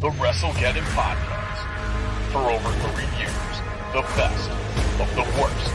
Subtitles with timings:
[0.00, 2.30] the WrestleGeddon Podcast.
[2.30, 3.32] For over three years,
[3.94, 4.50] the best
[5.00, 5.72] of the worst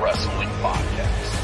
[0.00, 1.40] wrestling podcast.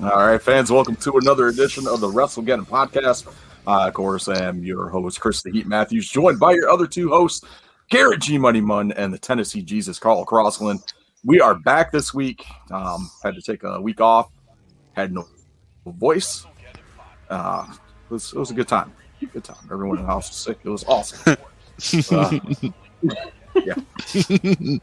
[0.00, 3.32] All right, fans, welcome to another edition of the WrestleGeddon podcast.
[3.66, 6.86] Uh, of course, I am your host, Chris the Heat Matthews, joined by your other
[6.86, 7.46] two hosts,
[7.88, 10.82] Garrett G Money Munn and the Tennessee Jesus, Carl Crossland.
[11.24, 12.44] We are back this week.
[12.70, 14.30] Um, had to take a week off,
[14.92, 15.26] had no
[15.86, 16.44] voice.
[17.30, 18.92] Uh, it, was, it was a good time.
[19.32, 19.56] Good time.
[19.72, 20.58] Everyone in the house was sick.
[20.62, 21.36] It was awesome.
[22.12, 22.38] Uh,
[23.56, 23.74] yeah.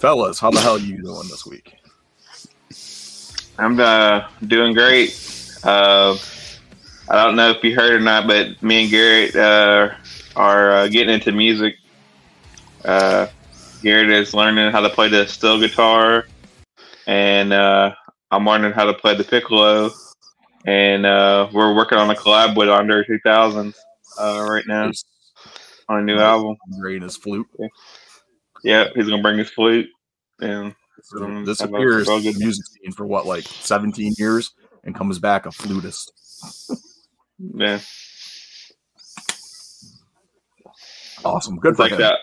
[0.00, 1.74] Fellas, how the hell are you doing this week?
[3.58, 5.10] I'm uh, doing great.
[5.62, 6.16] Uh,
[7.08, 9.94] I don't know if you heard or not, but me and Garrett uh,
[10.36, 11.76] are uh, getting into music.
[12.84, 13.26] Uh,
[13.82, 16.26] Garrett is learning how to play the steel guitar,
[17.06, 17.94] and uh,
[18.30, 19.90] I'm learning how to play the piccolo.
[20.66, 23.74] And uh, we're working on a collab with Andre 2000
[24.18, 24.90] uh, right now
[25.90, 26.56] on a new album.
[26.80, 27.46] Great as flute.
[28.62, 29.88] Yeah, he's gonna bring his flute
[30.40, 32.06] and So from the good.
[32.38, 36.10] music scene for what, like 17 years, and comes back a flutist.
[37.54, 37.80] yeah,
[41.24, 41.56] Awesome.
[41.58, 41.98] Good it's for like him.
[41.98, 42.18] that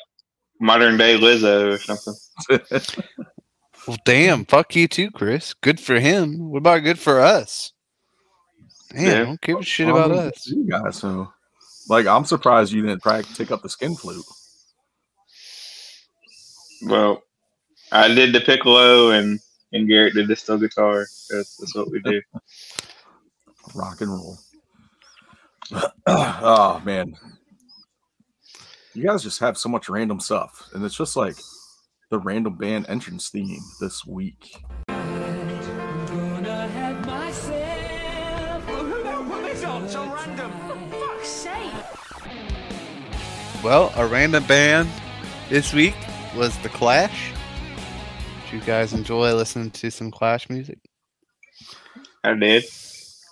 [0.59, 2.16] modern day Lizzo or something.
[3.88, 4.45] Well, damn.
[4.45, 5.55] Fuck you too, Chris.
[5.55, 6.50] Good for him.
[6.52, 7.73] What about good for us?
[8.91, 9.25] Damn, Yeah.
[9.25, 10.47] don't give a shit Well, about us.
[10.47, 11.31] You guys, so
[11.89, 14.23] like, I'm surprised you didn't practice take up the skin flute.
[16.83, 17.23] Well,
[17.91, 19.39] I did the piccolo and
[19.73, 21.00] and Garrett did the steel guitar.
[21.31, 22.22] That's, that's what we do.
[23.75, 24.38] Rock and roll.
[26.08, 27.16] oh man,
[28.94, 31.36] you guys just have so much random stuff, and it's just like
[32.09, 34.57] the random band entrance theme this week.
[34.88, 38.63] Gonna have myself.
[38.66, 39.88] Who the hell put this on?
[39.88, 40.51] So random.
[40.91, 41.72] Fuck's sake.
[43.63, 44.90] Well, a random band
[45.50, 45.95] this week
[46.35, 47.31] was The Clash.
[48.44, 50.79] Did you guys enjoy listening to some Clash music?
[52.24, 52.66] I did.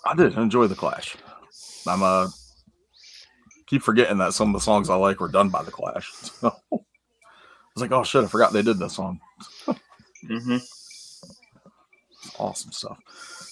[0.06, 1.16] I did enjoy the Clash.
[1.86, 2.28] I'm uh
[3.70, 6.12] keep forgetting that some of the songs I like were done by the Clash.
[6.42, 9.20] I was like, oh shit, I forgot they did this song.
[10.26, 10.56] hmm
[12.38, 12.98] Awesome stuff.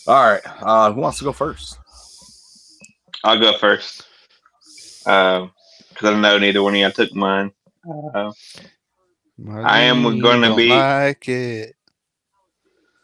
[0.07, 1.79] All right, uh, who wants to go first?
[3.25, 4.07] I'll go first
[4.99, 5.51] because
[6.03, 7.53] I don't know neither one of y'all took mine.
[8.15, 8.33] Uh,
[9.65, 11.77] I am gonna be- like it.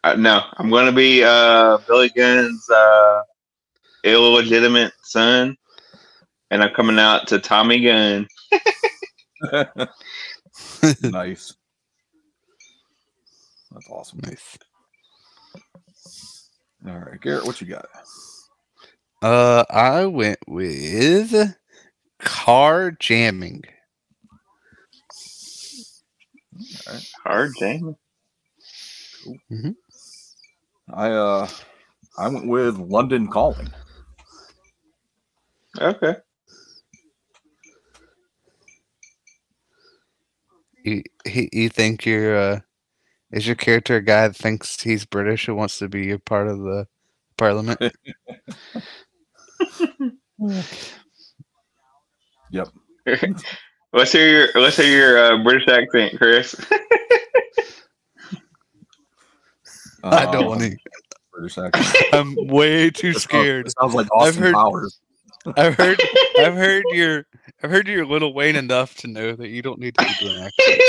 [0.03, 3.21] uh, no, I'm going to be uh, Billy Gunn's uh,
[4.03, 5.57] illegitimate son,
[6.55, 8.27] and I'm coming out to Tommy Gunn.
[11.03, 11.53] nice.
[13.71, 14.21] That's awesome.
[14.23, 14.57] Nice.
[16.87, 17.87] All right, Garrett, what you got?
[19.21, 21.57] Uh, I went with
[22.19, 23.63] car jamming.
[27.25, 27.95] Hard Jamie.
[30.93, 31.49] I uh,
[32.17, 33.69] I went with London Calling.
[35.81, 36.15] Okay.
[40.85, 42.59] You, he, you think you're uh,
[43.31, 46.47] is your character a guy that thinks he's British who wants to be a part
[46.47, 46.87] of the
[47.37, 47.81] parliament?
[52.51, 52.67] Yep.
[53.93, 56.55] let's hear your let's hear your uh, British accent, Chris.
[60.03, 60.77] I don't want to.
[61.33, 62.13] British accent.
[62.13, 63.65] I'm way too It sounds- scared.
[63.67, 64.99] It sounds like I've heard- Powers.
[65.57, 65.99] I've heard
[66.39, 67.25] I've heard your
[67.63, 70.39] I've heard your Little Wayne enough to know that you don't need to be doing
[70.43, 70.81] accents.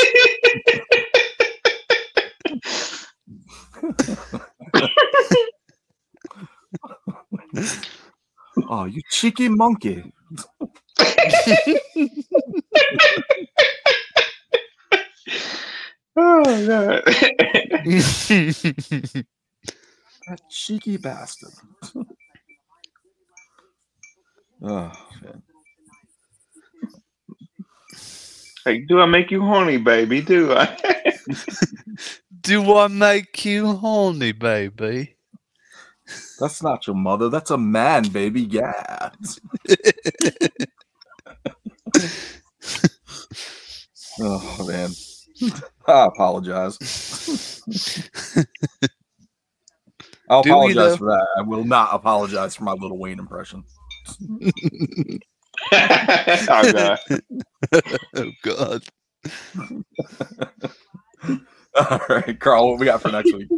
[8.69, 10.13] Oh, you cheeky monkey!
[16.17, 17.03] oh god.
[20.27, 21.53] That cheeky bastard.
[24.61, 24.93] oh
[25.23, 25.43] man.
[28.67, 30.21] Like, do I make you horny, baby?
[30.21, 30.77] Do I?
[32.41, 35.17] Do I make you horny, baby?
[36.39, 37.29] That's not your mother.
[37.29, 38.43] That's a man, baby.
[38.43, 39.11] Yeah.
[44.21, 44.91] oh man.
[45.89, 46.79] I apologize.
[50.29, 51.27] I'll Do apologize for that.
[51.39, 53.65] I will not apologize for my little Wayne impression.
[55.73, 56.99] oh god.
[58.17, 58.83] oh God.
[61.75, 63.49] All right, Carl, what we got for next week?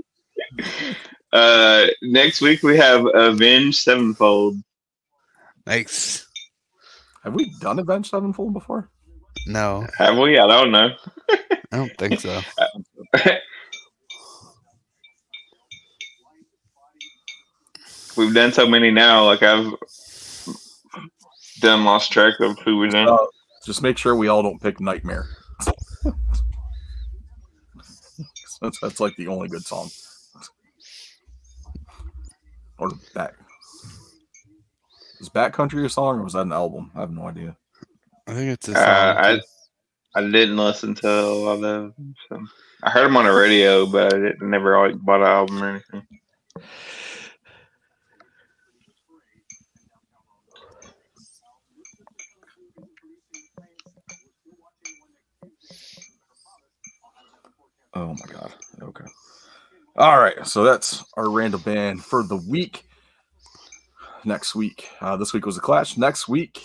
[1.32, 4.56] Uh, next week we have Avenged Sevenfold.
[5.66, 6.26] Nice.
[7.22, 8.90] Have we done Avenged Sevenfold before?
[9.46, 10.38] No, Have we?
[10.38, 10.90] I don't know.
[11.30, 12.40] I don't think so.
[18.16, 19.24] We've done so many now.
[19.26, 19.74] Like I've
[21.60, 23.08] done lost track of who was in.
[23.08, 23.16] Uh,
[23.64, 25.26] Just make sure we all don't pick Nightmare.
[28.60, 29.88] that's, that's like the only good song.
[32.78, 33.34] Or back.
[35.20, 36.92] Is Bat Country a song or was that an album?
[36.94, 37.56] I have no idea.
[38.28, 38.74] I think it's a Uh,
[39.14, 39.24] song.
[39.24, 39.40] I.
[40.14, 42.14] I didn't listen to a lot of them.
[42.28, 42.40] So.
[42.82, 45.68] I heard them on the radio, but I didn't, never like bought an album or
[45.70, 46.06] anything.
[57.98, 58.54] Oh my god.
[58.80, 59.04] Okay.
[59.96, 60.46] All right.
[60.46, 62.84] So that's our random band for the week.
[64.24, 64.88] Next week.
[65.00, 65.96] Uh, this week was a clash.
[65.96, 66.62] Next week.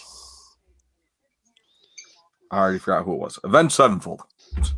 [2.51, 3.39] I already forgot who it was.
[3.43, 4.21] Avenged Sevenfold.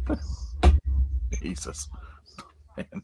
[1.42, 1.90] Jesus.
[2.78, 3.04] Man.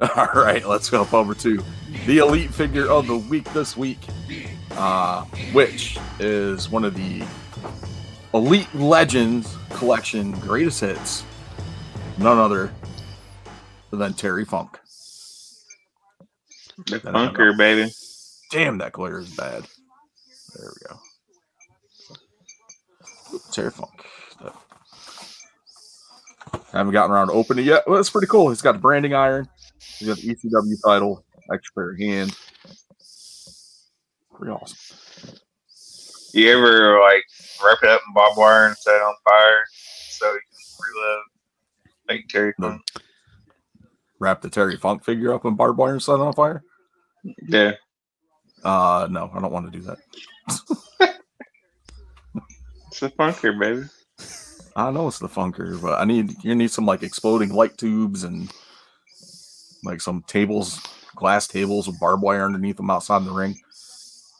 [0.16, 1.62] All right, let's go over to
[2.06, 3.98] the elite figure of the week this week,
[4.72, 7.22] uh, which is one of the
[8.32, 11.24] Elite Legends collection greatest hits
[12.18, 12.72] none other
[13.90, 14.78] than Terry Funk.
[16.86, 17.90] The I funker, baby.
[18.50, 19.64] Damn, that glare is bad.
[20.54, 20.96] There we go.
[23.52, 24.04] Terry Funk.
[26.72, 27.84] I Haven't gotten around to opening it yet.
[27.86, 28.50] Well, that's pretty cool.
[28.50, 29.48] He's got the branding iron.
[29.98, 32.36] He's got the ECW title, extra pair of hands.
[34.34, 34.76] Pretty awesome.
[36.34, 37.24] You ever like
[37.64, 39.64] wrap it up in barbed wire and set it on fire
[40.10, 41.22] so you can reload?
[42.08, 42.54] Like Terry.
[42.60, 42.82] Funk.
[44.18, 46.62] Wrap the Terry Funk figure up in barbed wire and set it on fire.
[47.48, 47.72] Yeah.
[48.64, 49.98] Uh, no, I don't want to do that.
[52.88, 53.86] It's the funker, baby.
[54.74, 58.24] I know it's the funker, but I need you need some like exploding light tubes
[58.24, 58.50] and
[59.84, 60.80] like some tables,
[61.14, 63.56] glass tables with barbed wire underneath them outside the ring.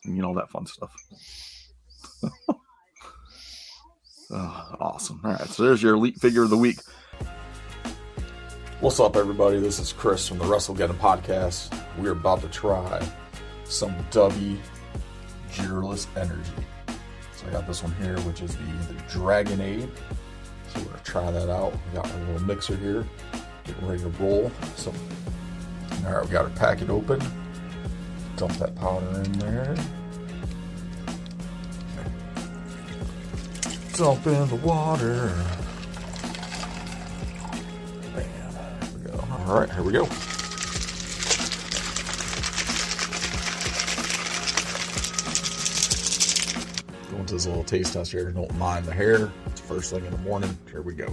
[0.05, 0.93] And you know that fun stuff.
[4.31, 5.20] Oh, awesome.
[5.25, 6.81] All right, so there's your elite figure of the week.
[8.81, 9.59] What's up, everybody?
[9.59, 11.77] This is Chris from the WrestleGeddon podcast.
[11.99, 13.05] We're about to try
[13.65, 14.57] some Dubby
[15.51, 16.53] Gearless Energy.
[17.35, 19.91] So I got this one here, which is the, the Dragonade.
[20.69, 21.73] So we're gonna try that out.
[21.73, 23.05] We got our little mixer here,
[23.65, 24.53] getting ready to roll.
[24.77, 24.95] So,
[26.07, 27.21] all right, we got our packet open.
[28.37, 29.75] Dump that powder in there.
[33.95, 35.35] Dump in the water.
[39.31, 40.07] All right, here we go.
[47.11, 48.31] Going to this little taste test here.
[48.31, 49.31] Don't mind the hair.
[49.47, 50.57] It's first thing in the morning.
[50.71, 51.13] Here we go.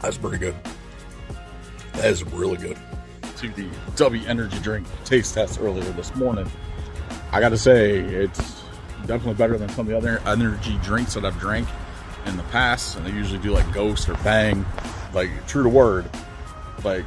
[0.00, 0.54] That's pretty good.
[1.94, 2.78] That is really good.
[3.38, 6.50] To the Dubby Energy drink taste test earlier this morning.
[7.32, 8.55] I got to say, it's
[9.06, 11.68] definitely better than some of the other energy drinks that I've drank
[12.26, 12.96] in the past.
[12.96, 14.64] And they usually do like Ghost or Bang,
[15.12, 16.10] like true to word.
[16.84, 17.04] Like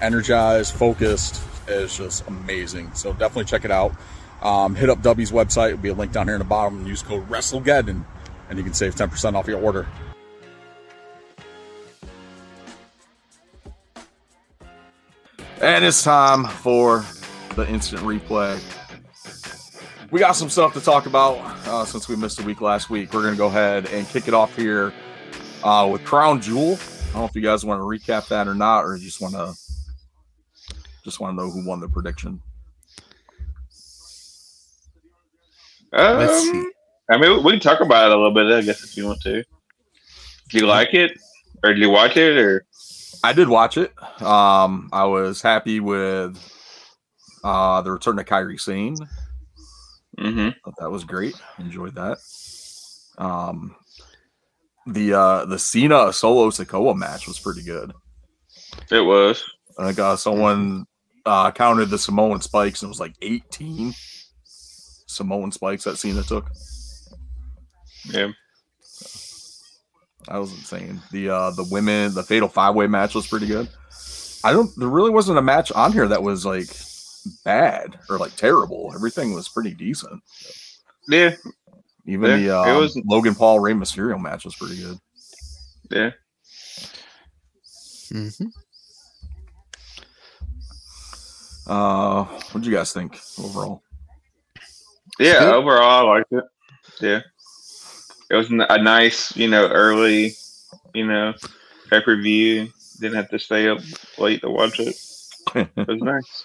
[0.00, 2.92] energized, focused is just amazing.
[2.94, 3.94] So definitely check it out.
[4.42, 5.68] Um, hit up Dubby's website.
[5.68, 6.86] It'll be a link down here in the bottom.
[6.86, 8.04] Use code WrestleGeddon,
[8.48, 9.86] and you can save 10% off your order.
[15.60, 17.04] And it's time for
[17.54, 18.58] the instant replay.
[20.10, 21.36] We got some stuff to talk about
[21.68, 23.12] uh, since we missed a week last week.
[23.14, 24.92] We're going to go ahead and kick it off here
[25.62, 26.78] uh, with Crown Jewel.
[27.10, 29.34] I don't know if you guys want to recap that or not, or just want
[29.34, 29.54] to
[31.04, 32.40] just want to know who won the prediction.
[35.92, 36.70] Let's Um, see.
[37.10, 39.20] I mean, we can talk about it a little bit, I guess, if you want
[39.22, 39.42] to.
[40.48, 41.12] Do you like it?
[41.62, 42.36] Or did you watch it?
[42.36, 42.64] Or
[43.22, 43.92] I did watch it.
[44.22, 46.38] Um, I was happy with
[47.44, 48.96] uh, the return of Kairi Sane.
[50.20, 50.50] Mm-hmm.
[50.64, 51.34] Thought that was great.
[51.58, 52.18] Enjoyed that.
[53.18, 53.74] Um,
[54.86, 57.92] the uh, the Cena Solo Sikoa match was pretty good.
[58.90, 59.42] it was.
[59.78, 60.86] I think uh, someone
[61.24, 63.94] uh, counted the Samoan spikes and it was like 18
[64.44, 66.50] Samoan spikes that Cena took.
[68.06, 68.32] Yeah.
[70.28, 71.00] That was insane.
[71.12, 73.68] The uh, the women, the fatal five way match was pretty good.
[74.44, 74.70] I don't.
[74.76, 76.68] There really wasn't a match on here that was like
[77.44, 78.92] bad or like terrible.
[78.94, 80.22] Everything was pretty decent.
[81.08, 81.34] Yeah,
[82.06, 84.98] Even Yeah, the it um, was- Logan Paul Rey Mysterio match was pretty good.
[85.90, 86.10] yeah.
[88.12, 88.46] Mm-hmm.
[91.66, 93.82] Uh, what do you guys think overall?
[95.18, 95.54] Yeah, good.
[95.54, 96.44] overall, I liked it.
[97.00, 97.20] Yeah,
[98.30, 100.34] it was a nice, you know, early,
[100.94, 101.34] you know,
[101.88, 102.68] pay per view.
[103.00, 103.78] Didn't have to stay up
[104.18, 104.96] late to watch it.
[105.54, 106.44] It was nice.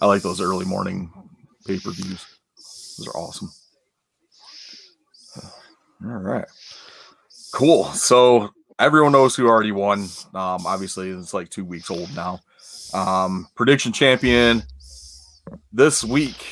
[0.00, 1.12] I like those early morning
[1.66, 2.24] pay per views.
[2.98, 3.50] Those are awesome.
[6.04, 6.46] All right.
[7.52, 7.84] Cool.
[7.86, 10.00] So everyone knows who already won.
[10.34, 12.40] Um, obviously, it's like two weeks old now.
[12.92, 14.62] Um, prediction champion
[15.72, 16.44] this week.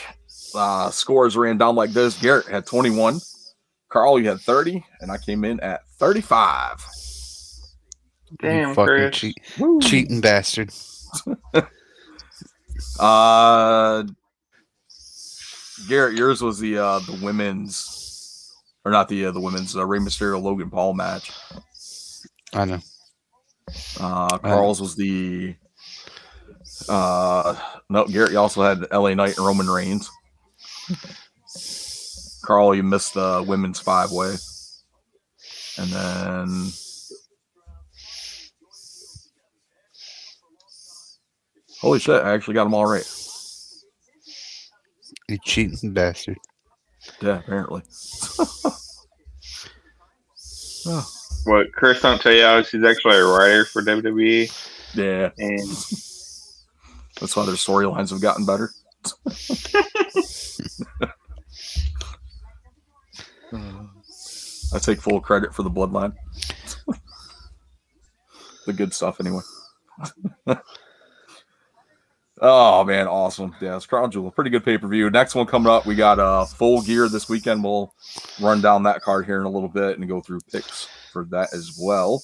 [0.55, 2.21] Uh, scores ran down like this.
[2.21, 3.21] Garrett had 21.
[3.89, 6.85] Carl, you had 30, and I came in at 35.
[8.41, 9.17] Damn, you fucking Chris.
[9.17, 9.37] cheat,
[9.83, 10.73] cheating bastard.
[12.99, 14.05] Uh,
[15.89, 18.53] Garrett, yours was the uh the women's,
[18.85, 21.33] or not the uh, the women's uh, Rey Mysterio Logan Paul match.
[22.53, 22.81] I know.
[23.99, 25.55] Uh, Carl's was the.
[26.89, 27.57] Uh,
[27.89, 30.11] no, Garrett, you also had LA Knight and Roman Reigns.
[32.45, 34.35] Carl, you missed the women's five way,
[35.79, 36.73] and then.
[41.83, 42.23] Holy shit!
[42.23, 43.05] I actually got them all right.
[45.29, 46.39] You cheating bastard.
[47.21, 47.83] Yeah, apparently.
[50.87, 51.07] oh,
[51.45, 54.49] What Chris don't tell you, Alex, he's actually a writer for WWE,
[54.95, 55.59] yeah, and
[57.21, 58.71] that's why their storylines have gotten better.
[64.73, 66.15] I take full credit for the bloodline.
[68.67, 69.43] the good stuff, anyway.
[72.43, 73.55] Oh man, awesome!
[73.61, 75.09] Yeah, it's Crown Jewel, pretty good pay per view.
[75.09, 77.65] Next one coming up, we got uh full gear this weekend.
[77.65, 77.95] We'll
[78.41, 81.55] run down that card here in a little bit and go through picks for that
[81.55, 82.23] as well.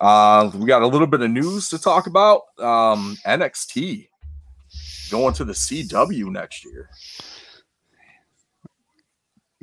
[0.00, 2.42] Uh, we got a little bit of news to talk about.
[2.58, 4.08] Um, NXT
[5.10, 6.90] going to the CW next year.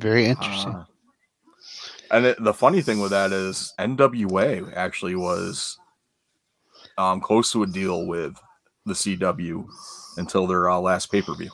[0.00, 0.74] Very interesting.
[0.74, 0.84] Uh,
[2.10, 5.78] and it, the funny thing with that is NWA actually was
[6.98, 8.34] um, close to a deal with
[8.86, 9.66] the CW
[10.16, 11.50] until their uh, last pay per view.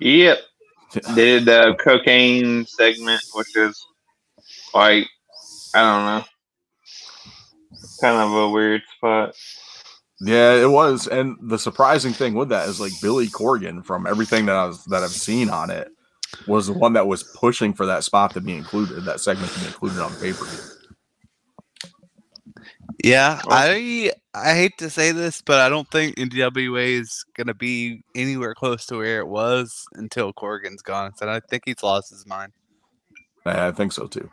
[0.00, 0.38] yep,
[1.14, 3.84] did the cocaine segment, which is
[4.74, 5.06] like
[5.74, 6.24] I don't know,
[8.00, 9.34] kind of a weird spot.
[10.20, 11.08] Yeah, it was.
[11.08, 14.84] And the surprising thing with that is like Billy Corgan, from everything that I was
[14.86, 15.88] that I've seen on it,
[16.46, 19.60] was the one that was pushing for that spot to be included, that segment to
[19.60, 20.73] be included on pay per view.
[23.04, 28.02] Yeah, I I hate to say this, but I don't think NWA is gonna be
[28.14, 31.12] anywhere close to where it was until Corgan's gone.
[31.20, 32.54] And I think he's lost his mind.
[33.44, 34.30] I think so too.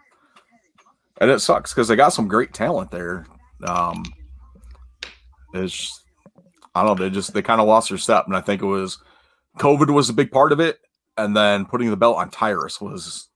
[1.20, 3.26] And it sucks because they got some great talent there.
[3.66, 4.06] Um,
[5.54, 6.06] it's
[6.74, 8.68] I don't know, they just they kind of lost their step, and I think it
[8.68, 9.00] was
[9.60, 10.80] COVID was a big part of it,
[11.18, 13.28] and then putting the belt on Tyrus was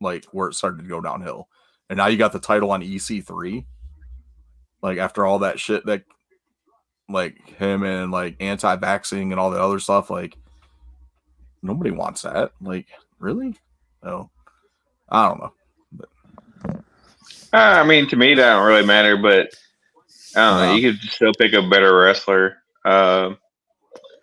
[0.00, 1.46] like where it started to go downhill.
[1.88, 3.64] And now you got the title on EC3.
[4.84, 6.04] Like after all that shit that
[7.08, 10.36] like him and like anti-vaxxing and all the other stuff, like
[11.62, 12.52] nobody wants that.
[12.60, 12.86] Like,
[13.18, 13.56] really?
[14.02, 14.30] No.
[15.08, 15.52] I don't know.
[17.54, 19.54] Uh, I mean, to me, that don't really matter, but
[20.36, 20.66] I don't know.
[20.66, 20.74] No.
[20.74, 22.58] You could still pick a better wrestler.
[22.84, 23.38] Um,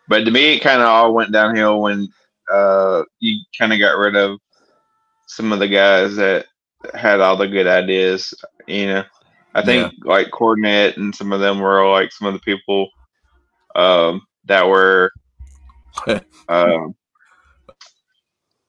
[0.08, 2.08] but to me, it kind of all went downhill when
[2.54, 4.38] uh, you kind of got rid of
[5.26, 6.46] some of the guys that
[6.94, 8.32] had all the good ideas.
[8.68, 9.04] You know,
[9.54, 12.90] I think like Cornette and some of them were like some of the people
[13.76, 15.12] um, that were.
[16.50, 16.96] um,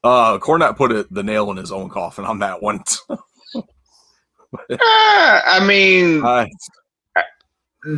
[0.02, 2.82] Uh Cornette put it the nail in his own coffin on that one.
[4.80, 6.46] ah, I mean, Uh,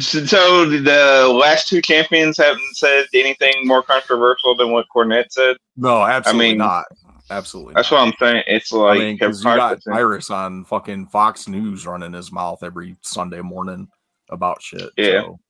[0.01, 5.57] So, the last two champions haven't said anything more controversial than what Cornette said.
[5.77, 6.85] no, absolutely mean, not.
[7.31, 7.75] Absolutely.
[7.75, 8.01] That's not.
[8.01, 8.45] what I'm saying.
[8.47, 9.79] It's like I mean, because you got.
[9.83, 13.89] Tyrus on fucking Fox News running his mouth every Sunday morning
[14.31, 14.91] about shit.
[14.97, 15.23] Yeah.
[15.23, 15.41] So,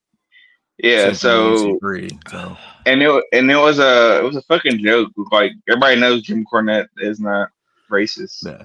[0.78, 1.12] yeah.
[1.12, 4.78] So thing with EC3, so and it and it was a it was a fucking
[4.85, 5.11] joke.
[5.33, 7.49] Like everybody knows Jim Cornette is not
[7.90, 8.47] racist.
[8.47, 8.64] yeah.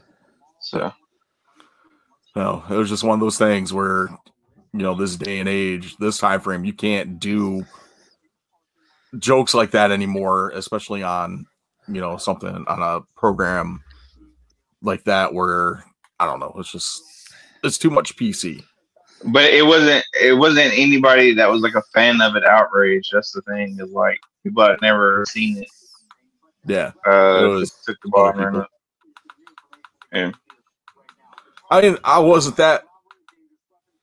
[0.62, 0.94] So
[2.36, 4.10] No, it was just one of those things where,
[4.74, 7.66] you know, this day and age, this time frame, you can't do
[9.18, 11.46] jokes like that anymore, especially on,
[11.90, 13.84] you know, something on a program
[14.82, 15.84] like that where
[16.20, 17.02] I don't know, it's just
[17.64, 18.64] it's too much PC.
[19.26, 23.10] but it wasn't it wasn't anybody that was like a fan of it outraged.
[23.12, 25.70] That's the thing is like people had never seen it.
[26.66, 26.92] Yeah.
[27.06, 28.70] Uh, It was took the ball and ran up.
[31.72, 32.84] I mean, I wasn't that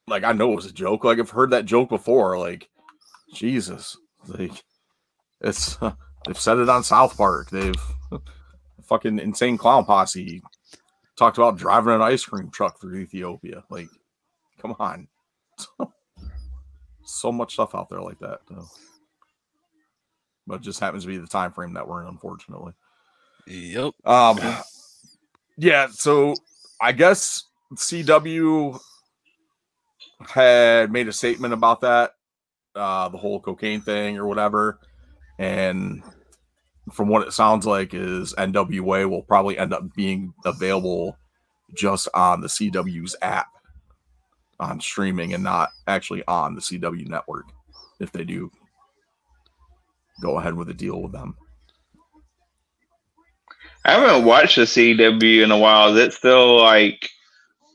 [0.06, 1.04] like I know it was a joke.
[1.04, 2.38] Like I've heard that joke before.
[2.38, 2.68] Like
[3.32, 4.62] Jesus, like
[5.40, 5.78] it's
[6.26, 7.50] they've said it on South Park.
[7.50, 7.74] They've
[8.82, 10.42] fucking insane clown posse
[11.16, 13.64] talked about driving an ice cream truck through Ethiopia.
[13.70, 13.88] Like,
[14.60, 15.08] come on,
[17.04, 18.40] so much stuff out there like that.
[18.48, 18.68] Though.
[20.46, 22.72] But it just happens to be the time frame that we're in, unfortunately.
[23.48, 23.94] Yep.
[24.04, 24.38] Um,
[25.56, 25.88] yeah.
[25.90, 26.34] So
[26.80, 28.78] I guess CW
[30.28, 32.12] had made a statement about that,
[32.76, 34.78] uh, the whole cocaine thing or whatever,
[35.38, 36.02] and
[36.92, 41.16] from what it sounds like, is NWA will probably end up being available
[41.74, 43.48] just on the CW's app
[44.60, 47.44] on streaming and not actually on the CW network
[48.00, 48.50] if they do
[50.22, 51.36] go ahead with a deal with them.
[53.84, 55.94] I haven't watched the CW in a while.
[55.94, 57.08] Is it still like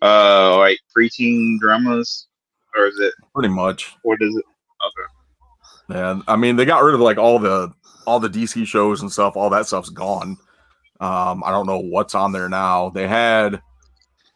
[0.02, 2.28] uh like preteen dramas?
[2.76, 3.94] Or is it Pretty much.
[4.04, 4.46] what is it?
[4.86, 6.00] Okay.
[6.00, 7.74] And I mean, they got rid of like all the
[8.06, 9.36] all the DC shows and stuff.
[9.36, 10.38] All that stuff's gone.
[11.00, 12.90] Um, I don't know what's on there now.
[12.90, 13.62] They had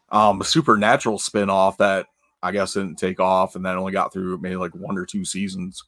[0.09, 2.05] um a supernatural spin-off that
[2.43, 5.25] I guess didn't take off and that only got through maybe like one or two
[5.25, 5.83] seasons.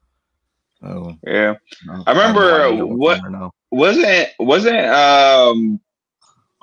[0.83, 1.55] Oh, Yeah.
[1.85, 3.51] no, I remember have no idea what's what- on there now.
[3.71, 5.79] Wasn't wasn't um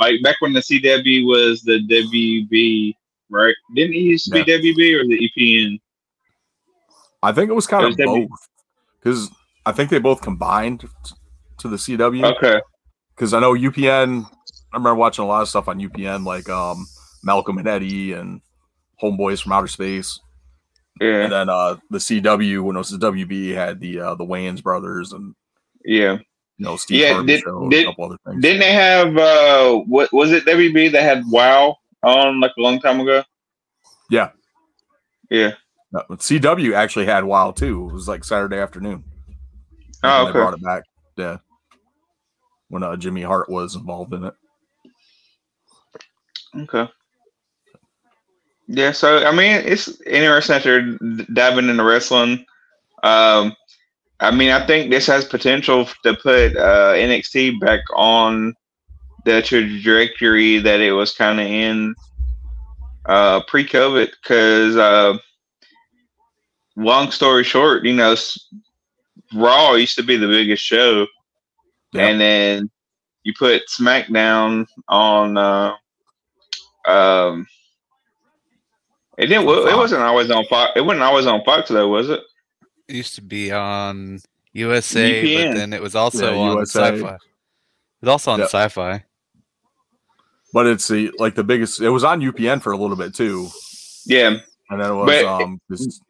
[0.01, 2.95] like back when the CW was the WB,
[3.31, 3.55] right?
[3.75, 4.45] Didn't it used to Yeah.
[4.45, 5.81] be WB or the UPN?
[7.23, 8.49] I think it was kind It of was W- both
[9.01, 9.31] because
[9.67, 10.85] I think they both combined
[11.59, 12.37] to the CW.
[12.37, 12.61] Okay.
[13.15, 14.27] because I know UPN.
[14.73, 16.87] I remember watching a lot of stuff on UPN, like um,
[17.23, 18.41] Malcolm and Eddie and
[19.03, 20.19] Homeboys from Outer Space,
[21.01, 21.23] Yeah.
[21.23, 24.63] and then uh, the CW when it was the WB had the uh, the Wayans
[24.63, 25.35] brothers and
[25.85, 26.15] Yeah.
[26.59, 28.43] you know Steve Yeah, Harvey did, show, did, a couple other things.
[28.43, 32.81] didn't they have uh what was it WB that had WoW on like a long
[32.81, 33.23] time ago?
[34.11, 34.31] Yeah.
[35.31, 35.53] Yeah.
[35.93, 37.89] No, CW actually had WoW too.
[37.91, 39.05] It was like Saturday afternoon.
[40.05, 40.27] Oh, okay.
[40.27, 40.85] They brought it back.
[41.17, 41.39] Yeah,
[42.69, 44.35] when uh, Jimmy Hart was involved in it.
[46.57, 46.89] Okay.
[48.67, 52.45] Yeah, so I mean, it's interesting that they're diving into wrestling.
[53.03, 53.55] Um,
[54.21, 58.55] I mean, I think this has potential to put uh, NXT back on
[59.25, 61.95] the trajectory that it was kind of in
[63.07, 64.11] uh, pre-COVID.
[64.23, 65.19] Because, uh,
[66.77, 68.15] long story short, you know,
[69.35, 71.07] Raw used to be the biggest show,
[71.93, 72.07] Yeah.
[72.09, 72.71] and then
[73.23, 75.37] you put SmackDown on.
[75.37, 75.75] Uh,
[76.87, 77.47] um,
[79.19, 79.47] it didn't.
[79.49, 80.73] On It wasn't always on Fox.
[80.77, 82.21] It wasn't always on Fox though, was it?
[82.89, 84.21] It used to be on
[84.53, 85.49] USA, UPN.
[85.53, 86.81] but then it was also Yeah, on USA.
[86.97, 87.15] Sci-Fi.
[87.15, 87.21] It
[88.03, 88.49] was also on Yep.
[88.49, 89.05] Sci-Fi.
[90.53, 91.81] But it's the like the biggest.
[91.81, 93.49] It was on UPN for a little bit too,
[94.07, 94.37] Yeah,
[94.71, 95.61] and then it was But- um,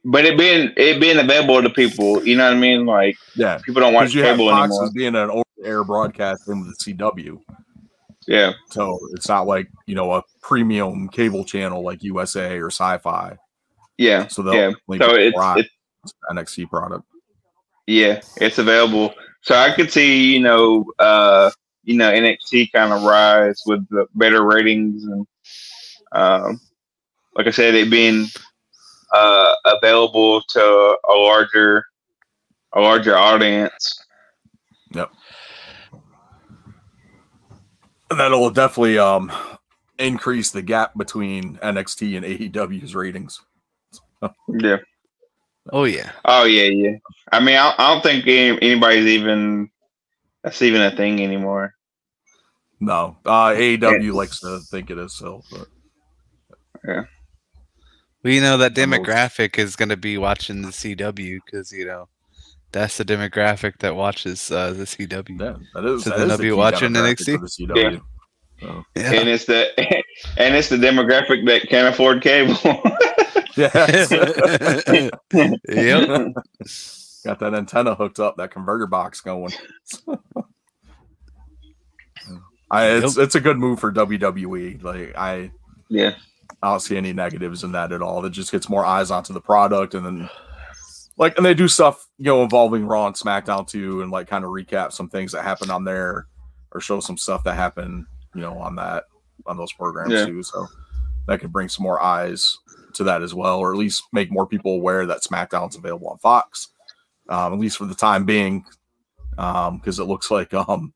[0.04, 2.86] but it being it being available to people, you know what I mean?
[2.86, 4.84] Like yeah, people don't watch you have cable Fox anymore.
[4.84, 7.38] as being an over-air broadcast in the CW,
[8.26, 13.36] Yeah, so it's not like you know a premium cable channel like USA or Sci-Fi.
[13.98, 14.70] yeah, So they'll yeah.
[14.88, 15.70] link So it it's,
[16.04, 17.04] it's NXT product.
[17.86, 19.14] yeah, it's available.
[19.42, 21.50] So I could see you know uh
[21.82, 25.26] you know NXT kind of rise with the better ratings and
[26.12, 26.60] um
[27.36, 28.26] like I said, it being
[29.12, 30.60] uh available to
[31.08, 31.84] a larger
[32.72, 34.02] a larger audience.
[34.92, 35.10] Yep.
[38.10, 39.32] And that'll definitely um
[39.98, 43.40] increase the gap between NXT and AEW's ratings.
[44.48, 44.78] Yeah.
[45.72, 46.12] Oh yeah.
[46.24, 46.96] Oh yeah, yeah.
[47.32, 49.70] I mean, I, I don't think any, anybody's even
[50.42, 51.74] that's even a thing anymore.
[52.80, 55.68] No, uh, AEW likes to think it is so, but
[58.24, 62.08] Well, you know that demographic is going to be watching the CW because you know
[62.72, 65.40] that's the demographic that watches uh, the CW.
[65.40, 66.04] yeah, that is.
[66.04, 67.38] So that then is they'll the be key watching NXT?
[67.38, 68.00] for the CW.
[68.60, 69.12] So, Yeah.
[69.12, 69.68] And it's the
[70.38, 72.56] and it's the demographic that can't afford cable.
[73.56, 73.70] yeah,
[75.68, 76.08] yep.
[77.24, 79.52] got that antenna hooked up, that converter box going.
[82.70, 84.82] I, it's it's a good move for WWE.
[84.82, 85.50] Like I,
[85.90, 86.14] yeah.
[86.64, 88.24] I don't see any negatives in that at all.
[88.24, 90.30] It just gets more eyes onto the product, and then
[91.18, 94.44] like, and they do stuff you know involving Raw and SmackDown too, and like kind
[94.44, 96.26] of recap some things that happened on there,
[96.72, 99.04] or show some stuff that happened you know on that
[99.46, 100.24] on those programs Yeah.
[100.26, 100.42] too.
[100.42, 100.66] So
[101.26, 102.56] that could bring some more eyes
[102.94, 106.18] to that as well, or at least make more people aware that SmackDown's available on
[106.18, 106.68] Fox,
[107.28, 108.64] um, at least for the time being,
[109.36, 110.92] Um, because it looks like um,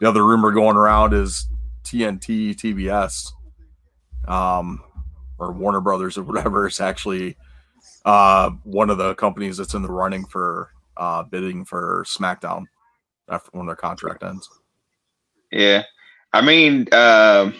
[0.00, 1.48] the other rumor going around is
[1.82, 3.32] TNT, TBS,
[4.28, 4.80] um,
[5.38, 7.36] or Warner Brothers or whatever is actually
[8.04, 12.64] uh, one of the companies that's in the running for uh, bidding for SmackDown
[13.28, 14.48] after when their contract ends.
[15.50, 15.82] Yeah,
[16.32, 17.54] I mean, um,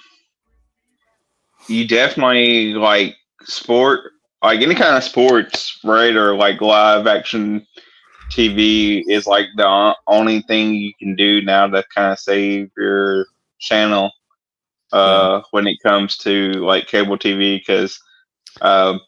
[1.68, 6.14] you definitely like sport, like any kind of sports, right?
[6.14, 7.66] Or like live action
[8.30, 13.26] TV is like the only thing you can do now to kind of save your
[13.58, 14.10] channel
[14.92, 17.98] uh, when it comes to like cable TV because
[18.60, 18.98] uh,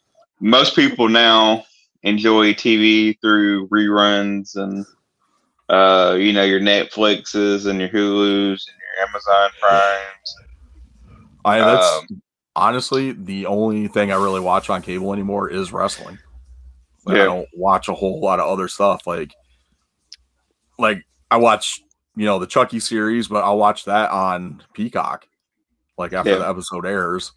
[0.40, 1.64] most people now
[2.02, 4.84] enjoy TV through reruns and
[5.68, 10.36] uh, you know your Netflixes and your Hulu's and your Amazon Primes.
[11.44, 12.22] I that's Um,
[12.56, 16.18] honestly the only thing I really watch on cable anymore is wrestling.
[17.04, 17.22] Like, Yeah.
[17.22, 19.06] I don't watch a whole lot of other stuff.
[19.06, 19.32] Like,
[20.78, 21.80] like I watch,
[22.16, 25.28] you know, the Chucky series, but I'll watch that on Peacock.
[25.98, 26.38] Like after Yeah.
[26.38, 27.32] the episode airs,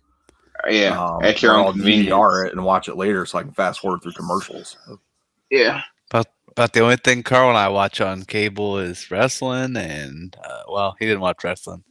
[0.69, 2.10] Yeah, um, at your own I'll convenience.
[2.10, 4.78] DVR it and watch it later, so I can fast forward through commercials.
[5.50, 5.82] Yeah,
[6.56, 10.95] but the only thing Carl and I watch on cable is wrestling, and uh, well,
[11.00, 11.84] he didn't watch wrestling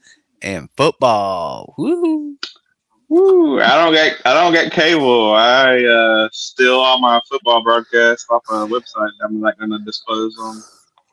[0.43, 1.75] and football.
[1.79, 2.37] Woo!
[3.09, 5.33] Woo, I don't get I don't get cable.
[5.33, 9.11] I uh, steal all my football broadcasts off a website.
[9.25, 10.63] I'm not going to disclose on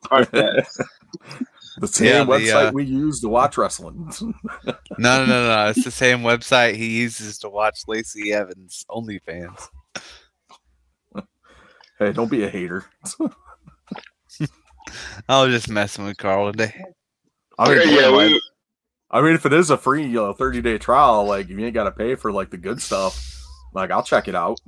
[0.04, 0.82] podcast.
[1.78, 4.12] The same Yeah, the, website uh, we use to watch wrestling.
[4.98, 5.70] No, no, no, no.
[5.70, 9.68] It's the same website he uses to watch Lacey Evans OnlyFans.
[12.00, 12.86] hey, don't be a hater.
[15.28, 16.82] I was just messing with Carl today.
[17.60, 18.42] I mean, yeah, yeah, we,
[19.12, 21.66] I mean, if it is a free, you know, 30 day trial, like if you
[21.66, 24.60] ain't got to pay for like the good stuff, like I'll check it out.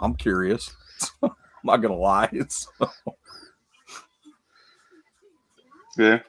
[0.00, 0.74] I'm curious.
[1.22, 1.30] I'm
[1.64, 2.28] not gonna lie.
[2.32, 2.66] It's,
[6.00, 6.20] yeah.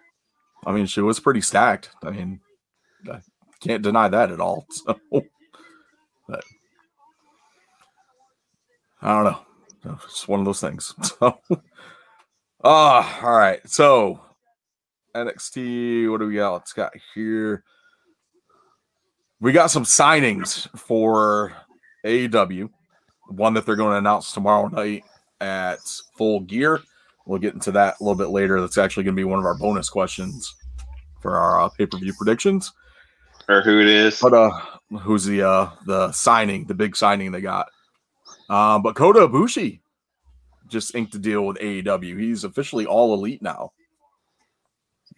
[0.66, 1.90] I mean, she was pretty stacked.
[2.04, 2.40] I mean,
[3.12, 3.20] I
[3.62, 4.68] can't deny that at all.
[4.76, 5.00] So,
[6.28, 6.44] but
[9.02, 9.24] I don't
[9.84, 9.98] know.
[10.06, 10.94] It's one of those things.
[11.04, 11.40] So,
[12.64, 13.60] ah, all right.
[13.68, 14.20] So
[15.16, 16.58] NXT, what do we got?
[16.58, 17.64] It's got here.
[19.40, 21.54] We got some signings for
[22.06, 22.70] AEW.
[23.30, 25.04] One that they're going to announce tomorrow night
[25.40, 25.80] at
[26.18, 26.82] Full Gear.
[27.26, 28.60] We'll get into that a little bit later.
[28.60, 30.56] That's actually going to be one of our bonus questions
[31.22, 32.72] for our uh, pay per view predictions.
[33.48, 34.20] Or who it is.
[34.20, 34.52] But uh,
[35.00, 37.70] who's the uh the signing, the big signing they got?
[38.50, 39.80] Uh, but Kota Ibushi
[40.68, 42.20] just inked a deal with AEW.
[42.20, 43.72] He's officially all elite now.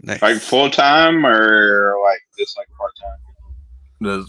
[0.01, 0.21] Nice.
[0.21, 4.25] Like full time or like just like part time?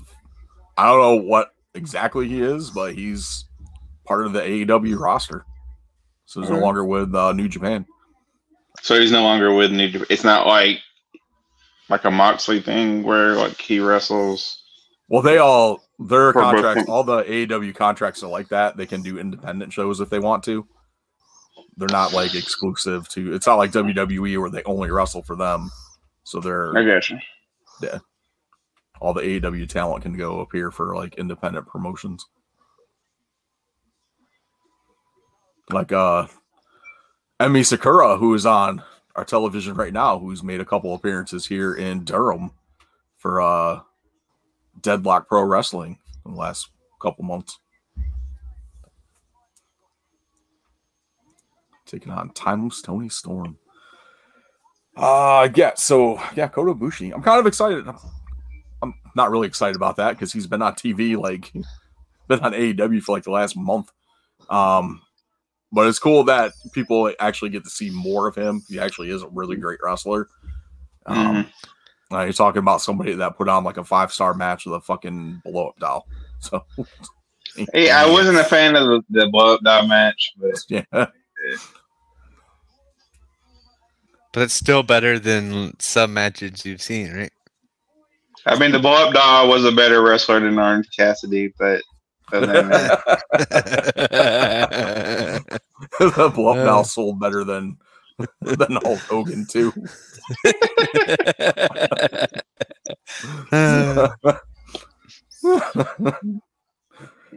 [0.77, 3.47] I don't know what exactly he is, but he's
[4.05, 5.45] part of the AEW roster.
[6.35, 6.63] So he's no Mhm.
[6.63, 7.87] longer with uh, New Japan.
[8.83, 10.09] So he's no longer with New Japan.
[10.11, 10.81] It's not like
[11.89, 14.61] like a Moxley thing where like he wrestles.
[15.09, 16.89] Well, they all their For both contracts, teams.
[16.89, 18.77] all the AEW contracts are like that.
[18.77, 20.67] They can do independent shows if they want to.
[21.77, 23.33] They're not like exclusive to.
[23.33, 25.71] It's not like WWE where they only wrestle for them.
[26.25, 27.13] So they're I guess.
[27.81, 27.99] Yeah.
[29.01, 32.27] All the AEW talent can go up here for like independent promotions.
[35.71, 36.27] Like uh
[37.41, 38.83] Emi Sakura, who is on
[39.17, 42.53] our television right now, who's made a couple appearances here in Durham
[43.17, 43.81] for uh
[44.81, 46.69] Deadlock Pro Wrestling in the last
[47.01, 47.59] couple months.
[51.87, 53.59] Taking on Timeless Toni Storm.
[54.97, 57.13] Uh yeah, so yeah, Kota Ibushi.
[57.13, 57.87] I'm kind of excited.
[58.83, 61.53] I'm not really excited about that because he's been on TV like
[62.29, 63.91] been on AEW for like the last month.
[64.51, 65.01] Um,
[65.75, 68.63] but it's cool that people actually get to see more of him.
[68.69, 70.29] He actually is a really great wrestler.
[71.05, 71.51] Um,
[72.13, 74.81] uh, you're talking about somebody that put on like a five star match with a
[74.81, 76.07] fucking blow up doll.
[76.41, 76.63] So
[77.73, 81.11] Hey, I wasn't a fan of the, the blow up doll match, but yeah, But
[84.43, 87.33] it's still better than some matches you've seen, right?
[88.45, 91.81] I mean the blow up doll was a better wrestler than Orange Cassidy, but
[92.33, 93.03] other than that,
[95.99, 96.83] the blow up Uh.
[96.83, 97.77] sold better than
[98.43, 99.73] than Hulk Hogan too.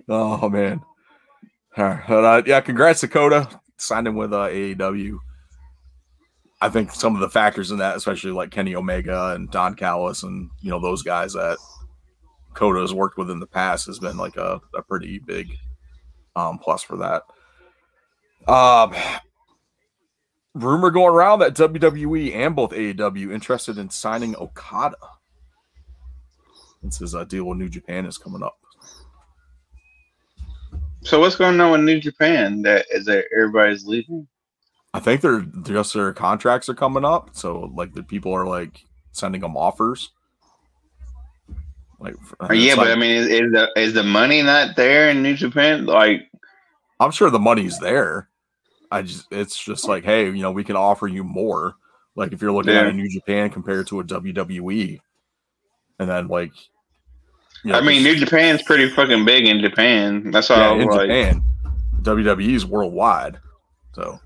[0.10, 0.82] oh man.
[1.78, 2.04] All right.
[2.08, 3.48] But, uh, yeah, congrats Dakota
[3.78, 5.18] signing with uh, AEW.
[6.60, 10.24] I think some of the factors in that, especially like Kenny Omega and Don Callis
[10.24, 11.58] and you know those guys that
[12.58, 15.60] Kota has worked with in the past has been like a, a pretty big
[16.36, 17.22] um, plus for that.
[18.52, 18.96] Um,
[20.56, 24.98] rumor going around that WWE and both AEW interested in signing Okada.
[26.82, 28.58] Since his uh, deal with New Japan is coming up.
[31.04, 32.64] So what's going on with New Japan?
[32.64, 34.28] That is that everybody's leaving.
[34.96, 38.84] I think they're just their contracts are coming up, so like the people are like
[39.12, 40.10] sending them offers.
[42.00, 45.10] Like, Uh, yeah, but like- I mean, is, is the is the money not there
[45.10, 45.86] in New Japan?
[45.86, 46.30] Like,
[47.00, 48.30] I'm sure the money's there.
[48.92, 51.76] I just it's just like, hey, you know, we can offer you more.
[52.16, 55.00] Like if you're looking at a New Japan compared to a WWE,
[56.00, 56.52] and then like,
[57.64, 60.32] you I mean, New Japan's pretty fucking big in Japan.
[60.32, 60.80] That's yeah, all.
[60.80, 61.44] in like, Japan,
[62.02, 63.40] WWE's worldwide,
[63.94, 64.20] so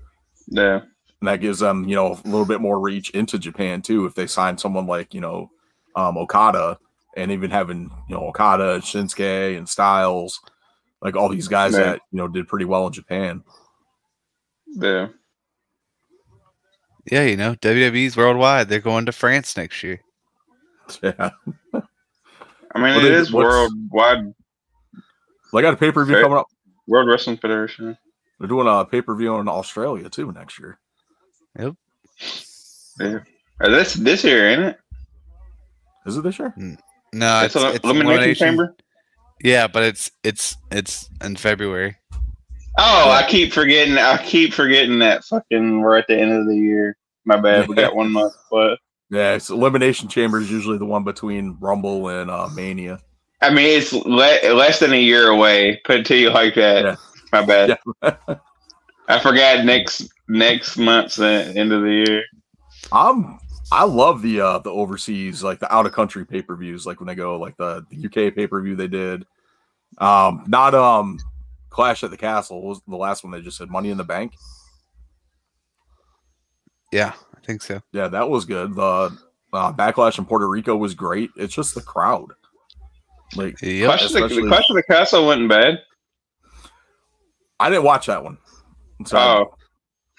[0.48, 0.80] yeah,
[1.20, 4.06] and that gives them you know a little bit more reach into Japan too.
[4.06, 5.50] If they sign someone like you know
[5.94, 6.78] um, Okada,
[7.16, 10.40] and even having you know Okada, Shinsuke, and Styles,
[11.00, 11.84] like all these guys Right.
[11.84, 13.42] that you know did pretty well in Japan.
[14.66, 15.08] yeah.
[17.10, 18.68] Yeah, you know, WWE's worldwide.
[18.68, 20.00] They're going to France next year.
[21.02, 21.30] Yeah,
[22.74, 24.24] I mean, What it is- is worldwide.
[25.52, 26.46] well, I got a pay per view coming up.
[26.86, 27.96] World Wrestling Federation.
[28.38, 30.78] They're doing a pay per view in Australia too next year.
[31.58, 31.74] Yep.
[33.00, 33.18] Yeah.
[33.60, 34.78] Uh, this this year, ain't it?
[36.06, 36.52] Is it this year?
[37.12, 38.76] No, It's, it's, a it's elimination, elimination- chamber.
[39.44, 41.96] Yeah, but it's it's it's in February.
[42.78, 43.98] Oh, I keep forgetting.
[43.98, 46.96] I keep forgetting that fucking we're at the end of the year.
[47.24, 47.66] My bad.
[47.68, 48.78] We got one month, but
[49.10, 53.00] Yeah, it's elimination chamber is usually the one between Rumble and uh, Mania.
[53.40, 55.80] I mean it's le- less than a year away.
[55.84, 56.84] Put it to you like that.
[56.84, 56.96] Yeah.
[57.32, 57.78] My bad.
[58.02, 58.14] Yeah.
[59.08, 62.22] I forgot next next month's end of the year.
[62.92, 63.40] I'm
[63.72, 67.00] I love the uh the overseas like the out of country pay per views like
[67.00, 69.24] when they go like the, the UK pay per view they did.
[69.98, 71.18] Um, not um
[71.70, 74.34] Clash at the Castle was the last one they just said Money in the Bank.
[76.92, 77.80] Yeah, I think so.
[77.92, 78.74] Yeah, that was good.
[78.74, 79.16] The
[79.54, 81.30] uh, Backlash in Puerto Rico was great.
[81.36, 82.32] It's just the crowd.
[83.34, 83.86] Like Yep.
[83.86, 85.78] Clash, of the, the Clash of the Castle wasn't bad.
[87.58, 88.36] I didn't watch that one.
[89.06, 89.54] So Oh,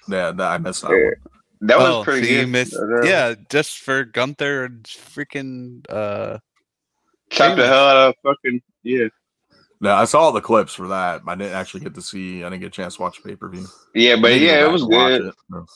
[0.08, 1.04] yeah, I missed that Yeah.
[1.04, 1.33] one.
[1.68, 2.48] That was oh, pretty so good.
[2.48, 6.38] missed- Uh, yeah, just for Gunther and freaking uh
[7.30, 9.06] Chopped the hell out of fucking yeah.
[9.80, 11.22] Yeah, I saw the clips for that.
[11.26, 12.42] I didn't actually get to see.
[12.44, 13.66] I didn't get a chance to watch pay per view.
[13.94, 15.32] Yeah, but yeah, it was good.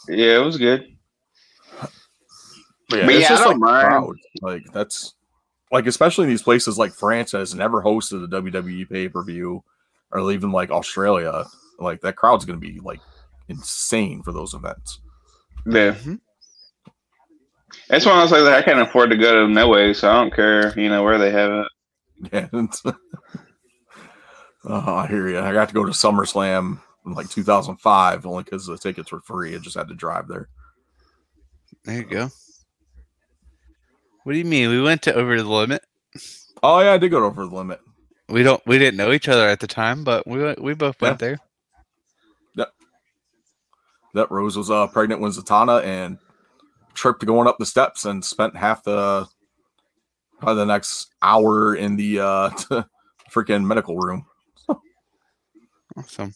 [0.08, 0.86] Yeah, it was good.
[1.80, 1.90] But
[3.00, 3.86] yeah, But it's yeah, just like mind.
[3.86, 4.16] crowd.
[4.40, 5.14] Like that's
[5.70, 9.62] like especially in these places like France has never hosted a WWE pay per view,
[10.10, 11.44] or even like Australia.
[11.78, 13.00] Like that crowd's gonna be like
[13.48, 15.00] insane for those events.
[15.68, 15.92] Yeah.
[15.92, 16.14] Mm-hmm.
[17.88, 20.10] That's one of those things that I can't afford to go to no way, so
[20.10, 21.68] I don't care, you know, where they have it.
[22.32, 22.48] Yeah.
[24.64, 25.38] oh, I hear you.
[25.38, 29.54] I got to go to SummerSlam in like 2005 only because the tickets were free.
[29.54, 30.48] I just had to drive there.
[31.84, 32.28] there you go.
[34.24, 34.68] What do you mean?
[34.68, 35.82] We went to over the limit.
[36.62, 37.80] Oh yeah, I did go over the limit.
[38.28, 41.00] We don't we didn't know each other at the time, but we went, we both
[41.00, 41.38] went there.
[44.14, 46.18] That Rose was uh, pregnant when Zatanna and
[46.94, 49.26] tripped going up the steps and spent half the
[50.38, 52.50] probably the next hour in the uh
[53.32, 54.26] freaking medical room.
[55.96, 56.32] Awesome.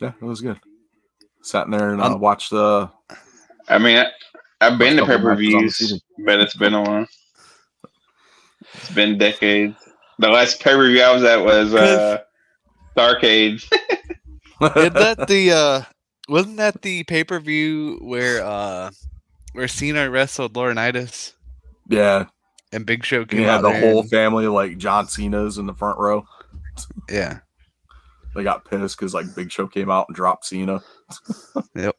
[0.00, 0.58] Yeah, it was good.
[1.42, 2.90] Sat in there and uh, Um, watched the
[3.68, 4.06] I mean, I,
[4.60, 7.06] I've been to Couple pay per matches on the views, but it's been a while.
[8.74, 9.76] It's been decades.
[10.18, 12.18] The last pay per view I was at was uh,
[12.96, 13.54] Starcade.
[14.60, 15.82] Is that the uh
[16.28, 18.90] wasn't that the pay per view where uh
[19.52, 21.32] where Cena wrestled Laurinaitis
[21.88, 22.24] yeah,
[22.72, 25.58] and Big Show came you had out the there whole and- family like John Cena's
[25.58, 26.24] in the front row.
[27.10, 27.40] yeah.
[28.34, 30.82] They got pissed because like Big Show came out and dropped Cena.
[31.76, 31.94] Yep.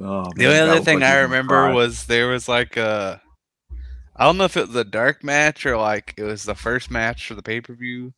[0.00, 1.72] Oh, The man, only other thing like I remember cry.
[1.72, 3.20] was there was like a
[4.16, 6.90] I don't know if it was a dark match or like it was the first
[6.90, 8.12] match for the pay per view,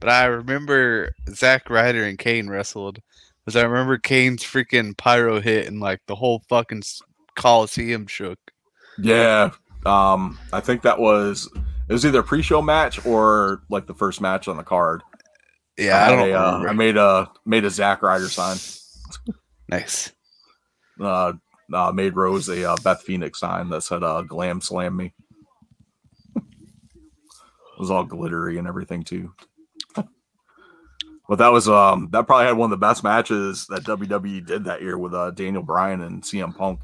[0.00, 3.00] but I remember Zack Ryder and Kane wrestled.
[3.44, 6.82] Because I remember Kane's freaking pyro hit and like the whole fucking
[7.36, 8.38] Coliseum shook.
[8.98, 9.50] Yeah.
[9.86, 11.48] Um, I think that was
[11.88, 15.02] it was either a pre-show match or like the first match on the card.
[15.78, 16.64] Yeah, I, had don't a, uh.
[16.68, 18.58] I made a made a Zack Ryder sign.
[19.68, 20.12] nice.
[21.00, 21.32] Uh,
[21.72, 25.14] uh made Rose a uh, Beth Phoenix sign that said uh glam slam me.
[26.36, 26.42] it
[27.78, 29.32] was all glittery and everything too.
[31.30, 34.64] But that was um that probably had one of the best matches that WWE did
[34.64, 36.80] that year with uh Daniel Bryan and CM Punk.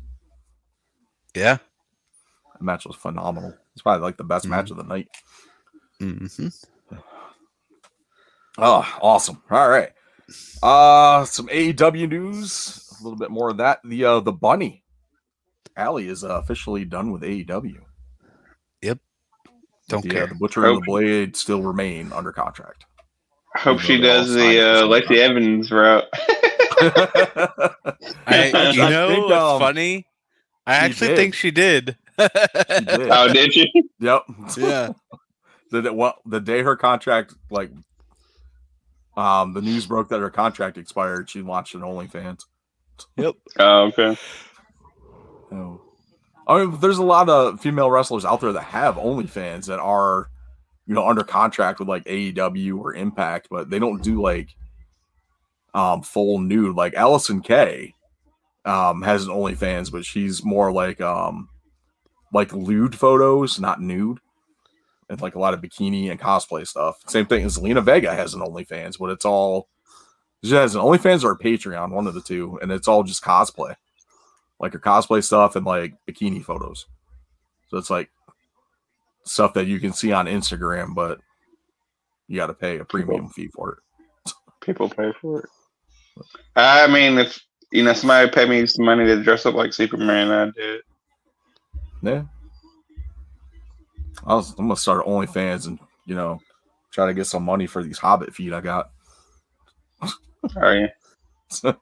[1.35, 1.59] Yeah.
[2.57, 3.55] The match was phenomenal.
[3.73, 4.51] It's probably like the best Mhm.
[4.51, 5.09] match of the night.
[5.99, 6.27] hmm
[8.57, 9.43] Oh, awesome.
[9.51, 9.91] All right.
[10.63, 12.89] Uh some AEW news.
[13.01, 13.81] A little bit more of that.
[13.85, 14.85] The uh the bunny.
[15.77, 17.81] Allie is uh, officially done with AEW.
[18.81, 18.99] Yep.
[19.89, 20.27] Don't The, uh, care.
[20.29, 22.85] the Butcher and the Blade still remain under contract.
[23.57, 25.21] Hope she though they all does the for uh, some Lacey.
[25.21, 26.05] Evans route.
[28.27, 30.07] I, you I know think, what's um, funny?
[30.67, 31.17] I actually did.
[31.17, 31.97] think she did.
[32.19, 32.25] She
[32.85, 33.11] did.
[33.11, 33.67] oh, did you?
[34.01, 34.23] Yep.
[34.57, 34.91] yeah.
[35.71, 37.71] the, well, the day her contract like
[39.17, 42.45] um the news broke that her contract expired, she launched an OnlyFans.
[43.17, 43.35] Yep.
[43.59, 44.17] Oh, okay.
[45.53, 45.81] Oh.
[46.49, 50.29] I mean, there's a lot of female wrestlers out there that have OnlyFans that are,
[50.87, 54.55] you know, under contract with like AEW or Impact, but they don't do like
[55.75, 56.77] um full nude.
[56.77, 57.95] Like Allysin Kay
[58.65, 61.49] um has an OnlyFans, but she's more like um
[62.33, 64.19] like lewd photos, not nude.
[65.09, 66.99] And like a lot of bikini and cosplay stuff.
[67.07, 69.69] Same thing as Lena Vega has an OnlyFans, but it's all
[70.43, 73.23] she has an OnlyFans or a Patreon, one of the two, and it's all just
[73.23, 73.77] cosplay
[74.59, 76.87] like her cosplay stuff and like bikini photos.
[77.69, 78.11] So it's like
[79.27, 81.21] stuff that you can see on Instagram, but
[82.29, 84.33] you got to pay a premium fee for it.
[84.61, 85.49] People pay for it.
[86.57, 87.39] I mean, if
[87.73, 90.83] you know somebody paid me some money to dress up like Superman, I'd do it.
[92.03, 92.23] Yeah.
[94.27, 96.41] I was, I'm gonna start OnlyFans and you know
[96.91, 98.91] try to get some money for these Hobbit feet I got.
[100.03, 100.13] Oh,
[100.57, 100.89] Are you?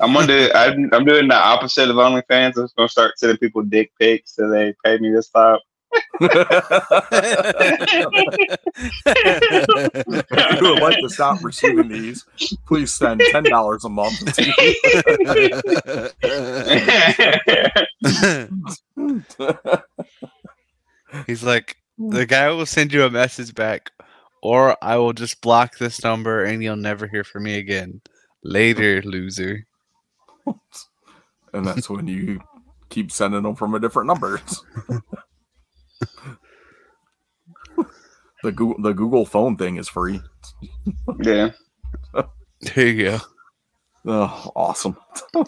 [0.00, 0.50] I'm gonna do.
[0.54, 2.56] I'm, I'm doing the opposite of OnlyFans.
[2.56, 5.62] I'm just gonna start sending people dick pics so they pay me to stop.
[6.20, 6.30] If
[10.60, 12.24] you would like to stop receiving these,
[12.66, 14.36] please send ten dollars a month.
[21.26, 23.90] He's like, the guy will send you a message back,
[24.42, 28.00] or I will just block this number and you'll never hear from me again.
[28.42, 29.66] Later, loser.
[31.52, 32.40] and that's when you
[32.90, 34.40] keep sending them from a different number.
[38.42, 40.20] The Google the Google phone thing is free.
[41.22, 41.50] yeah.
[42.74, 43.18] There you go.
[44.06, 44.96] Oh, awesome.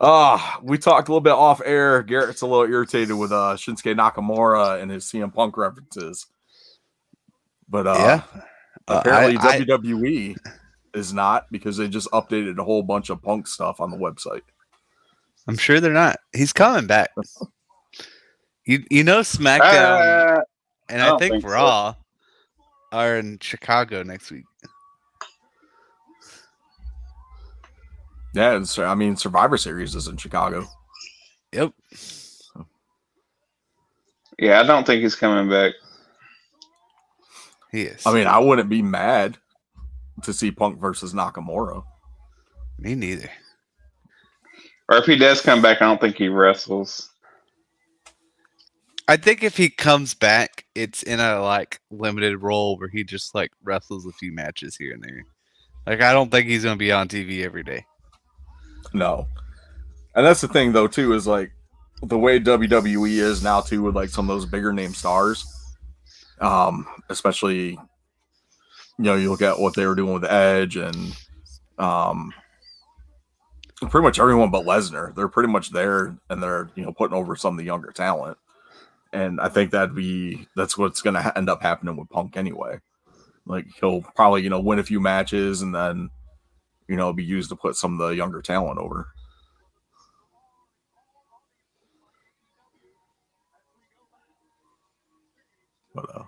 [0.00, 2.02] Ah, we talked a little bit off air.
[2.02, 6.26] Garrett's a little irritated with uh Shinsuke Nakamura and his CM Punk references.
[7.68, 8.22] But uh yeah.
[8.88, 10.36] Uh, apparently I- I- WWE
[10.94, 14.42] is not because they just updated a whole bunch of punk stuff on the website.
[15.46, 16.18] I'm sure they're not.
[16.34, 17.10] He's coming back.
[18.66, 20.42] You you know SmackDown Uh,
[20.88, 21.48] and I I, don't think, think so.
[21.48, 21.94] Raw
[22.92, 24.44] are in Chicago next week.
[28.34, 30.66] Yeah, it's, I mean Survivor Series is in Chicago.
[31.52, 31.72] Yep.
[34.38, 35.74] yeah, I don't think he's coming back.
[37.70, 38.06] He is.
[38.06, 39.38] I mean, I wouldn't be mad
[40.22, 41.84] to see Punk versus Nakamura.
[42.78, 43.30] me neither.
[44.88, 47.10] Or if he does come back, I don't think he wrestles.
[49.06, 53.34] I think if he comes back, it's in a like limited role where he just
[53.34, 55.24] like wrestles a few matches here and there.
[55.86, 57.84] Like I don't think he's gonna be on TV every day.
[58.94, 59.28] No.
[60.14, 61.52] And that's the thing though too is like
[62.02, 65.44] the way WWE is now too with like some of those bigger name stars.
[66.40, 67.78] Um especially
[68.96, 71.14] you know, you look at what they were doing with Edge and
[71.78, 72.32] um
[73.90, 75.14] pretty much everyone but Lesnar.
[75.14, 78.38] They're pretty much there and they're, you know, putting over some of the younger talent.
[79.14, 82.80] And I think that'd be that's what's going to end up happening with Punk anyway.
[83.46, 86.10] Like he'll probably, you know, win a few matches and then
[86.88, 89.08] you know, be used to put some of the younger talent over.
[95.94, 96.24] But uh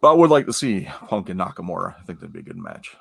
[0.00, 1.94] but I would like to see Punk and Nakamura.
[1.98, 2.94] I think that'd be a good match.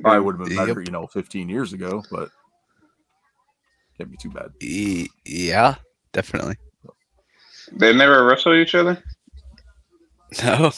[0.00, 0.86] Probably would have been better, Yep.
[0.86, 2.30] you know, 15 years ago, but
[3.98, 4.52] can't be too bad.
[4.60, 5.74] Yeah,
[6.12, 6.56] definitely.
[7.72, 9.02] They never wrestle each other.
[10.42, 10.72] No,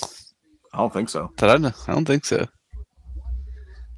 [0.72, 1.30] I don't think so.
[1.38, 1.70] that I know.
[1.86, 2.44] I don't think so.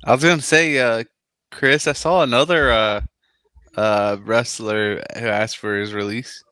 [0.04, 1.04] I was gonna say, uh,
[1.50, 3.00] Chris, I saw another uh,
[3.74, 6.44] uh, wrestler who asked for his release.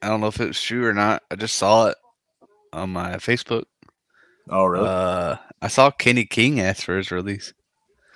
[0.00, 1.22] I don't know if it was true or not.
[1.30, 1.98] I just saw it
[2.72, 3.64] on my Facebook.
[4.48, 4.88] Oh, really?
[4.88, 7.52] Uh, I saw Kenny King ask for his release.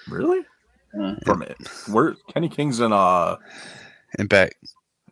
[0.08, 0.40] really?
[1.26, 1.56] From it.
[1.90, 3.36] Where Kenny King's in uh
[4.18, 4.54] Impact.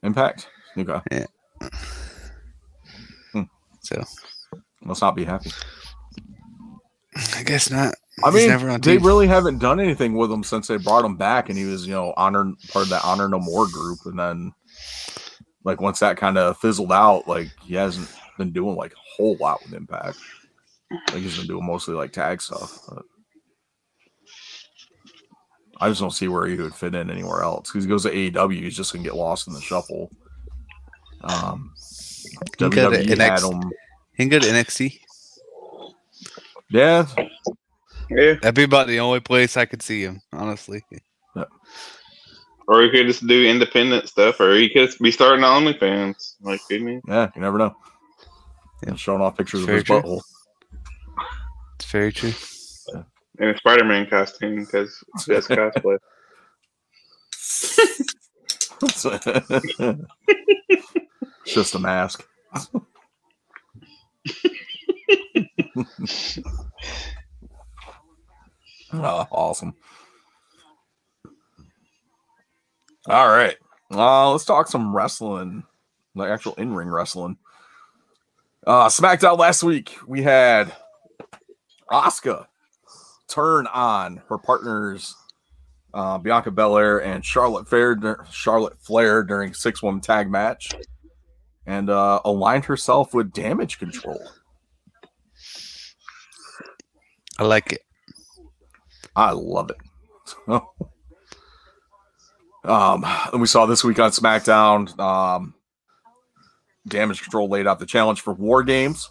[0.03, 0.49] Impact?
[0.77, 1.27] Okay.
[3.33, 3.43] Hmm.
[3.81, 4.03] So
[4.83, 5.51] Must not be happy.
[7.37, 7.95] I guess not.
[8.25, 11.05] I He's mean, never on they really haven't done anything with him since they brought
[11.05, 13.99] him back, and he was, you know, honor part of that honor no more group,
[14.05, 14.53] and then
[15.65, 19.37] like once that kind of fizzled out, like he hasn't been doing like a whole
[19.37, 20.19] lot with Impact.
[20.91, 22.79] Like he's been doing mostly like tag stuff.
[22.89, 23.05] But
[25.83, 28.11] I just don't see where he would fit in anywhere else because he goes to
[28.11, 30.11] AEW, he's just gonna get lost in the shuffle.
[31.23, 33.53] Um, He go to WWE had NXT.
[33.63, 33.71] him.
[34.15, 34.99] He can go to NXT.
[36.71, 37.07] Yeah,
[38.11, 38.35] Yeah.
[38.35, 40.83] That'd be about the only place I could see him, honestly.
[42.69, 46.37] Or he could just do independent stuff, or he could be starting OnlyFans.
[46.41, 47.75] Like, couldn't yeah, you never know.
[48.87, 48.95] Yeah.
[48.95, 50.01] Showing off pictures of his true.
[50.01, 50.21] butthole.
[51.75, 52.33] It's very true.
[53.39, 55.99] In a Spider Man costume because that's cosplay.
[61.45, 62.27] it's just a mask.
[68.93, 69.75] oh, awesome.
[73.07, 73.57] All right.
[73.91, 75.65] Uh, let's talk some wrestling,
[76.15, 77.37] like actual in ring wrestling.
[78.67, 80.73] Uh, SmackDown last week, we had
[81.91, 82.47] Asuka
[83.33, 85.15] turn on her partners
[85.95, 90.73] uh, Bianca Belair and Charlotte Flair, Charlotte Flair during six woman tag match,
[91.67, 94.23] and uh, aligned herself with Damage Control.
[97.39, 97.83] I like it.
[99.15, 99.77] I love it.
[102.65, 104.99] um, and we saw this week on SmackDown.
[104.99, 105.55] Um,
[106.89, 109.11] Damage Control laid out the challenge for War Games.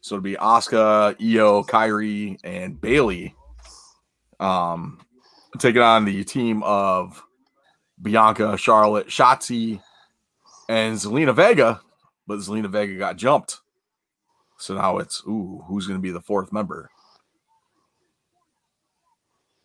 [0.00, 3.34] So it'd be Asuka, Io, Kairi, and Bayley.
[4.40, 5.00] Um,
[5.58, 7.22] taking on the team of
[8.00, 9.80] Bianca, Charlotte, Shotzi,
[10.68, 11.80] and Zelina Vega.
[12.26, 13.60] But Zelina Vega got jumped.
[14.58, 16.90] So now it's ooh, who's going to be the fourth member?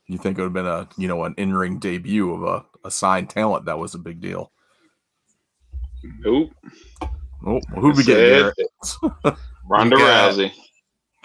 [0.08, 2.66] You think it would have been a you know an in ring debut of a,
[2.88, 4.52] a signed talent that was a big deal.
[6.20, 6.52] Nope.
[7.46, 8.54] Oh, who'd we get here?
[9.68, 10.52] Ronda Rousey.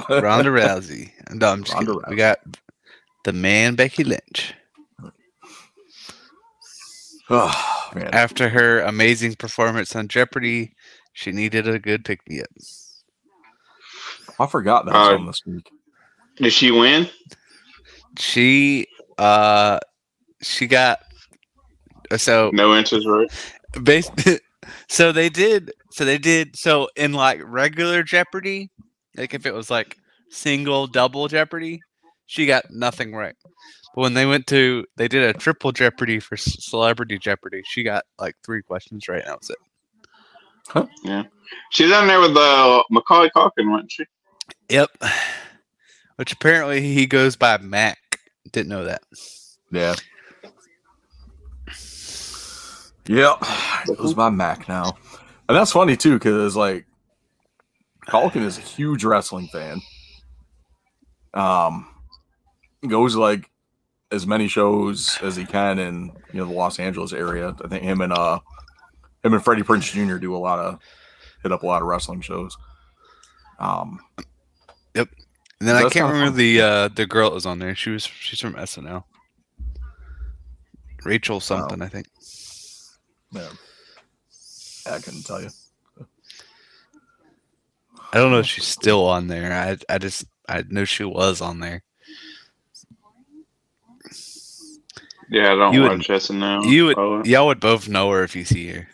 [0.08, 1.12] Ronda Rousey.
[1.32, 2.10] No, I'm just Ronda kidding.
[2.10, 2.38] We got
[3.24, 4.54] the man Becky Lynch.
[7.30, 8.08] Oh, man.
[8.14, 10.74] After her amazing performance on Jeopardy,
[11.12, 12.48] she needed a good pick me up.
[14.40, 15.68] I forgot that was Uh, on this week.
[16.36, 17.06] Did she win?
[18.18, 18.86] She
[19.18, 19.78] uh
[20.40, 21.00] she got
[22.16, 23.28] so No answers right.
[23.82, 24.12] based
[24.88, 28.70] so they did so they did so in like regular jeopardy
[29.16, 29.98] like if it was like
[30.30, 31.82] single double jeopardy
[32.28, 33.34] she got nothing right
[33.94, 38.04] but when they went to they did a triple jeopardy for celebrity jeopardy she got
[38.20, 39.56] like three questions right and that was it
[41.72, 44.04] She was on there with uh, Macaulay Culkin, wasn't she?
[44.68, 44.90] yep
[46.16, 47.98] which apparently he goes by mac
[48.52, 49.02] didn't know that
[49.72, 49.94] Yeah.
[53.06, 53.38] Yep.
[53.88, 54.96] It was my Mac now.
[55.48, 56.84] And that's funny too, because like
[58.06, 59.80] Culkin is a huge wrestling fan.
[61.32, 61.86] Um
[62.86, 63.50] goes like
[64.12, 67.54] as many shows as he can in you know the Los Angeles area.
[67.64, 68.38] I think him and uh
[69.24, 70.16] him and Freddie Prinze Jr.
[70.18, 70.78] do a lot of
[71.42, 72.56] hit up a lot of wrestling shows.
[73.58, 74.00] Um
[74.94, 75.08] Yep.
[75.60, 76.36] and then i can't remember fun.
[76.38, 79.04] the uh the girl that was on there she was she's from snl
[81.04, 82.06] rachel something i think
[83.30, 83.48] yeah.
[84.90, 85.50] I couldn't tell you.
[88.12, 89.52] I don't know if she's still on there.
[89.52, 91.82] I I just I know she was on there.
[95.30, 96.70] Yeah, I don't You watch SNL.
[96.70, 98.88] You would Oh, y'all would both know her if you see her.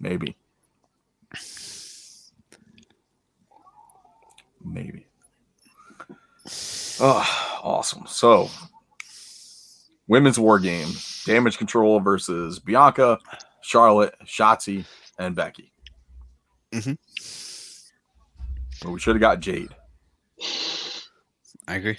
[0.00, 0.36] Maybe.
[4.64, 5.06] Maybe.
[7.00, 8.04] Oh, awesome.
[8.06, 8.50] So,
[10.06, 10.88] women's war game
[11.26, 13.18] damage control versus Bianca,
[13.60, 14.84] Charlotte, Shotzi,
[15.18, 15.72] and Becky.
[16.72, 16.94] Mm-hmm.
[18.84, 19.74] Well, we should have got Jade.
[21.66, 21.98] I agree.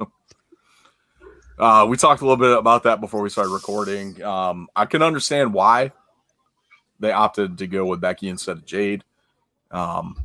[1.58, 4.22] Uh, we talked a little bit about that before we started recording.
[4.22, 5.92] Um, I can understand why
[7.00, 9.04] they opted to go with Becky instead of Jade.
[9.70, 10.22] Um,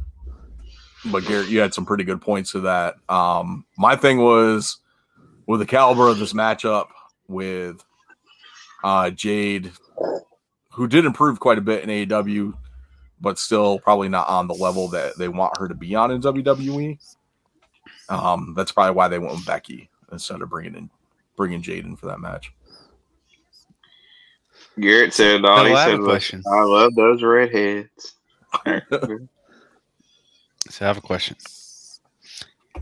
[1.06, 2.96] but Garrett, you had some pretty good points to that.
[3.10, 4.78] Um, my thing was
[5.48, 6.88] with the caliber of this matchup
[7.28, 7.84] with
[8.84, 9.72] uh, Jade,
[10.74, 12.54] who did improve quite a bit in AEW,
[13.20, 16.22] but still probably not on the level that they want her to be on in
[16.22, 17.00] WWE.
[18.12, 20.90] Um, that's probably why they went with Becky instead of bringing in
[21.38, 22.52] bringing Jade in for that match.
[24.80, 26.44] Garrett said all Oh, he said was, question.
[26.52, 28.16] "I love those redheads."
[30.70, 31.36] So I have a question.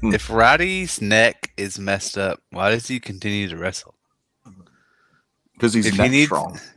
[0.02, 0.14] Hmm.
[0.14, 3.96] If Roddy's neck is messed up, why does he continue to wrestle?
[5.54, 6.60] because he's If he needs- strong.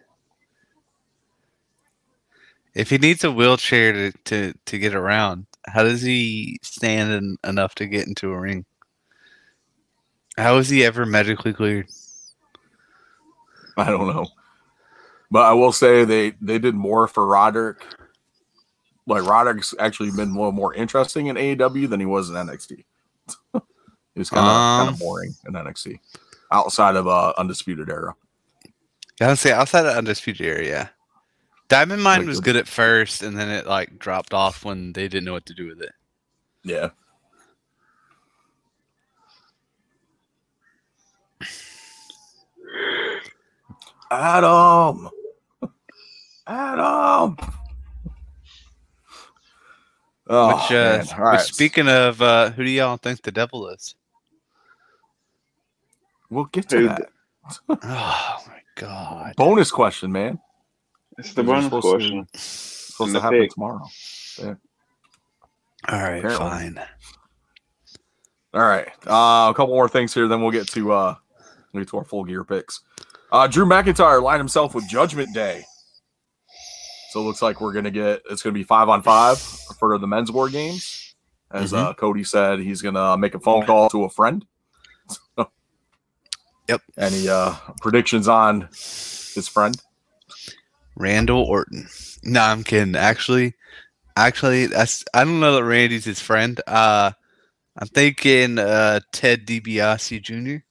[2.75, 7.39] If he needs a wheelchair to, to, to get around, how does he stand en-
[7.51, 8.65] enough to get into a ring?
[10.37, 11.89] How is he ever medically cleared?
[13.77, 14.27] I don't know,
[15.31, 17.85] but I will say they they did more for Roderick.
[19.07, 22.71] Like Roderick's actually been a little more interesting in AEW than he was in NXT.
[23.53, 24.95] he was kind of kind Um.
[24.95, 25.99] of boring in NXT
[26.51, 28.15] outside of uh, Undisputed Era.
[29.21, 30.89] I would say outside of Undisputed Era, yeah.
[31.73, 34.93] Diamond Mine Like was the- good at first, and then it like dropped off when
[34.93, 35.93] they didn't know what to do with it.
[36.63, 36.91] Yeah.
[44.11, 45.09] Adam.
[46.47, 47.37] Adam.
[50.29, 51.07] Oh, which, uh, man.
[51.15, 51.33] All right.
[51.41, 53.95] which speaking of, uh, who do y'all think the devil is?
[56.31, 57.09] we'll get to Who- that.
[57.69, 59.35] Oh my god!
[59.37, 60.39] Bonus question, man.
[61.19, 62.27] It's the You're bonus supposed to- question.
[62.35, 63.51] Supposed to happen pick.
[63.53, 63.87] tomorrow.
[64.39, 64.55] Yeah.
[65.89, 66.37] All right, Apparently.
[66.39, 66.81] fine.
[68.55, 68.89] All right.
[69.07, 71.15] Uh, a couple more things here, then we'll get to uh
[71.73, 72.81] we'll get to our full gear picks.
[73.33, 75.65] Uh Drew McIntyre lined himself with Judgment Day.
[77.11, 80.07] So it looks like we're gonna get it's gonna be five on five for the
[80.07, 81.15] men's war games.
[81.51, 84.45] As uh Cody said, he's gonna make a phone call to a friend.
[86.69, 86.81] Yep.
[86.97, 89.75] Any uh predictions on his friend?
[90.97, 91.89] Randall Orton.
[92.23, 92.97] No, I'm kidding.
[92.97, 93.55] Actually,
[94.17, 96.61] actually, that's I don't know that Randy's his friend.
[96.67, 97.13] Uh,
[97.77, 100.65] I'm thinking uh, Ted DiBiase Jr.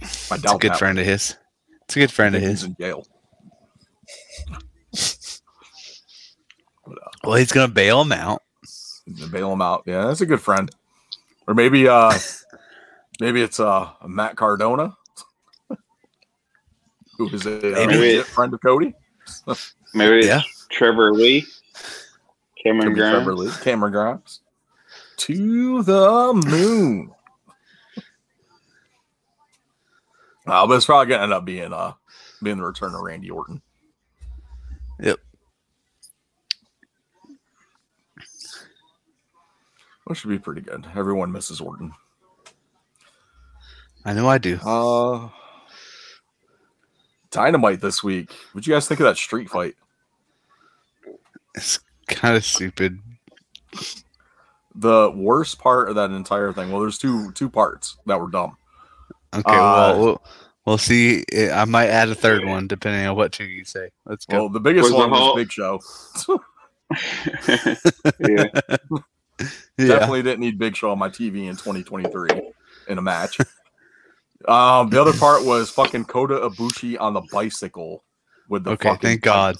[0.00, 1.36] It's a good friend of his.
[1.84, 2.64] It's a good friend of He's his.
[2.64, 3.06] in jail.
[7.22, 8.42] Well, he's gonna bail him out.
[9.32, 9.84] bail him out.
[9.86, 10.70] Yeah, that's a good friend.
[11.46, 12.12] Or maybe uh
[13.20, 14.94] maybe it's uh Matt Cardona,
[17.16, 18.20] who is a, a Maybe.
[18.22, 18.94] friend of Cody.
[19.94, 20.40] Maybe it's Yeah.
[20.70, 21.46] Trevor Lee,
[22.62, 24.40] Cameron Could be Trevor Lee, Cameron Grimes.
[25.18, 27.10] To the moon.
[30.46, 31.94] Uh, but it's probably gonna end up being uh
[32.42, 33.62] being the return of Randy Orton.
[35.00, 35.18] Yep.
[40.04, 40.86] Which should be pretty good.
[40.94, 41.92] Everyone misses Orton.
[44.04, 44.56] I know I do.
[44.62, 45.30] Uh
[47.34, 48.32] Dynamite this week.
[48.52, 49.74] What'd you guys think of that street fight?
[51.56, 53.00] It's kind of stupid.
[54.76, 56.70] The worst part of that entire thing.
[56.70, 58.56] Well, there's two two parts that were dumb.
[59.34, 60.22] Okay, Uh, well, we'll
[60.64, 61.24] we'll see.
[61.52, 63.90] I might add a third one depending on what two you say.
[64.06, 64.38] Let's go.
[64.38, 65.80] Well, the biggest Was the one was Big Show.
[68.20, 68.46] yeah.
[69.76, 69.86] yeah.
[69.86, 72.28] Definitely didn't need Big Show on my TV in 2023
[72.88, 73.38] in a match.
[74.46, 78.04] Um, the other part was fucking Kota Ibushi on the bicycle
[78.48, 79.56] with the Okay, fucking thank God.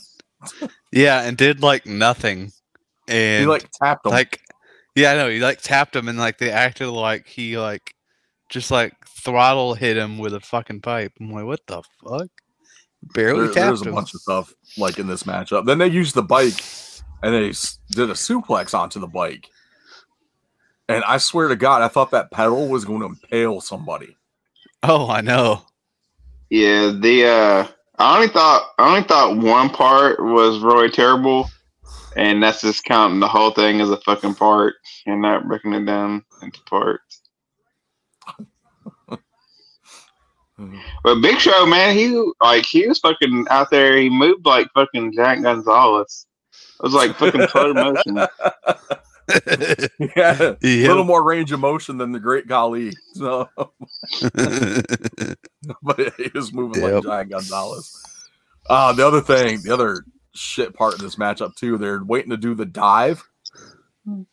[0.93, 2.53] Yeah, and did like nothing.
[3.09, 4.12] And He like tapped him.
[4.12, 4.41] like
[4.97, 7.95] yeah i know he like tapped him and like they acted like he like
[8.49, 12.29] just like throttle hit him with a fucking pipe i'm like what the fuck
[13.14, 13.61] barely tapped him.
[13.62, 15.66] There- there's a him bunch of stuff like in this matchup.
[15.66, 16.62] Then they used the bike
[17.22, 19.49] and they s- did a suplex onto the bike.
[20.89, 24.16] And I swear to God, I thought that pedal was going to impale somebody.
[24.87, 25.62] Oh i know
[26.51, 27.66] Yeah, the uh
[27.99, 31.49] I only thought I only thought one part was really terrible,
[32.16, 34.74] and that's just counting the whole thing as a fucking part
[35.07, 37.22] and not breaking it down into parts.
[41.03, 43.97] But Big Show, man, he like he was fucking out there.
[43.97, 46.26] He moved like fucking Jack Gonzalez.
[46.53, 48.18] It was like fucking slow motion.
[50.16, 52.93] yeah, a little more range of motion than the Great Khali.
[53.14, 53.49] So,
[55.83, 56.93] but he was moving Yep.
[56.95, 58.03] like Giant Gonzalez.
[58.68, 60.05] Uh, the other thing, the other
[60.35, 63.22] shit part of this matchup too, they're waiting to do the dive.
[64.07, 64.27] Who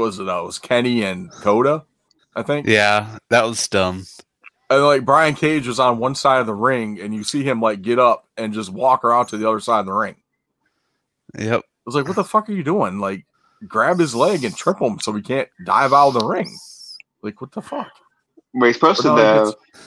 [0.00, 0.24] was it?
[0.24, 1.84] That was Kenny and Kota,
[2.36, 2.66] I think.
[2.66, 4.04] yeah that was dumb
[4.68, 7.60] And like Brian Cage was on one side of the ring, and you see him
[7.60, 10.16] like get up and just walk around to the other side of the ring.
[11.38, 11.62] yep
[11.94, 13.26] was like, "What the fuck are you doing?" Like,
[13.68, 16.56] grab his leg and trip him so he can't dive out of the ring.
[17.22, 17.88] Like, what the fuck?
[18.68, 19.48] He's supposed to dive.
[19.48, 19.86] it's-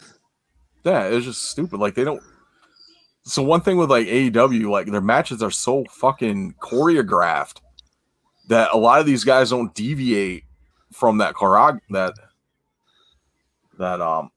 [0.86, 1.80] Yeah, it's just stupid.
[1.80, 2.22] Like they don't.
[3.24, 7.58] So one thing with like AEW, like their matches are so fucking choreographed
[8.50, 10.44] that a lot of these guys don't deviate
[10.92, 12.14] from that chorog that
[13.80, 14.30] that um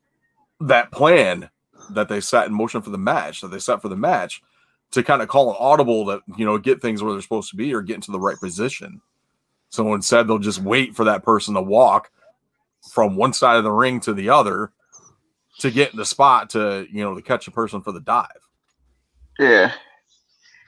[0.61, 1.51] that plan
[1.91, 4.41] that they set in motion for the match that they set for the match
[4.93, 7.57] to kind of call an audible that you know get things where they're supposed to
[7.57, 9.01] be or get into the right position.
[9.69, 12.11] So instead, they'll just wait for that person to walk
[12.93, 14.73] from one side of the ring to the other
[15.59, 18.29] to get in the spot to you know to catch a person for the dive.
[19.39, 19.73] Yeah.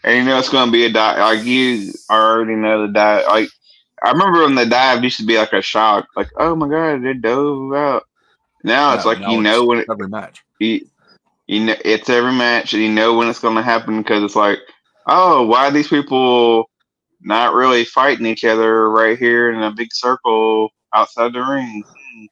[0.05, 1.19] And you know it's going to be a dive.
[1.19, 3.27] Like you already know the dive.
[3.27, 3.49] Like
[4.03, 6.07] I remember when the dive used to be like a shock.
[6.17, 8.05] Like, oh my god, they dove out.
[8.65, 10.43] Now it's like you know when it, every match.
[10.59, 10.87] you,
[11.49, 12.75] you know it's every match.
[12.75, 14.61] And you know when it's going to happen because it's like,
[15.09, 16.71] oh, why are these people
[17.23, 21.85] not really fighting each other right here in a big circle outside the ring?
[21.87, 22.27] Hmm.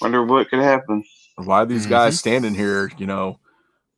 [0.00, 1.04] Wonder what could happen.
[1.36, 3.40] Why are these guys standing here, you know,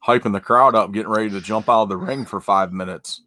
[0.06, 3.22] hyping the crowd up, getting ready to jump out of the ring for five minutes?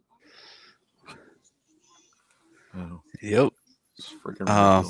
[2.74, 3.52] You know, Yep.
[3.98, 4.86] it's freaking Um.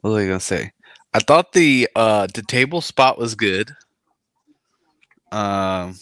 [0.00, 0.72] What was I gonna say?
[1.14, 3.72] I thought the uh the table spot was good.
[5.32, 5.94] Um,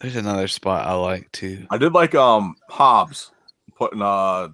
[0.00, 1.66] there's another spot I like too.
[1.70, 3.30] I did like um Hobbs
[3.76, 4.48] putting uh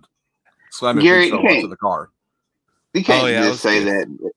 [0.71, 2.11] slamming Gary, you can't- the car.
[2.95, 4.19] You can't Oh, yeah, just say good.
[4.19, 4.31] that.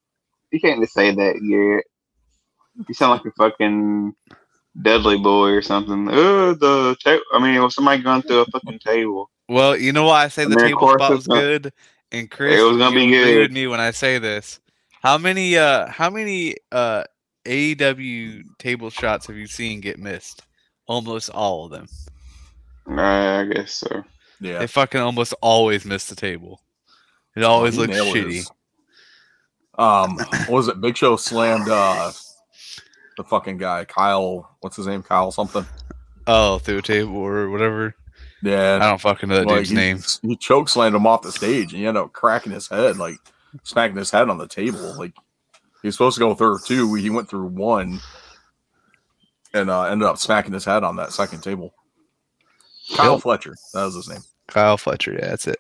[0.52, 1.86] You can't just say that, Garrett.
[2.88, 4.14] You sound like a fucking
[4.82, 6.08] Dudley boy or something.
[6.12, 9.30] Oh, the ta- I mean, was somebody going through a fucking table?
[9.50, 11.74] Well, you know why I say I the table spot it's was not- good,
[12.12, 13.38] and Chris, it was gonna you be good.
[13.40, 14.60] with me when I say this.
[15.02, 17.04] How many uh how many uh
[17.46, 20.44] AEW table shots have you seen get missed?
[20.88, 21.88] Almost all of them.
[22.88, 24.04] Nah, I guess so.
[24.42, 24.60] Yeah.
[24.60, 26.62] They fucking almost always miss the table.
[27.36, 28.34] It always He looks shitty.
[28.34, 28.52] his-
[29.78, 30.82] Um, what was it?
[30.82, 32.12] Big Show slammed uh
[33.18, 34.56] the fucking guy, Kyle.
[34.62, 35.04] What's his name?
[35.04, 35.66] Kyle something.
[36.28, 37.96] Oh, through a table or whatever.
[38.42, 40.00] Yeah, I don't fucking know that Like, dude's he, name.
[40.22, 43.18] He choke slammed him off the stage and he ended up cracking his head, like
[43.64, 44.96] smacking his head on the table.
[44.98, 45.14] Like
[45.84, 46.96] he was supposed to go through two.
[46.96, 48.00] He went through one
[49.54, 51.76] and uh, ended up smacking his head on that second table.
[52.96, 53.22] Kyle Yep.
[53.22, 53.56] Fletcher.
[53.76, 54.22] That was his name.
[54.48, 55.60] Kyle Fletcher, yeah, that's it.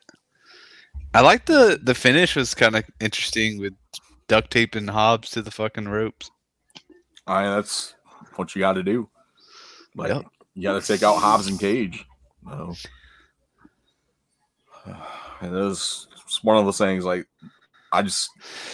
[1.13, 3.73] I like the the finish was kind of interesting with
[4.27, 6.31] duct taping Hobbs to the fucking ropes.
[7.27, 7.93] I that's
[8.35, 9.09] what you got to do.
[9.95, 10.25] Like Yep.
[10.55, 12.03] you got to take out Hobbs and Cage.
[12.43, 12.73] No.
[14.85, 14.95] And
[15.55, 16.07] it was
[16.41, 17.05] one of those things.
[17.05, 17.27] Like
[17.93, 18.29] I just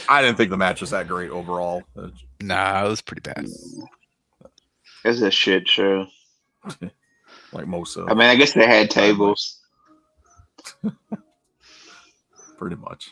[0.07, 1.84] I didn't think the match was that great overall.
[2.39, 3.45] Nah, it was pretty bad.
[5.03, 6.07] It's a shit show.
[7.51, 9.59] Like most of I mean, I guess they had tables.
[12.57, 13.11] pretty much.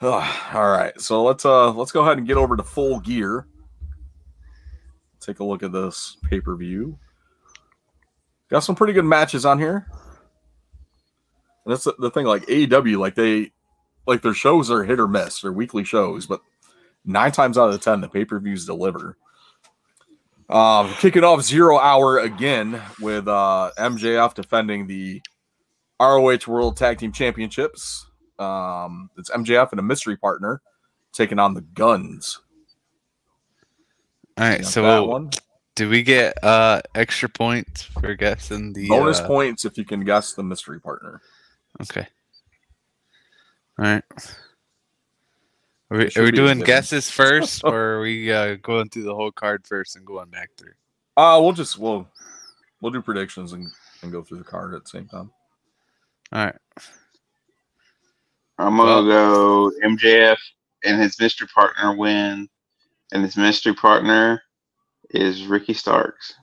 [0.00, 3.46] Ugh, all right, so let's uh let's go ahead and get over to full gear.
[5.20, 6.98] Take a look at this pay per view.
[8.50, 9.86] Got some pretty good matches on here.
[11.64, 13.52] And that's the, the thing, like AEW, like they
[14.06, 16.40] like their shows are hit or miss, they're weekly shows, but
[17.04, 19.16] nine times out of ten, the pay per views deliver.
[20.48, 25.22] Um, kicking off zero hour again with uh MJF defending the
[26.00, 28.06] ROH World Tag Team Championships.
[28.38, 30.60] Um, it's MJF and a mystery partner
[31.12, 32.40] taking on the Gunns.
[34.38, 35.30] All right, so that one.
[35.74, 40.04] do we get uh extra points for guessing the Bonus uh, points if you can
[40.04, 41.20] guess the mystery partner.
[41.80, 42.06] Okay.
[43.82, 44.04] All right.
[45.90, 49.32] Are we, are we doing guesses first, or are we uh, going through the whole
[49.32, 50.74] card first and going back through?
[51.16, 52.08] Uh we'll just we'll
[52.80, 53.66] we'll do predictions and,
[54.02, 55.32] and go through the card at the same time.
[56.32, 56.56] All right.
[58.56, 60.38] I'm gonna go MJF
[60.84, 62.48] and his mystery partner win,
[63.12, 64.42] and his mystery partner
[65.10, 66.34] is Ricky Starks.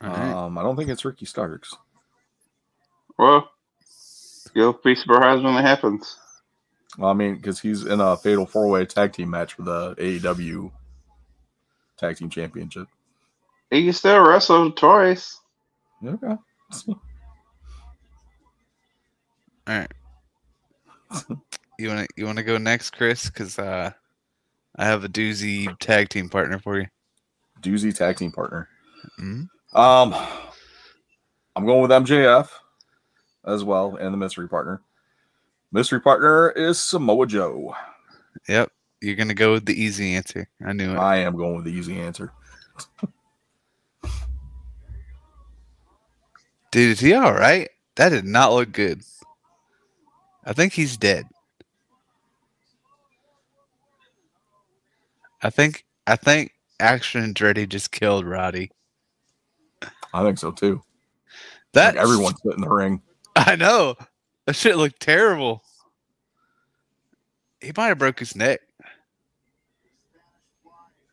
[0.00, 0.32] All right.
[0.32, 1.76] Um, I don't think it's Ricky Starks.
[3.20, 3.50] Well,
[4.54, 6.16] you'll be surprised when it happens.
[6.96, 9.94] Well, I mean, because he's in a fatal four way tag team match for the
[9.96, 10.72] AEW
[11.98, 12.88] Tag Team Championship.
[13.70, 15.38] He can still wrestle twice.
[16.02, 16.34] Okay.
[16.88, 16.96] All
[19.66, 19.92] right.
[21.78, 23.26] You want to you want to go next, Chris?
[23.28, 23.90] Because uh,
[24.76, 26.86] I have a doozy tag team partner for you.
[27.60, 28.66] Doozy tag team partner.
[29.20, 29.46] Mhm.
[29.74, 30.14] Um,
[31.54, 32.48] I'm going with MJF
[33.50, 34.80] as well, and the mystery partner.
[35.72, 37.74] Mystery partner is Samoa Joe.
[38.48, 38.70] Yep.
[39.00, 40.48] You're gonna go with the easy answer.
[40.64, 40.98] I knew it.
[40.98, 42.32] I am going with the easy answer.
[46.70, 47.68] Dude, is he all right?
[47.96, 49.02] That did not look good.
[50.44, 51.26] I think he's dead.
[55.42, 58.70] I think I think Action Andretti just killed Roddy.
[60.12, 60.82] I think so too.
[61.72, 63.00] That Like everyone's in the ring.
[63.36, 63.96] I know.
[64.46, 65.62] That shit looked terrible.
[67.60, 68.60] He might have broke his neck.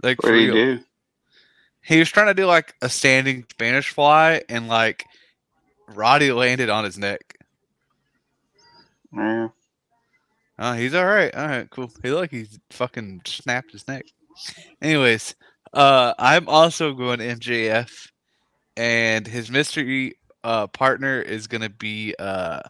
[0.01, 0.79] Like What do you do?
[1.81, 5.05] He was trying to do like a standing Spanish fly and like
[5.87, 7.37] Roddy landed on his neck.
[9.13, 9.49] Yeah.
[10.59, 11.33] Oh, he's all right.
[11.35, 11.91] All right, cool.
[12.03, 14.05] He like he's fucking snapped his neck.
[14.81, 15.35] Anyways,
[15.73, 18.09] uh, I'm also going MJF,
[18.75, 20.15] and his mystery
[20.47, 22.61] uh partner is gonna be uh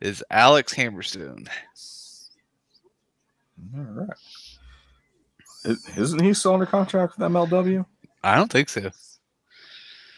[0.00, 1.46] is Alex Hammerstone.
[3.76, 5.76] All right.
[5.96, 7.86] Isn't he still under contract with MLW?
[8.24, 8.90] I don't think so.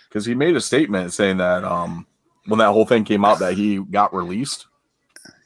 [0.08, 2.06] Because he made a statement saying that um
[2.46, 4.66] when that whole thing came out that he got released.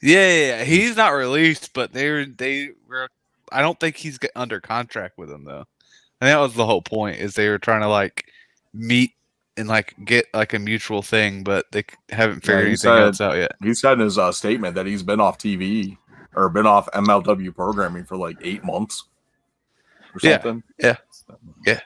[0.01, 0.63] Yeah, yeah, yeah.
[0.63, 3.09] he's not released, but they're they were.
[3.51, 5.65] I don't think he's under contract with them though.
[6.21, 8.25] And that was the whole point is they were trying to like
[8.73, 9.11] meet
[9.57, 13.21] and like get like a mutual thing, but they haven't figured he anything said- else
[13.21, 13.53] out yet.
[13.61, 15.97] He said in his uh, statement that he's been off TV
[16.35, 19.05] or been off MLW programming for like eight months
[20.13, 20.63] or something.
[20.79, 20.97] Yeah.
[21.65, 21.79] yeah.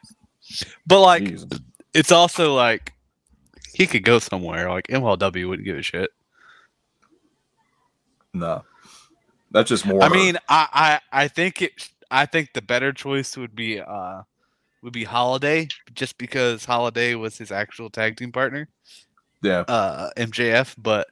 [0.85, 1.33] But like,
[1.93, 2.93] it's also like
[3.73, 4.69] he could go somewhere.
[4.69, 6.09] Like MLW wouldn't give a shit.
[8.33, 8.63] No.
[9.51, 11.89] That's just more I mean, I, I I think it.
[12.09, 14.21] I think the better choice would be uh
[14.81, 18.67] would be Holliday, just because Holliday was his actual tag team partner.
[19.41, 19.63] yeah.
[19.67, 21.07] uh MJF, but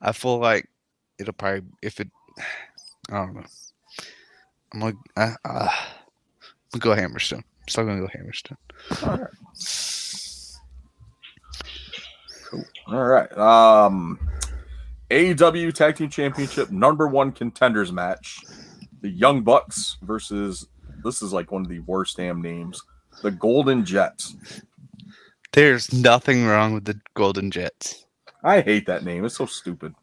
[0.00, 0.68] I feel like
[1.18, 2.08] it'll probably if it
[3.10, 3.44] I don't know.
[4.74, 5.68] I'm like I, uh,
[6.74, 7.42] I'm gonna go Hammerstone.
[7.68, 8.56] Still gonna go Hammerstone.
[9.02, 9.30] All right.
[12.44, 12.64] Cool.
[12.88, 13.32] All right.
[13.38, 14.18] Um
[15.10, 18.40] AEW Tag Team Championship number one contenders match.
[19.02, 20.66] The Young Bucks versus
[21.04, 22.82] this is like one of the worst damn names.
[23.22, 24.36] The Golden Jets.
[25.52, 28.04] There's nothing wrong with the Golden Jets.
[28.44, 29.24] I hate that name.
[29.24, 29.94] It's so stupid.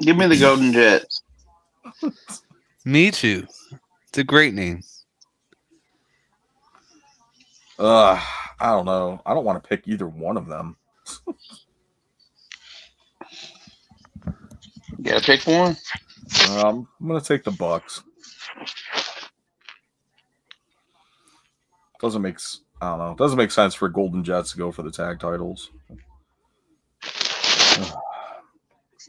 [0.00, 1.22] Give me the Golden Jets.
[2.84, 3.46] Me too.
[4.08, 4.82] It's a great name.
[7.78, 8.20] Uh,
[8.60, 9.20] I don't know.
[9.26, 10.76] I don't want to pick either one of them.
[14.98, 15.76] You gotta pick one.
[16.50, 18.02] Um, I'm gonna take the Bucks.
[22.04, 22.38] Doesn't make
[22.82, 23.14] I don't know.
[23.14, 25.70] Doesn't make sense for Golden Jets to go for the tag titles.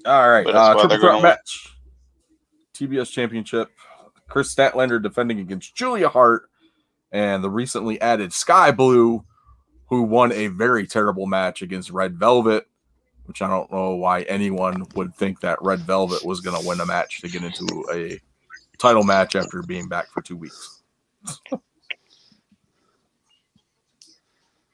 [0.05, 1.75] All right, uh, triple threat match.
[2.73, 3.69] TBS Championship.
[4.29, 6.49] Kris Statlander defending against Julia Hart
[7.11, 9.25] and the recently added Skye Blue,
[9.87, 12.65] who won a very terrible match against Red Velvet,
[13.25, 16.79] which I don't know why anyone would think that Red Velvet was going to win
[16.79, 18.21] a match to get into a
[18.77, 20.81] title match after being back for two weeks.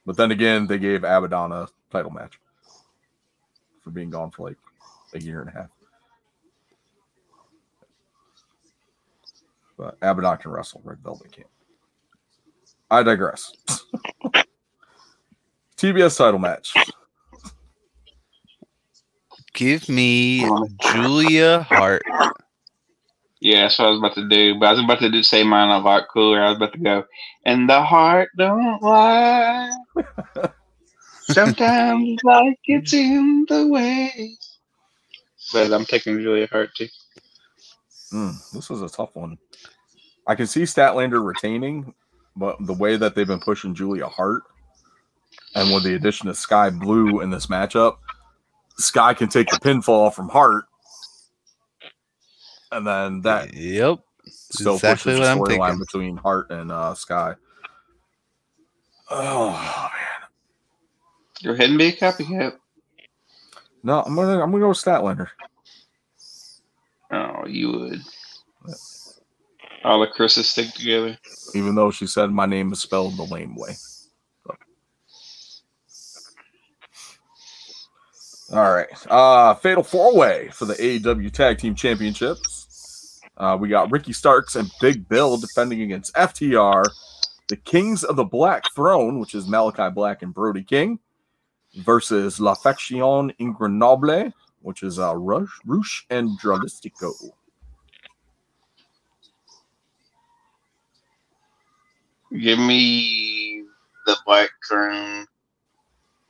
[0.06, 2.39] but then again, they gave Abaddon a title match
[3.84, 4.58] for being gone for like
[5.14, 5.70] a year and a half.
[9.78, 11.47] But Abaddon can wrestle, Red Velvet can't.
[12.89, 13.54] I digress.
[15.78, 16.74] TBS title match.
[19.54, 20.47] Give me
[20.91, 22.04] Julia Hart.
[23.41, 24.59] Yeah, that's what I was about to do.
[24.59, 26.41] But I was about to do, say mine a lot cooler.
[26.41, 27.05] I was about to go,
[27.43, 29.71] and the heart don't lie.
[31.23, 34.37] Sometimes like it's in the way.
[35.51, 36.87] But I'm taking Julia Hart too.
[38.13, 39.39] Mm, this was a tough one.
[40.27, 41.95] I can see Statlander retaining,
[42.35, 44.43] but the way that they've been pushing Julia Hart,
[45.55, 47.97] and with the addition of Skye Blue in this matchup,
[48.77, 50.65] Skye can take the pinfall from Hart,
[52.72, 53.99] and then that Yep.
[54.28, 55.80] still exactly pushes what the I'm storyline thinking.
[55.80, 57.36] between Hart and uh, Skye.
[59.09, 60.30] Oh man,
[61.43, 62.53] Go ahead and be a copycat.
[63.84, 65.28] no, I'm gonna I'm gonna go with Statlander.
[67.11, 68.01] Oh, you would.
[69.84, 71.17] All the Chris's stick together.
[71.55, 73.72] even though she said my name is spelled the lame way.
[78.53, 78.88] All right.
[79.09, 82.61] Uh Fatal Four Way for the AEW Tag Team Championships.
[83.41, 86.85] Uh, we got Ricky Starks and Big Bill defending against FTR,
[87.47, 90.99] the Kings of the Black Throne, which is Malachi Black and Brody King,
[91.77, 94.31] versus La Facción Ingobernable,
[94.61, 97.11] which is uh, Rush, Rush and Dralistico.
[102.39, 103.63] Give me
[104.05, 105.25] the Black Throne.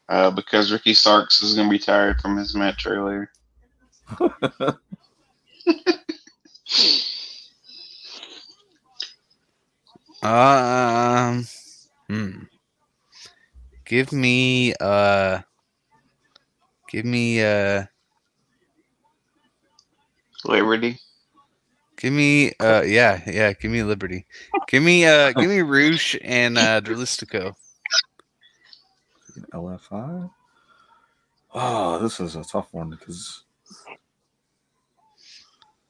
[0.07, 3.29] Uh, because Ricky Starks is going to be tired from his match earlier.
[10.23, 11.47] Um.
[12.07, 12.43] Hmm.
[13.85, 15.39] Give me uh.
[16.89, 17.85] Give me uh.
[20.45, 20.99] Liberty.
[21.97, 22.83] Give me uh.
[22.83, 23.53] Yeah, yeah.
[23.53, 24.25] Give me Liberty.
[24.67, 25.31] Give me uh.
[25.33, 26.81] give me Roosh and uh.
[26.81, 27.55] Dralistico.
[29.53, 30.29] LFI.
[31.53, 33.43] Oh, this is a tough one because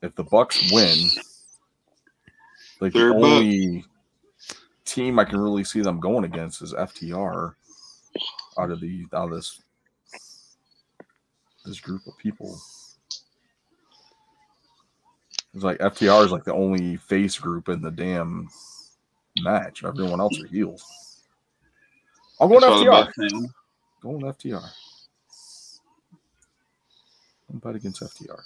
[0.01, 0.97] if the Bucks win,
[2.79, 3.85] like They're the only
[4.85, 7.53] team I can really see them going against is FTR
[8.57, 9.61] out of the out of this
[11.65, 12.59] this group of people.
[15.53, 18.49] It's like FTR is like the only face group in the damn
[19.41, 19.83] match.
[19.83, 20.83] Everyone else are heels.
[22.39, 23.47] I'll go with That's FTR.
[24.01, 24.69] Going FTR.
[27.51, 28.39] I'm bet against FTR.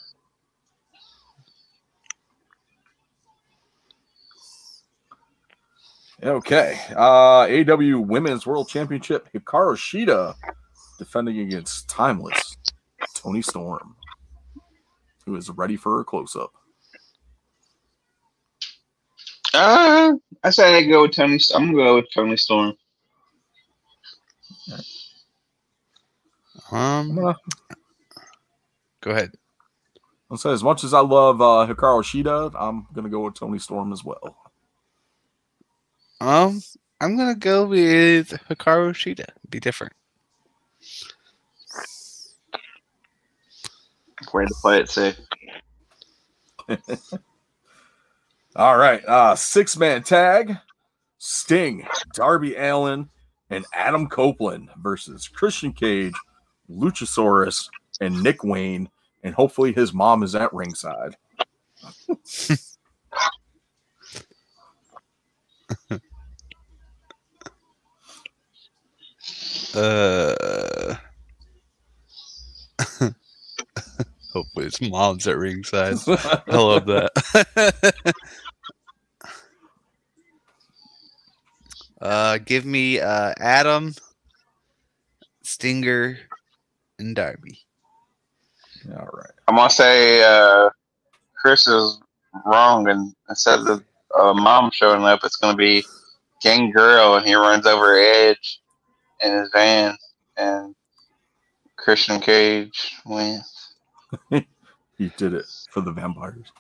[6.24, 6.80] Okay.
[6.96, 9.28] Uh AW Women's World Championship.
[9.34, 10.36] Hikaru Shida
[10.98, 12.58] defending against Timeless
[13.14, 13.96] Toni Storm,
[15.26, 16.52] who is ready for a close up.
[19.54, 20.14] Uh,
[20.44, 21.40] I said I'd go with Toni.
[21.54, 22.74] I'm gonna go with Toni Storm.
[26.72, 27.16] Um,
[29.02, 29.32] go ahead.
[30.30, 33.60] I'll say as much as I love uh, Hikaru Shida, I'm gonna go with Toni
[33.60, 34.45] Storm as well.
[36.26, 36.64] Um,
[37.00, 39.28] I'm gonna go with Hikaru Shida.
[39.48, 39.94] Be different.
[44.34, 45.20] Way to play it safe.
[48.56, 50.58] All right, uh, six man tag:
[51.20, 53.10] Sting, Darby Allin,
[53.52, 56.16] and Adam Copeland versus Christian Cage,
[56.68, 57.70] Luchasaurus,
[58.02, 58.90] and Nick Wayne,
[59.24, 61.18] and hopefully his mom is at ringside.
[69.76, 70.96] Uh,
[74.34, 75.98] hopefully his mom's at ringside.
[76.08, 78.16] I love that.
[82.02, 83.94] uh, give me uh Adam,
[85.44, 86.20] Stinger,
[86.98, 87.60] and Darby.
[88.98, 89.32] All right.
[89.48, 90.70] I'm gonna say uh,
[91.36, 92.00] Chris is
[92.46, 93.84] wrong, and instead of
[94.18, 95.84] uh, mom showing up, it's gonna be
[96.42, 98.62] Gangrel, and he runs over Edge
[99.24, 99.98] in his van,
[100.38, 100.76] and
[101.78, 103.74] Christian Cage wins.
[104.98, 106.52] He did it for the vampires.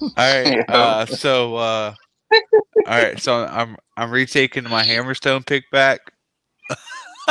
[0.00, 0.64] All right.
[0.68, 1.94] Uh, so uh,
[2.32, 2.42] all
[2.86, 3.18] right.
[3.20, 6.00] So I'm I'm retaking my Hammerstone pick back.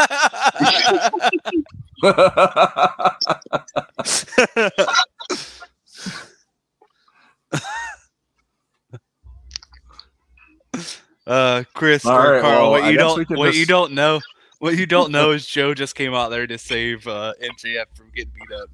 [11.27, 13.65] uh, Chris All or right, Carl, well, what I you don't we can what you
[13.65, 14.21] don't know
[14.59, 18.09] what you don't know is Joe just came out there to save uh, MJF from
[18.15, 18.69] getting beat up.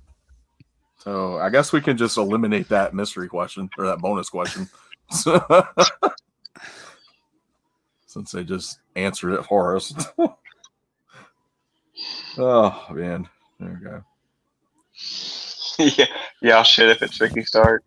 [0.97, 4.69] so I guess we can just eliminate that mystery question or that bonus question.
[8.07, 9.93] Since they just answered it for us.
[12.37, 13.27] oh man.
[13.59, 14.03] There we go.
[15.77, 16.05] yeah,
[16.41, 17.83] y'all shit if it's Ricky Stark.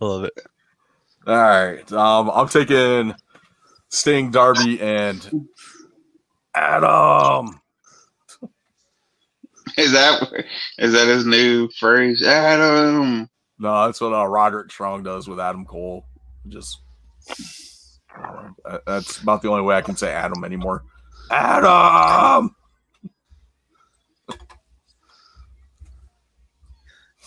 [0.00, 0.32] love it.
[1.26, 1.92] All right.
[1.92, 3.14] Um, I'm taking
[3.88, 5.48] Sting, Darby, and
[6.54, 7.60] Adam.
[9.78, 10.44] Is that
[10.78, 12.24] is that his new phrase?
[12.24, 13.28] Adam.
[13.58, 16.04] No, that's what uh, Roderick Strong does with Adam Cole.
[16.48, 16.80] Just
[18.64, 20.82] uh, that's about the only way I can say Adam anymore.
[21.30, 22.54] Adam.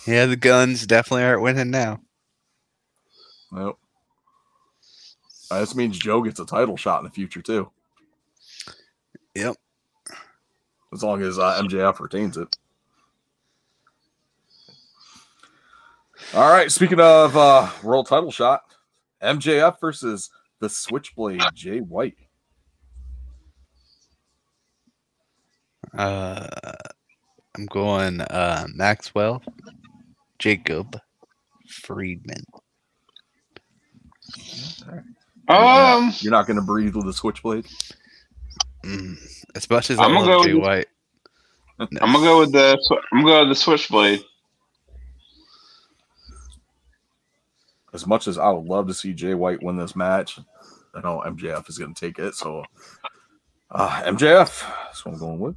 [0.06, 2.00] Yeah, the Gunns definitely aren't winning now.
[3.50, 3.78] Nope.
[5.50, 7.70] Uh, this means Joe gets a title shot in the future too,
[9.34, 9.56] Yep.
[10.92, 12.56] as long as uh, MJF retains it.
[16.34, 16.70] All right.
[16.72, 18.62] Speaking of uh, world title shot,
[19.22, 20.30] MJF versus
[20.60, 22.16] the Switchblade Jay White.
[25.96, 26.48] Uh,
[27.54, 29.42] I'm going uh, Maxwell,
[30.38, 30.98] Jacob,
[31.68, 32.44] Friedman.
[35.48, 37.66] Um, You're not going to breathe with a Switchblade.
[38.84, 39.16] Mm,
[39.54, 40.86] as much as I I'm gonna love go Jay with- White,
[41.78, 42.78] I'm gonna go with the
[43.12, 44.22] I'm gonna go with the Switchblade.
[47.92, 50.38] as much as I would love to see Jay White win this match,
[50.94, 52.34] I know MJF is going to take it.
[52.34, 52.64] So,
[53.70, 55.56] uh, MJF, that's what I'm going with.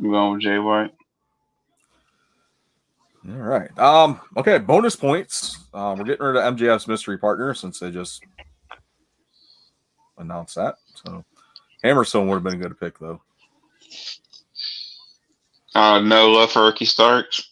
[0.00, 0.92] I'm going with Jay White.
[3.28, 3.76] All right.
[3.78, 4.20] Um.
[4.36, 4.58] Okay.
[4.58, 5.66] Bonus points.
[5.74, 8.22] Uh, we're getting rid of MJF's mystery partner since they just
[10.18, 10.76] announced that.
[10.94, 11.24] So,
[11.84, 13.20] Hammerstone would have been a good pick though.
[15.74, 17.50] Uh, no love for Ricky Starks.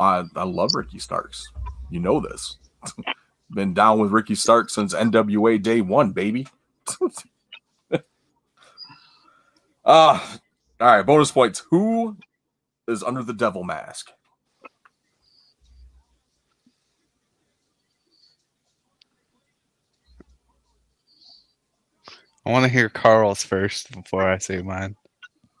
[0.00, 1.46] I I love Ricky Starks.
[1.90, 2.56] You know this.
[3.50, 6.48] Been down with Ricky Starks since NWA day one, baby.
[7.92, 7.98] uh,
[9.84, 10.18] all
[10.80, 11.62] right, bonus points.
[11.70, 12.16] Who
[12.88, 14.10] is under the devil mask?
[22.46, 24.94] I want to hear Carl's first before I say mine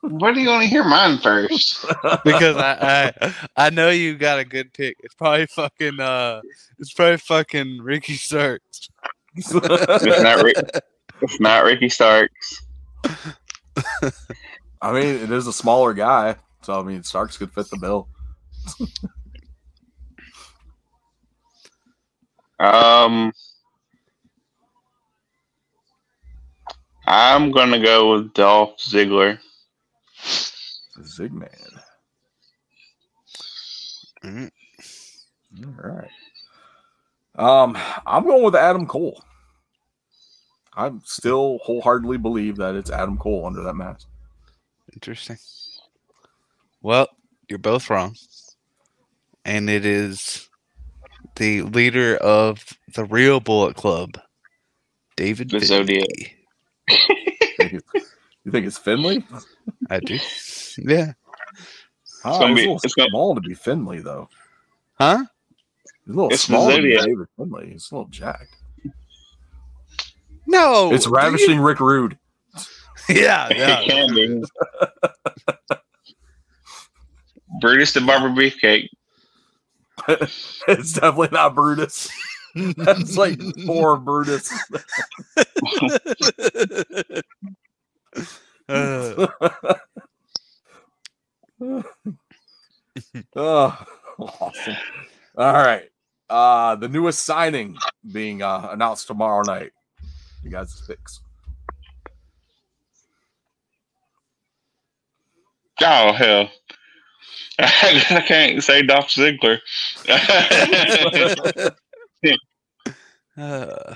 [0.02, 1.84] Why do you want to hear mine first?
[2.24, 4.96] because I, I I know you got a good pick.
[5.00, 6.40] It's probably fucking uh,
[6.78, 8.88] it's probably fucking Ricky Starks.
[9.34, 10.56] It's not Rick.
[11.22, 12.62] It's not Ricky Starks.
[14.80, 18.08] I mean, it is a smaller guy, so I mean, Starks could fit the bill.
[22.58, 23.32] Um,
[27.06, 29.38] I'm gonna go with Dolph Ziggler.
[31.00, 31.80] Zigman.
[34.24, 34.50] Mm.
[35.64, 36.10] All right.
[37.36, 39.22] Um, I'm going with Adam Cole.
[40.74, 44.06] I still wholeheartedly believe that it's Adam Cole under that mask.
[44.92, 45.38] Interesting.
[46.82, 47.08] Well,
[47.48, 48.14] you're both wrong,
[49.44, 50.48] and it is
[51.36, 54.18] the leader of the real Bullet Club,
[55.16, 55.50] David.
[55.50, 56.35] The Zodiac.
[56.88, 57.80] Finlay.
[58.44, 59.24] You think it's Finlay?
[59.90, 60.18] I do.
[60.78, 61.12] Yeah.
[62.24, 64.28] Ah, gonna he's be- a little gonna- small to be Finlay, though.
[64.98, 65.24] Huh?
[66.04, 67.70] He's a little It's small to be David Finlay.
[67.72, 68.56] He's a little jacked.
[70.46, 70.92] No.
[70.92, 72.18] it's do you- ravishing Rick Rude.
[73.08, 73.48] Yeah.
[73.50, 73.82] It yeah.
[73.84, 74.42] can be.
[77.60, 78.88] Brutus the Barber Beefcake.
[80.08, 82.08] it's definitely not Brutus.
[82.76, 84.52] That's like poor Brutus.
[88.68, 89.26] Uh,
[93.36, 93.86] oh,
[94.18, 94.76] awesome.
[95.36, 95.88] All right.
[96.28, 97.76] Uh the newest signing
[98.12, 99.72] being uh announced tomorrow night.
[100.42, 101.20] You guys fix.
[105.82, 106.50] Oh hell.
[107.58, 109.60] I can't say Dolph Ziggler.
[113.36, 113.94] Uh,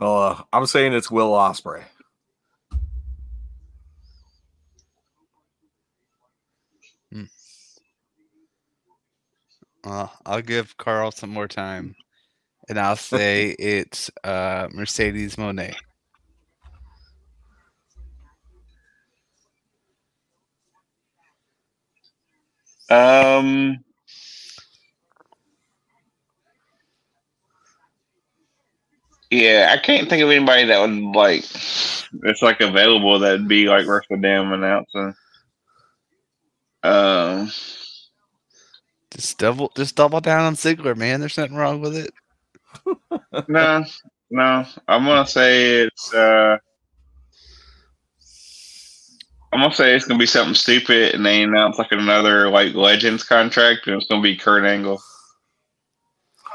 [0.00, 1.84] Uh I'm saying it's Will Ospreay.
[9.84, 11.94] uh, I'll give Carl some more time,
[12.68, 15.74] and I'll say it's uh, Mercedes Moné.
[22.92, 23.78] Um
[29.30, 31.44] Yeah, I can't think of anybody that would like
[32.24, 35.14] it's like available that'd be like worth the damn announcing.
[36.82, 37.50] Um
[39.12, 41.20] Just double, just double down on Ziggler, man.
[41.20, 42.12] There's nothing wrong with it.
[43.48, 43.84] no,
[44.30, 44.66] no.
[44.88, 46.58] I'm gonna say it's uh
[49.52, 53.22] I'm gonna say it's gonna be something stupid and they announce like another like Legends
[53.22, 55.02] contract and it's gonna be Kurt Angle.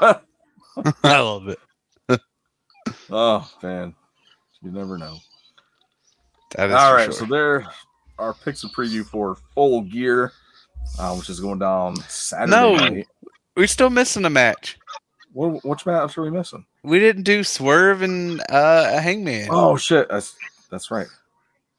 [0.00, 0.18] I
[1.04, 1.58] love it.
[3.10, 3.94] Oh man.
[4.62, 5.16] You never know.
[6.56, 7.12] That is All sure.
[7.12, 7.66] so there
[8.18, 10.32] are picks and preview for full gear,
[10.98, 12.74] uh, which is going down Saturday No.
[12.74, 13.06] night.
[13.56, 14.78] We're still missing a match.
[15.32, 16.66] What, which match are we missing?
[16.82, 19.48] We didn't do Swerve and uh, a Hangman.
[19.50, 20.36] Oh shit, that's
[20.70, 21.08] that's right.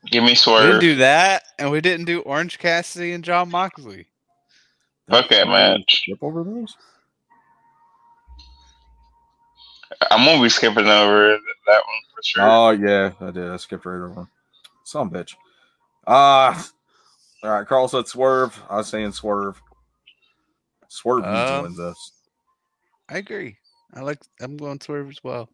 [0.06, 0.64] Give me Swerve.
[0.64, 4.08] we didn't do that, and we didn't do Orange Cassidy and Jon Moxley.
[5.10, 6.02] Fuck that match.
[6.04, 6.76] Skip over those.
[10.12, 11.38] I'm gonna be skipping over
[11.68, 12.44] that one for sure.
[12.44, 13.50] Oh yeah, I did.
[13.50, 14.28] I skipped right over one.
[14.84, 15.34] Some bitch.
[16.08, 16.62] Uh
[17.44, 17.68] all right.
[17.68, 18.62] Carl said swerve.
[18.70, 19.62] I was saying swerve.
[20.88, 22.12] Swerve needs to Um, win this.
[23.10, 23.58] I agree.
[23.94, 24.20] I like.
[24.42, 25.50] I'm going Swerve as well.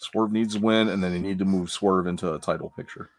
[0.00, 3.10] Swerve needs to win, and then they need to move Swerve into a title picture.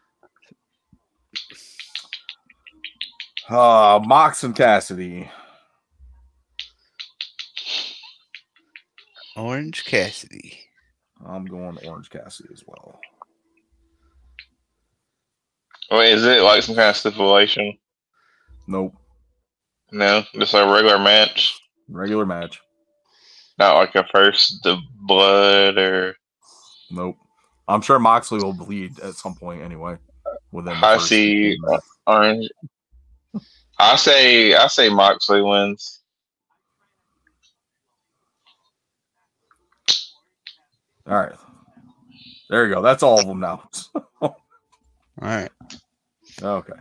[3.48, 5.30] Uh Mox and Cassidy.
[9.36, 10.58] Orange Cassidy.
[11.24, 13.00] I'm going Orange Cassidy as well.
[15.90, 17.76] Wait, is it like some kind of stipulation?
[18.66, 18.94] Nope.
[19.90, 22.60] No, just a regular match, Regular match.
[23.58, 26.16] not like a first the blood or.
[26.92, 27.16] Nope.
[27.68, 29.96] I'm sure Moxley will bleed at some point anyway.
[30.50, 31.56] Within the I first see.
[31.56, 31.78] 15.
[32.06, 32.48] Orange.
[33.78, 36.00] I say I say Moxley wins.
[41.06, 41.32] All right.
[42.50, 42.82] There you go.
[42.82, 43.68] That's all of them now.
[44.20, 44.36] All
[45.20, 45.50] right.
[46.42, 46.72] okay.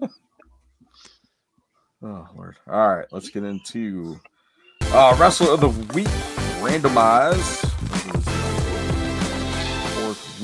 [2.02, 2.56] Oh Lord.
[2.70, 4.20] All right, let's get into
[4.92, 6.06] uh wrestler of the week
[6.60, 7.72] randomized.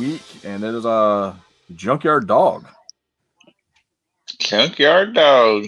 [0.02, 1.34] Week, and it is uh
[1.74, 2.66] Junkyard Dog.
[4.40, 5.66] Junkyard dog.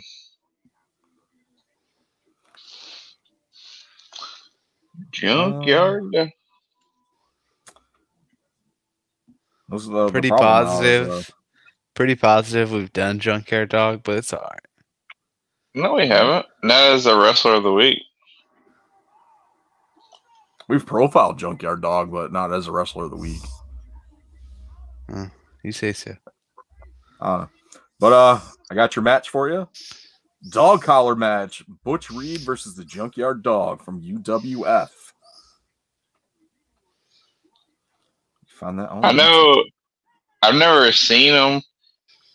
[5.13, 6.13] Junkyard.
[6.13, 6.29] dog.
[9.69, 11.11] This is the, the Pretty now is, positive.
[11.11, 11.23] uh,
[11.95, 14.61] Pretty positive we've done Junkyard Dog, but it's alright.
[15.75, 16.47] No, we haven't.
[16.63, 18.01] Not as a wrestler of the week.
[20.69, 23.41] we've profiled Junkyard Dog, but not as a wrestler of the week.
[25.63, 26.15] You say so.
[27.21, 27.47] Uh,
[27.99, 28.41] but uh,
[28.71, 29.69] I got your match for you.
[30.51, 34.91] Dog collar match: Butch Reed versus the Junkyard Dog from UWF.
[38.47, 39.65] Find that on I know.
[40.43, 41.63] I've never seen him,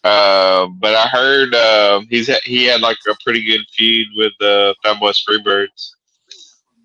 [0.04, 4.72] uh, but I heard uh, he's he had like a pretty good feud with the
[4.72, 5.92] uh, Fabulous Freebirds.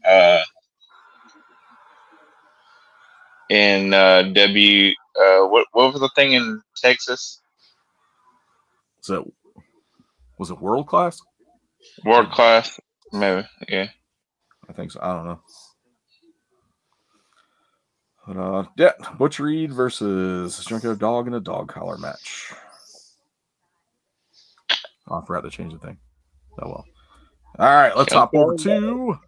[0.07, 0.43] Uh,
[3.49, 7.40] in uh, W, uh, what what was the thing in Texas?
[8.98, 9.32] Was it
[10.38, 11.20] was it world class?
[12.04, 12.80] World class,
[13.12, 13.46] maybe.
[13.68, 13.88] Yeah.
[14.68, 15.00] I think so.
[15.02, 15.40] I don't know.
[18.26, 22.52] But uh, yeah, Butch Reed versus Junkyard Dog in a dog collar match.
[25.08, 25.98] Oh, I forgot to change the thing.
[26.60, 26.84] Oh well.
[27.58, 29.18] All right, let's hop over to.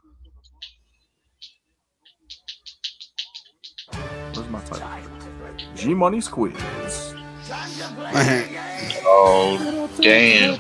[5.87, 7.15] G Money's quiz.
[9.09, 10.59] Oh damn!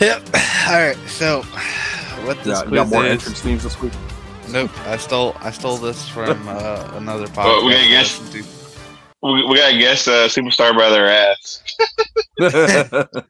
[0.00, 0.22] Yep.
[0.66, 1.42] Alright, so
[2.24, 3.92] what this Yeah, you got more is- entrance themes this week.
[4.50, 7.36] Nope, I stole I stole this from uh, another podcast.
[7.44, 8.50] Well, we gotta I guess- listened to.
[9.22, 11.62] We, we gotta guess uh, superstar by their ass.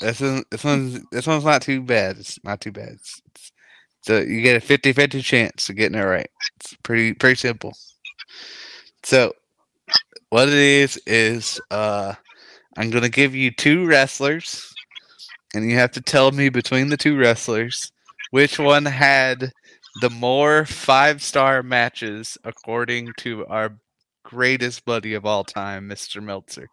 [0.00, 2.16] This one, this one's this one's not too bad.
[2.18, 2.88] It's not too bad.
[2.94, 3.52] It's, it's,
[4.00, 6.28] so you get a 50-50 chance of getting it right.
[6.56, 7.72] It's pretty pretty simple.
[9.04, 9.34] So
[10.30, 12.14] what it is is uh
[12.76, 14.72] I'm gonna give you two wrestlers,
[15.54, 17.92] and you have to tell me between the two wrestlers
[18.30, 19.52] which one had
[20.00, 23.76] the more five star matches according to our
[24.24, 26.22] greatest buddy of all time, Mr.
[26.22, 26.68] Meltzer.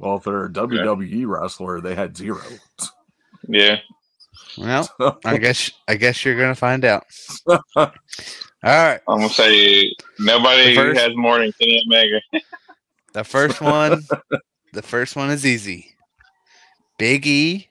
[0.00, 2.42] well, if they're a WWE wrestler, they had zero.
[3.46, 3.76] Yeah.
[4.56, 4.88] Well,
[5.24, 7.04] I guess I guess you're gonna find out.
[8.64, 12.20] All right, I'm gonna say nobody first- has more than Kenny Omega.
[13.12, 14.02] the first one,
[14.72, 15.94] the first one is easy.
[16.98, 17.68] Big E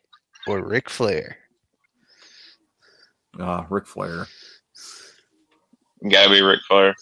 [0.48, 1.38] or Ric Flair.
[3.38, 4.28] uh, Ric Flair.
[6.10, 6.96] Gotta be Ric Flair.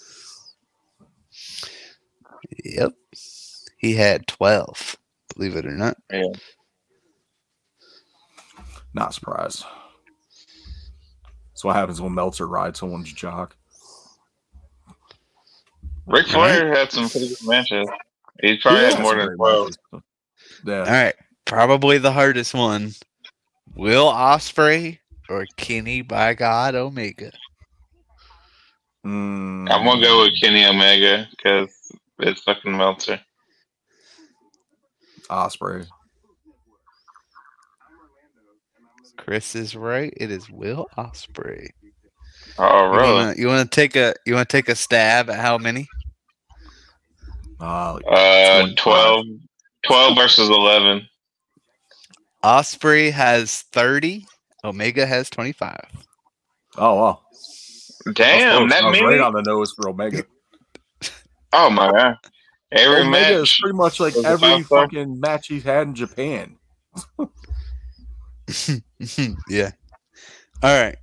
[2.64, 2.94] Yep,
[3.78, 4.96] he had twelve.
[5.36, 5.98] Believe it or not.
[6.12, 6.24] Yeah.
[8.94, 9.64] Not surprised.
[11.50, 13.56] That's what happens when Meltzer rides someone's jock.
[16.08, 17.88] Ric Flair had some pretty good matches.
[18.42, 19.72] He probably He had more than twelve.
[20.66, 20.80] Yeah.
[20.80, 22.94] All right, probably the hardest one.
[23.76, 25.00] Will Ospreay
[25.30, 27.32] or Kenny by God Omega.
[29.06, 31.70] Mm, I'm gonna go with Kenny Omega because
[32.20, 33.20] it's fucking Meltzer.
[35.30, 35.88] Ospreay.
[39.18, 40.14] Chris is right.
[40.18, 41.70] It is Will Ospreay.
[42.58, 43.14] Oh, You really?
[43.14, 45.88] wanna, you wanna take a you wanna take a stab at how many?
[47.60, 49.26] Uh, Uh, 12,
[49.86, 51.08] 12 versus 11.
[52.44, 54.26] Ospreay has 30.
[54.64, 55.78] Omega has 25.
[56.78, 57.22] oh wow.
[58.14, 60.24] Damn, that that was right on the nose for Omega.
[61.58, 62.18] Oh my god!
[62.74, 64.84] Every Omega is pretty much like every five-star?
[64.84, 66.58] fucking match he's had in Japan.
[69.50, 69.72] yeah.
[70.62, 70.98] All right.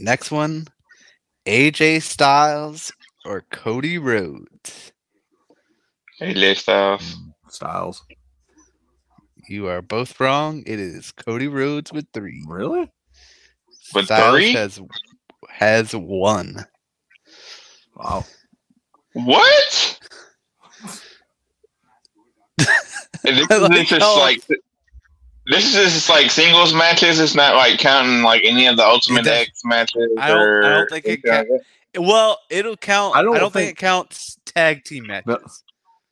[0.00, 0.68] Next one
[1.44, 2.92] AJ Styles
[3.24, 4.92] or Cody Rhodes.
[6.20, 7.16] AJ Styles.
[7.16, 8.04] Mm, Styles.
[9.48, 10.62] You are both wrong.
[10.66, 12.44] It is Cody Rhodes with three.
[12.46, 12.88] Really?
[13.92, 14.52] With Styles three?
[14.52, 14.80] has
[15.48, 16.64] has one.
[17.96, 18.24] Wow.
[19.14, 19.98] What?
[23.24, 24.42] And this, is like this is like
[25.48, 27.18] this is just like singles matches.
[27.20, 30.08] It's not like counting like any of the Ultimate does- X matches.
[30.18, 31.50] I don't- I don't think it counts.
[31.50, 31.60] like.
[32.06, 33.16] Well, it'll count.
[33.16, 35.62] I I don't don't, think, think- it counts tag team matches.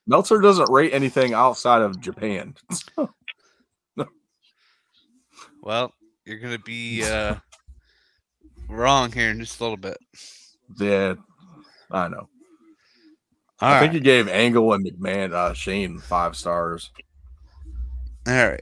[0.06, 2.54] Meltzer doesn't rate anything outside of Japan.
[5.62, 5.92] Well,
[6.24, 7.36] you're gonna be uh,
[8.68, 9.98] wrong here in just a little bit.
[10.78, 11.14] yeah,
[11.90, 12.28] I know.
[13.60, 13.80] All I right.
[13.80, 16.90] think he gave Angle and McMahon uh, Shane five stars.
[18.28, 18.60] All right.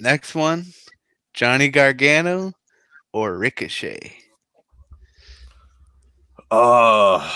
[0.00, 0.64] Next one
[1.34, 2.52] Johnny Gargano
[3.12, 4.16] or Ricochet?
[6.50, 7.30] Uh,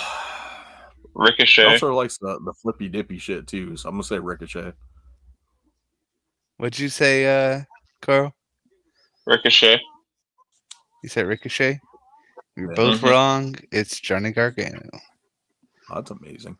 [1.14, 1.64] Ricochet.
[1.64, 4.72] also likes the, the flippy dippy shit too, so I'm gonna say Ricochet.
[6.56, 7.62] What'd you say, uh,
[8.00, 8.32] Carl?
[9.26, 9.80] Ricochet.
[11.02, 11.78] You said Ricochet?
[12.56, 12.76] You're Yeah.
[12.76, 13.10] both Mhm.
[13.10, 13.54] wrong.
[13.72, 14.88] It's Johnny Gargano.
[15.92, 16.56] That's amazing.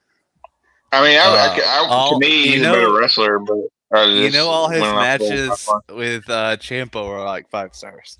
[0.93, 3.39] I mean, I, I, Uh, I, all- to me, you he's know- a better wrestler,
[3.41, 3.67] but I
[4.03, 8.19] You know, all his went off the- matches with uh, Ciampa were like five stars.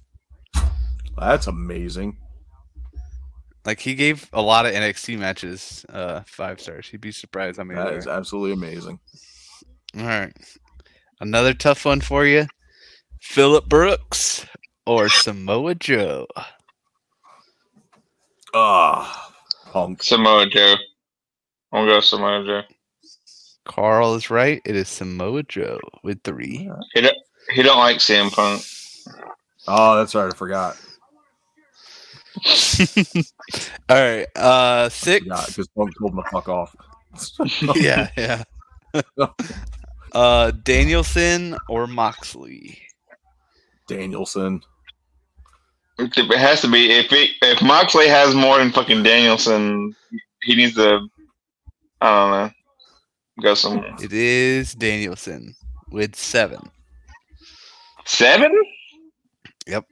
[1.19, 2.19] That's amazing.
[3.65, 6.89] Like he gave a lot of NXT matches uh, five stars.
[6.93, 7.81] You'd be surprised how many.
[7.81, 9.01] That there is absolutely amazing.
[9.97, 10.33] All right,
[11.21, 12.47] another tough one for you:
[13.21, 14.45] Philip Brooks
[14.87, 16.27] or Samoa Joe.
[18.53, 19.33] Ah,
[19.73, 20.03] punk.
[20.03, 20.75] Samoa Joe.
[21.73, 22.63] I'm gonna go Samoa Joe.
[23.65, 24.61] Carl is right.
[24.65, 26.71] It is Samoa Joe with three.
[27.53, 28.63] He don't like CM Punk.
[29.67, 30.33] Oh, that's right.
[30.33, 30.77] I forgot.
[33.89, 35.25] All right, uh, six.
[35.25, 36.75] Yeah, because Punk told him to fuck off.
[37.77, 38.43] yeah, yeah.
[40.13, 42.81] uh, Danielson or Moxley.
[43.87, 44.63] Danielson.
[45.99, 49.95] It has to be if he, if Moxley has more than fucking Danielson,
[50.43, 51.07] he needs to.
[52.01, 52.51] I don't know.
[53.43, 55.55] Go some It is Danielson
[55.91, 56.61] with seven.
[58.05, 58.51] seven.
[59.67, 59.85] Yep.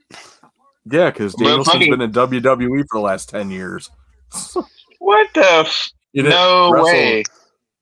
[0.91, 3.89] Yeah, because But Danielson's fucking- been in WWE for the last ten years.
[4.99, 5.41] What the?
[5.41, 7.23] F- He didn't no wrestle- way.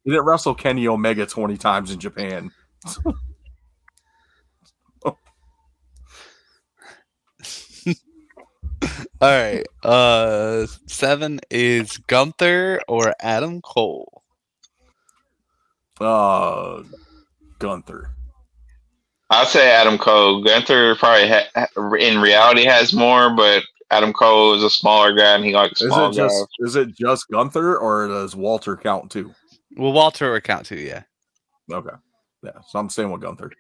[0.04, 2.50] He didn't wrestle Kenny Omega twenty times in Japan.
[9.22, 9.64] All right.
[9.84, 14.21] Uh, seven is Gunther or Adam Cole.
[16.02, 16.84] Uh,
[17.60, 18.10] Gunther.
[19.30, 20.44] I'd say Adam Cole.
[20.44, 21.68] Gunther probably ha-
[22.00, 25.88] in reality has more, but Adam Cole is a smaller guy and he likes Is
[25.94, 26.68] small it just guys.
[26.70, 29.34] is it just Gunther or does Walter count too?
[29.78, 30.78] Well, Walter would count too.
[30.80, 31.04] Yeah.
[31.72, 31.96] Okay.
[32.44, 33.52] Yeah, so I'm staying with Gunther.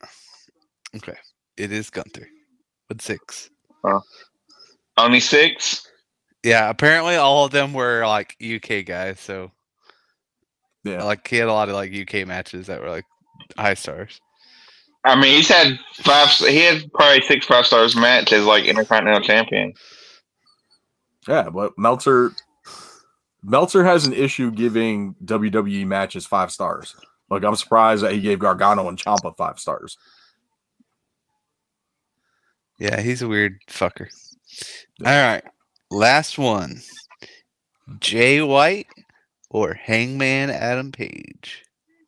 [0.97, 1.15] Okay.
[1.55, 2.27] It is Gunther
[2.89, 3.49] with six.
[4.97, 5.87] Only six.
[6.43, 6.69] Yeah.
[6.69, 9.19] Apparently, all of them were like UK guys.
[9.21, 9.51] So,
[10.83, 11.03] Yeah.
[11.03, 13.05] like, he had a lot of like UK matches that were like
[13.57, 14.19] high stars.
[15.03, 16.29] I mean, he's had five.
[16.29, 19.73] He had probably six five stars match as like Intercontinental Champion.
[21.27, 22.33] Yeah, but Meltzer
[23.43, 26.95] Meltzer has an issue giving WWE matches five stars.
[27.29, 29.97] Like I'm surprised that he gave Gargano and Ciampa five stars.
[32.79, 34.07] Yeah, he's a weird fucker.
[35.05, 35.43] All right.
[35.89, 36.81] Last one.
[37.99, 38.87] Jay White
[39.51, 41.63] or Hangman Adam Page.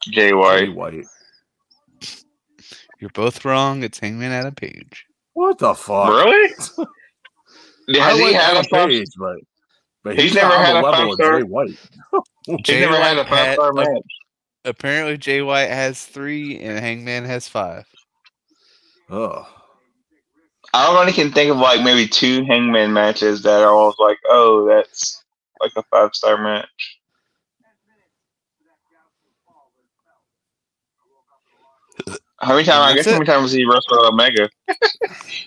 [0.05, 0.73] Jay Jay White.
[0.73, 1.05] White.
[2.99, 3.83] You're both wrong.
[3.83, 5.05] It's Hangman Adam Page.
[5.33, 6.09] What the fuck?
[6.09, 6.53] Really?
[7.89, 8.87] I Has he like had a five?
[8.89, 9.35] Page, but
[10.03, 11.39] but He's he's, never on had the a level of five-star?
[11.39, 11.89] Jay White.
[12.45, 14.03] He's Jay never had a five star had- match.
[14.65, 17.85] Apparently, Jay White has three and Hangman has five.
[19.09, 19.45] Ugh.
[20.73, 24.65] I only can think of like maybe two Hangman matches that are all like, oh,
[24.65, 25.21] that's
[25.59, 26.99] like a five star match.
[32.43, 32.79] How many times?
[32.91, 33.33] I That's guess how many it.
[33.33, 34.49] times he wrestled Omega?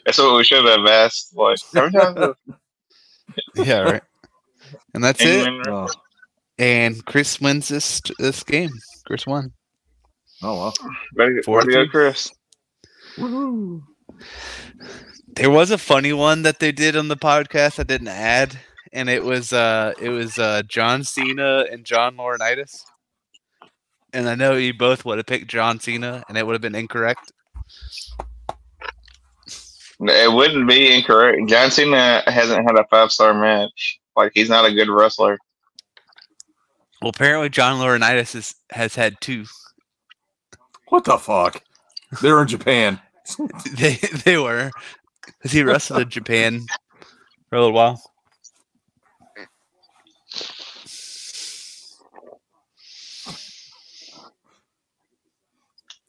[0.06, 1.36] That's what we should have asked.
[1.36, 2.36] Like, how many times?
[3.56, 4.02] Yeah, right.
[4.94, 5.66] And that's has it.
[5.68, 5.88] Oh,
[6.58, 8.70] And Chris wins this this game.
[9.06, 9.52] Chris won.
[10.42, 10.74] oh well.
[11.16, 11.90] Way to Four way to go, two.
[11.90, 12.32] Chris.
[15.26, 18.58] There was a funny one that they did on the podcast I didn't add,
[18.92, 22.84] and it was uh it was uh John Cena and John Laurinaitis.
[24.16, 26.74] And I know you both would have picked John Cena, and it would have been
[26.74, 27.32] incorrect.
[30.00, 31.46] It wouldn't be incorrect.
[31.50, 34.00] John Cena hasn't had a five star match.
[34.16, 35.36] Like, he's not a good wrestler.
[37.02, 39.44] Well, apparently John Laurinaitis is, has had two.
[40.88, 41.62] What the fuck?
[42.22, 42.98] They're in Japan.
[43.76, 44.70] they they were
[45.26, 46.64] because he wrestled in Japan
[47.50, 48.00] for a little while.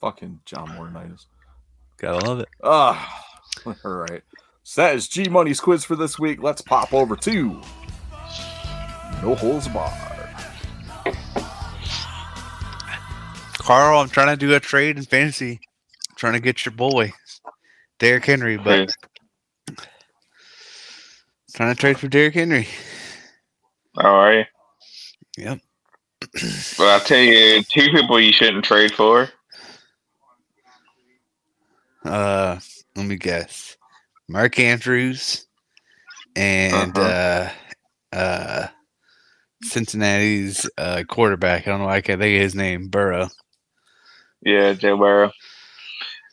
[0.07, 1.25] Fucking John Laurinaitis.
[1.97, 2.47] Gotta love it.
[2.63, 3.25] Ah,
[3.65, 4.23] all right.
[4.63, 6.41] So that is G Money's quiz for this week.
[6.41, 7.61] Let's pop over to
[9.21, 9.91] No Holds Barred.
[13.57, 15.59] Carl, I'm trying to do a trade in fantasy.
[16.15, 17.11] trying to get your boy,
[17.99, 18.89] Derrick Henry, but
[21.53, 22.65] trying to trade for Derrick Henry.
[23.99, 24.43] How are you?
[25.37, 25.59] Yep.
[26.79, 29.27] Well, I'll tell you two people you shouldn't trade for.
[32.07, 32.59] Uh,
[32.95, 33.77] let me guess.
[34.29, 35.47] Mark Andrews
[36.35, 37.49] and uh
[38.11, 38.67] uh
[39.63, 41.67] Cincinnati's uh quarterback.
[41.67, 41.89] I don't know.
[41.89, 42.89] I can't think of his name.
[42.89, 43.29] Burrow.
[44.41, 45.31] Yeah, Joe Burrow.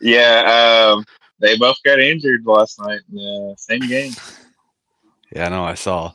[0.00, 1.04] Yeah, um,
[1.40, 4.12] they both got injured last night in the same game.
[5.34, 5.64] Yeah, I know.
[5.64, 6.12] I saw.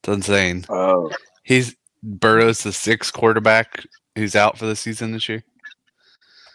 [0.00, 0.66] It's insane.
[0.68, 1.10] Oh,
[1.44, 3.86] He's Burrow's the sixth quarterback
[4.16, 5.42] who's out for the season this year.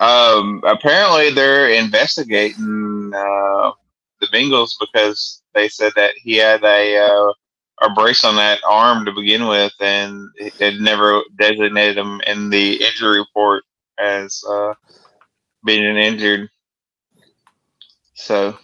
[0.03, 3.71] Um, apparently they're investigating uh,
[4.21, 7.33] the Bengals because they said that he had a uh,
[7.81, 12.83] a brace on that arm to begin with, and it never designated him in the
[12.83, 13.63] injury report
[13.99, 14.73] as uh,
[15.65, 16.49] being injured.
[18.15, 18.57] So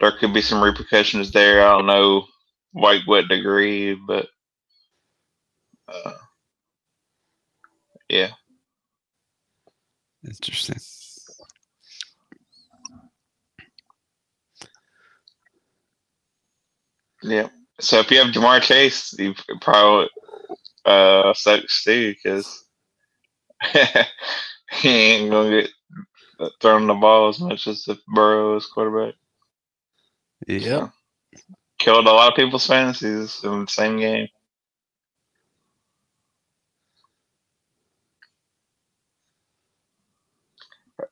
[0.00, 1.62] there could be some repercussions there.
[1.66, 2.26] I don't know
[2.74, 4.28] like what degree, but
[5.88, 6.12] uh,
[8.08, 8.30] yeah.
[10.28, 10.76] Interesting.
[17.22, 17.48] Yeah.
[17.80, 20.08] So if you have Ja'Marr Chase, you probably
[20.84, 22.64] uh sucks too because
[24.72, 25.70] he ain't gonna get
[26.60, 29.14] thrown the ball as much as if Burrow is quarterback.
[30.46, 30.90] Yep.
[31.78, 34.28] Killed a lot of people's fantasies in the same game.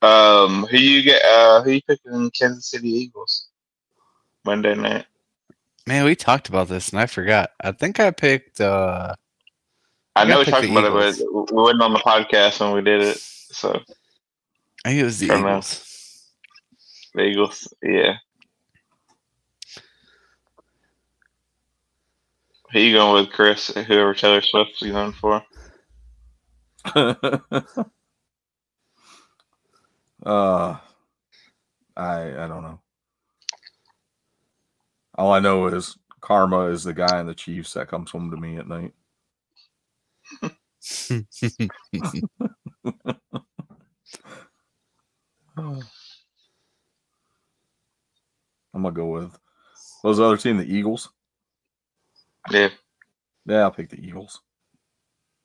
[0.03, 1.23] Um, who you get?
[1.25, 3.49] Uh, who you picking Kansas City Eagles
[4.45, 5.07] Monday night?
[5.87, 7.51] Man, we talked about this and I forgot.
[7.61, 9.15] I think I picked uh
[10.17, 12.61] I You know we talked pick the about it, but we wasn't on the podcast
[12.61, 13.19] when we did it.
[13.19, 13.81] So
[14.85, 15.49] I think it was the Fair enough.
[15.51, 16.31] Eagles.
[17.15, 18.17] the Eagles, yeah.
[22.73, 23.69] Who you going with, Chris?
[23.69, 25.43] Whoever Taylor Swift's going for?
[30.27, 30.79] uh,
[31.97, 32.81] I I don't know.
[35.17, 38.37] All I know is Karma is the guy in the Chiefs that comes home to
[38.39, 38.95] me at night.
[48.75, 49.39] I'm gonna go with
[50.03, 51.11] what was the other team, the Eagles.
[52.51, 52.71] Yeah,
[53.47, 54.41] Yeah, I'll pick the Eagles.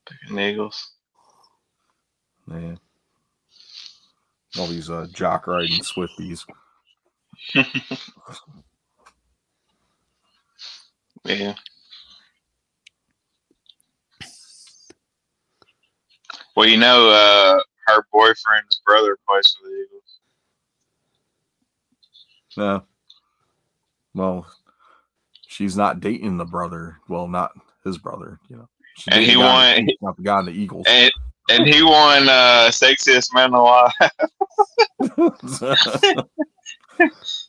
[0.08, 0.94] picking the Eagles.
[2.50, 2.76] Yeah.
[4.60, 6.46] All these uh, jock riding Swifties.
[11.24, 11.54] Yeah.
[16.56, 20.20] Well, you know, uh, her boyfriend's brother plays for the Eagles.
[22.58, 22.84] No.
[24.14, 24.48] Well,
[25.48, 26.98] she's not dating the brother.
[27.08, 27.52] Well, not
[27.84, 28.40] his brother.
[28.50, 28.70] You know.
[28.98, 30.86] She's And he the guy in won- the Not the guy in the Eagles.
[30.90, 31.12] And
[31.56, 33.92] and he won uh, sexiest man alive.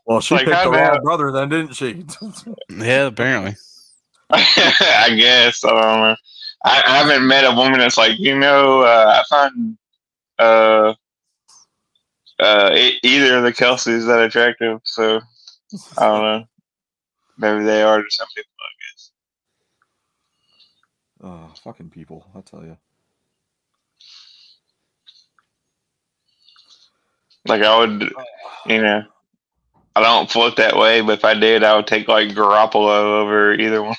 [0.06, 2.04] well, she Like, picked how the bad- wrong brother then, didn't she?
[2.70, 3.56] yeah, apparently.
[4.30, 5.62] I guess.
[5.64, 6.16] I.
[6.64, 9.76] I, I haven't met a woman that's like, you know, uh, I find
[10.38, 10.94] uh,
[12.38, 14.80] uh, e- either of the Kelces that attractive.
[14.84, 15.20] So
[15.98, 16.44] I don't know.
[17.36, 19.10] Maybe they are to some people, I guess.
[21.24, 22.26] oh, fucking people!
[22.36, 22.76] I tell you.
[27.46, 28.12] Like I would,
[28.66, 29.02] you know,
[29.94, 33.54] I don't float that way, but if I did, I would take like Garoppolo over
[33.54, 33.94] either one.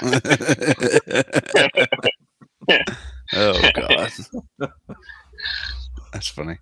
[3.34, 4.12] oh god.
[6.12, 6.58] That's funny.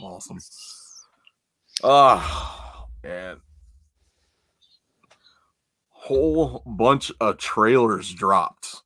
[0.00, 0.38] Awesome.
[1.82, 3.40] Ah, man.
[5.90, 8.82] Whole bunch of trailers dropped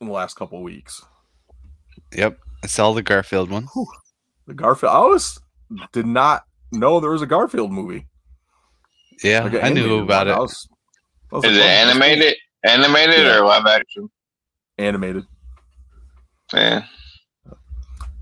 [0.00, 1.02] in the last couple weeks.
[2.14, 2.38] Yep.
[2.62, 3.68] I saw the Garfield one.
[4.46, 4.92] The Garfield.
[4.92, 5.40] I was
[5.92, 8.06] did not know there was a Garfield movie.
[9.24, 10.34] Yeah, Like I knew animated about one.
[10.34, 10.40] I it.
[10.42, 10.68] was-
[11.32, 13.38] I was Is like, it oh, animated, animated Yeah.
[13.38, 14.08] or live action?
[14.78, 15.24] Animated.
[16.52, 16.84] Yeah.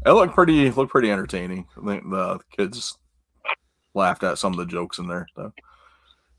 [0.06, 1.66] It looked pretty looked pretty entertaining.
[1.82, 2.96] I think the kids
[3.94, 5.26] laughed at some of the jokes in there.
[5.36, 5.52] So.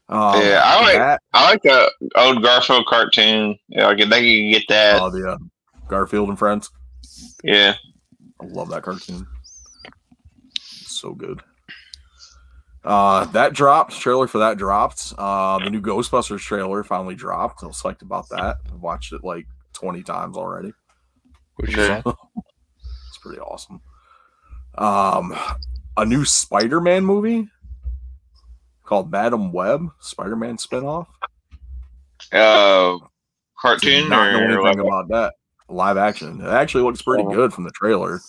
[0.09, 1.21] Um, Yeah, I like- that.
[1.33, 3.57] I like the old Garfield cartoon.
[3.69, 5.01] Yeah, like if they could get that.
[5.01, 5.37] Oh, the uh,
[5.87, 6.69] Garfield and Friends.
[7.43, 7.75] Yeah.
[8.41, 9.27] I love that cartoon.
[11.05, 11.43] So good.
[12.83, 13.93] Uh, that dropped.
[13.93, 15.13] Trailer for that dropped.
[15.19, 17.63] Uh, the new Ghostbusters trailer finally dropped.
[17.63, 18.57] I was psyched about that.
[18.73, 20.73] I've watched it like 20 times already.
[21.57, 21.77] Which is
[22.07, 23.81] It's pretty awesome.
[24.79, 25.35] Um,
[25.95, 27.47] a new Spider-Man movie
[28.83, 31.05] called Madame Web, Spider-Man spinoff.
[32.33, 32.97] Uh,
[33.61, 35.33] cartoon not know or anything about that.
[35.69, 36.41] Live action.
[36.41, 37.31] It actually looks pretty Oh.
[37.31, 38.19] good from the trailer.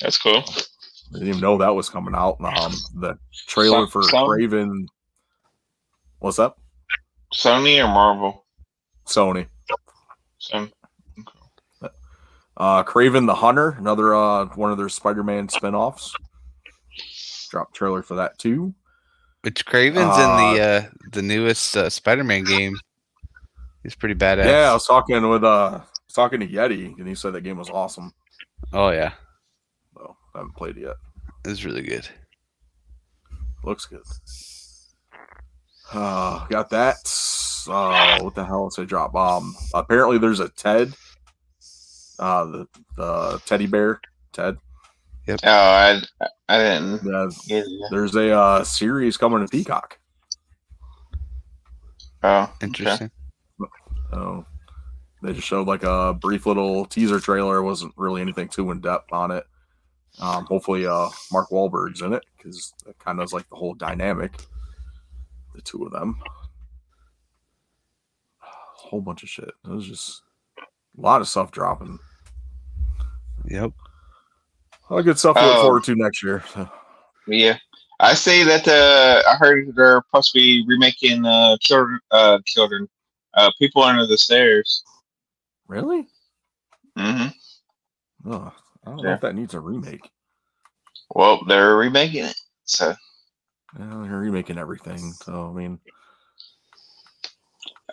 [0.00, 0.42] That's cool.
[1.10, 2.36] I didn't even know that was coming out.
[2.40, 4.86] Um, the trailer for some- Kraven.
[6.18, 6.58] What's up?
[7.34, 8.44] Sony or Marvel?
[9.06, 9.46] Sony.
[10.38, 10.70] Some.
[12.56, 16.14] Uh, Kraven the Hunter, another uh one of their Spider-Man spin-offs.
[17.50, 18.72] Drop trailer for that too.
[19.42, 20.82] Which Kraven's in the uh
[21.12, 22.76] the newest uh, Spider-Man game.
[23.82, 24.44] He's pretty badass.
[24.46, 27.42] Yeah, I was talking with uh I was talking to Yeti and he said that
[27.42, 28.12] game was awesome.
[28.72, 29.14] Oh yeah, So
[30.34, 30.96] I haven't played it yet.
[31.44, 32.08] it's really good.
[33.62, 34.02] Looks good.
[35.92, 36.96] Uh got that.
[37.68, 39.14] Uh what the hell else I drop?
[39.14, 40.92] Um apparently there's a Ted.
[42.18, 42.66] Uh the
[42.96, 44.00] the teddy bear,
[44.32, 44.58] Ted.
[45.26, 45.40] Yep.
[45.44, 46.02] Oh, I
[46.48, 47.04] I didn't
[47.46, 49.98] Yeah, there's a uh series coming to Peacock.
[52.22, 52.66] Oh, okay.
[52.66, 53.10] Interesting.
[54.10, 54.46] So
[55.22, 57.58] they just showed like a brief little teaser trailer.
[57.58, 59.44] It wasn't really anything too in depth on it.
[60.20, 63.74] Um, hopefully, uh, Mark Wahlberg's in it because that kind of is like the whole
[63.74, 64.32] dynamic.
[65.54, 66.18] The two of them,
[68.42, 68.46] a
[68.88, 69.50] whole bunch of shit.
[69.64, 70.22] It was just
[70.58, 71.98] a lot of stuff dropping.
[73.46, 73.72] Yep.
[74.90, 75.62] A good stuff to look Oh.
[75.62, 76.44] forward to next year.
[77.26, 77.56] Yeah,
[78.00, 78.68] I say that.
[78.68, 82.86] Uh, I heard they're possibly remaking uh, children, uh, children,
[83.32, 84.84] uh, people under the stairs.
[85.68, 86.06] really?
[86.98, 88.30] Mm-hmm.
[88.30, 88.52] Oh,
[88.86, 90.10] I don't know if that needs a remake.
[91.10, 92.94] Well, they're remaking it, so
[93.78, 95.12] Yeah, they're remaking everything.
[95.12, 95.78] So I mean,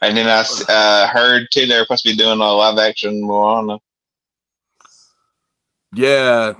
[0.01, 3.79] and then I uh, heard too they're supposed to be doing a live action Moana.
[5.93, 6.53] Yeah,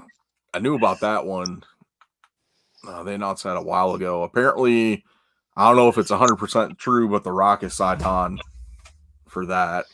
[0.53, 1.63] I knew about that one.
[2.87, 4.23] Uh, they announced that a while ago.
[4.23, 5.03] Apparently,
[5.55, 8.39] I don't know if it's 100% true, but The Rock is signed on
[9.27, 9.85] for that.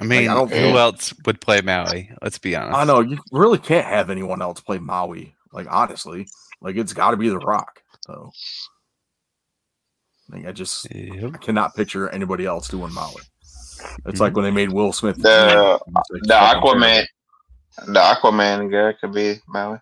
[0.00, 2.10] I mean, I don't who think- else would play Maui?
[2.22, 2.76] Let's be honest.
[2.76, 5.34] I know you really can't have anyone else play Maui.
[5.52, 6.26] Like, honestly,
[6.60, 7.80] like it's got to be The Rock.
[8.06, 8.32] So,
[10.30, 11.34] like, I just Yep.
[11.34, 13.22] I cannot picture anybody else doing Maui.
[14.06, 14.36] It's like mm-hmm.
[14.36, 17.06] when they made Will Smith The- like The Aquaman,
[17.76, 17.92] terrible.
[17.92, 19.78] the Aquaman guy could be Maui.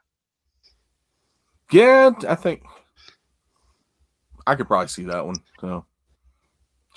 [1.70, 2.62] Yeah, I think
[4.46, 5.36] I could probably see that one.
[5.60, 5.86] So,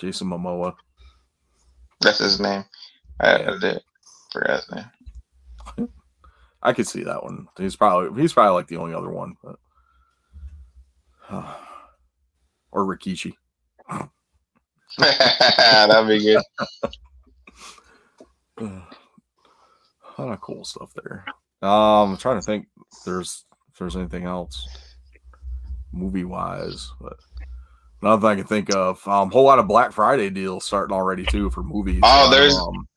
[0.00, 0.74] Jason Momoa.
[2.02, 2.64] That's his name.
[3.20, 3.50] I, Yeah.
[3.52, 3.80] I did
[4.32, 5.88] forgot name.
[6.62, 7.46] I could see that one.
[7.58, 9.56] He's probably he's probably like the only other one, but
[12.72, 13.34] or Rikishi.
[14.98, 16.42] That'd be good.
[20.18, 21.24] A lot of cool stuff there.
[21.62, 24.66] Um, I'm trying to think if there's if there's anything else
[25.92, 27.18] movie wise, but
[28.02, 29.06] nothing I can think of.
[29.06, 32.00] Um, whole lot of Black Friday deals starting already too for movies.
[32.02, 32.88] Oh, there's- um,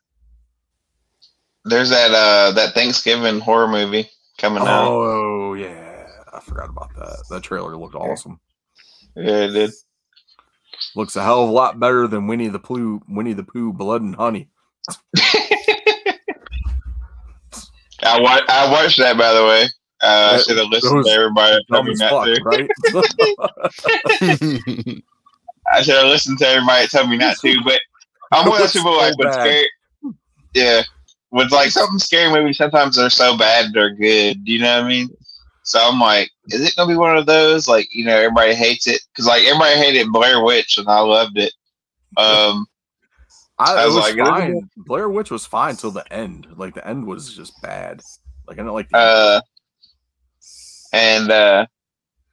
[1.70, 4.88] There's that uh that Thanksgiving horror movie coming out.
[4.88, 7.24] oh yeah, I forgot about that.
[7.30, 8.40] That trailer looked awesome.
[9.16, 9.72] Yeah, it did.
[10.96, 14.02] Looks a hell of a lot better than Winnie the Pooh, Winnie the Pooh, Blood
[14.02, 14.48] and Honey.
[18.02, 19.66] I wa- I watched that by the way.
[20.02, 22.42] Uh, I should have listened to everybody tell Dumb me not fuck, to.
[22.44, 22.70] right?
[25.72, 27.62] I should have listened to everybody tell me not to.
[27.66, 27.82] But
[28.32, 29.68] I'm one of those It people like so when scary.
[30.54, 30.84] Yeah,
[31.32, 34.44] with like something scary movies, sometimes they're so bad they're good.
[34.46, 35.10] Do you know what I mean?
[35.64, 38.88] So I'm like, is it gonna be one of those like you know everybody hates
[38.88, 41.54] it because like everybody hated Blair Witch and I loved it.
[42.18, 42.66] Um,
[43.60, 44.70] I, I was was like, fine.
[44.78, 46.48] Blair Witch was fine till the end.
[46.56, 48.02] Like the end was just bad.
[48.48, 48.90] Like I don't like.
[48.90, 49.42] The uh,
[50.94, 51.66] and uh,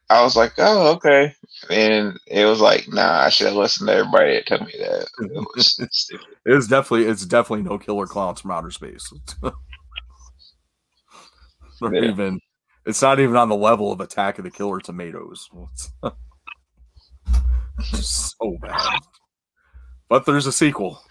[0.08, 1.34] I was like, oh okay,
[1.68, 5.08] and it was like, nah, I should have listened to everybody that told me that.
[5.20, 6.26] It was stupid.
[6.44, 9.12] it was definitely it's definitely no killer clowns from outer space.
[11.82, 12.08] Or Yeah.
[12.10, 12.40] even
[12.86, 15.50] it's not even on the level of Attack of the Killer Tomatoes.
[17.82, 19.00] So bad.
[20.08, 21.02] But there's a sequel.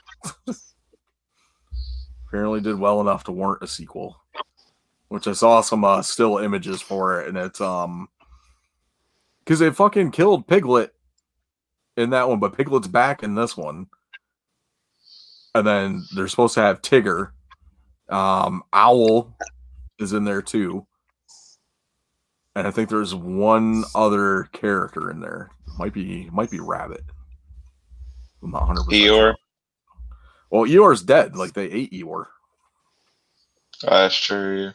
[2.27, 4.19] Apparently did well enough to warrant a sequel.
[5.09, 8.07] Which I saw some uh, still images for it, and it's um
[9.45, 10.93] because they fucking killed Piglet
[11.95, 13.87] in that one, but Piglet's back in this one.
[15.53, 17.31] And then they're supposed to have Tigger.
[18.09, 19.35] Um, Owl
[19.99, 20.85] is in there too.
[22.55, 25.51] And I think there's one other character in there.
[25.77, 27.03] Might be might be Rabbit.
[28.41, 29.35] I'm not 100 Eeyore.
[30.49, 31.35] Well, Eeyore's dead.
[31.35, 32.27] Like they ate Eeyore.
[33.83, 34.71] Oh, that's true.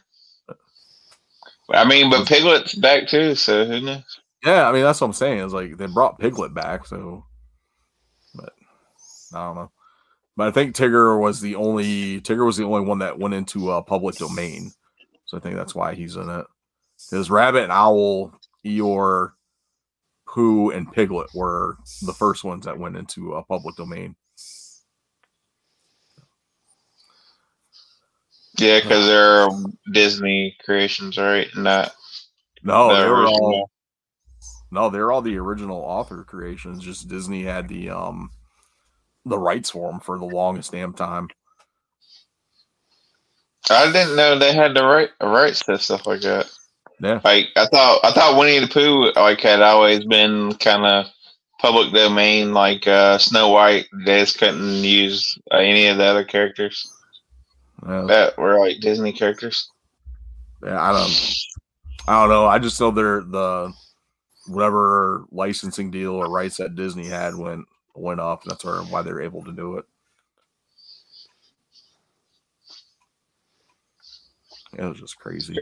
[1.73, 4.20] I mean, but Piglet's back too, so who knows?
[4.45, 5.39] Yeah, I mean that's what I'm saying.
[5.39, 7.25] Is like they brought Piglet back, so
[8.35, 8.53] but
[9.33, 9.71] I don't know.
[10.37, 13.69] But I think Tigger was the only Tigger was the only one that went into
[13.71, 14.71] uh, public domain.
[15.25, 16.45] So I think that's why he's in it.
[17.09, 18.33] Because Rabbit and Owl,
[18.65, 19.33] Eeyore,
[20.27, 24.15] Pooh, and Piglet were the first ones that went into a public domain.
[28.57, 29.47] Yeah, because they're
[29.93, 31.47] Disney creations, right?
[31.55, 31.93] Not
[32.63, 33.70] No, the they were all.
[34.71, 36.83] No, they're all the original author creations.
[36.83, 38.31] Just Disney had the um
[39.25, 41.27] the rights for them for the longest damn time.
[43.69, 46.49] I didn't know they had the right rights to stuff like that.
[46.99, 47.19] Yeah.
[47.23, 51.05] Like I thought, I thought Winnie the Pooh like had always been kind of
[51.59, 53.87] public domain, like uh, Snow White.
[54.05, 56.91] They just couldn't use uh, any of the other characters
[57.87, 59.69] Yeah, that were like Disney characters.
[60.63, 61.35] yeah, I don't
[62.07, 62.45] I don't know.
[62.47, 63.73] I just know they're the
[64.47, 67.65] whatever licensing deal or rights that Disney had went
[67.95, 68.43] went up.
[68.43, 69.85] That's where why they're able to do it.
[74.77, 75.59] It was just crazy.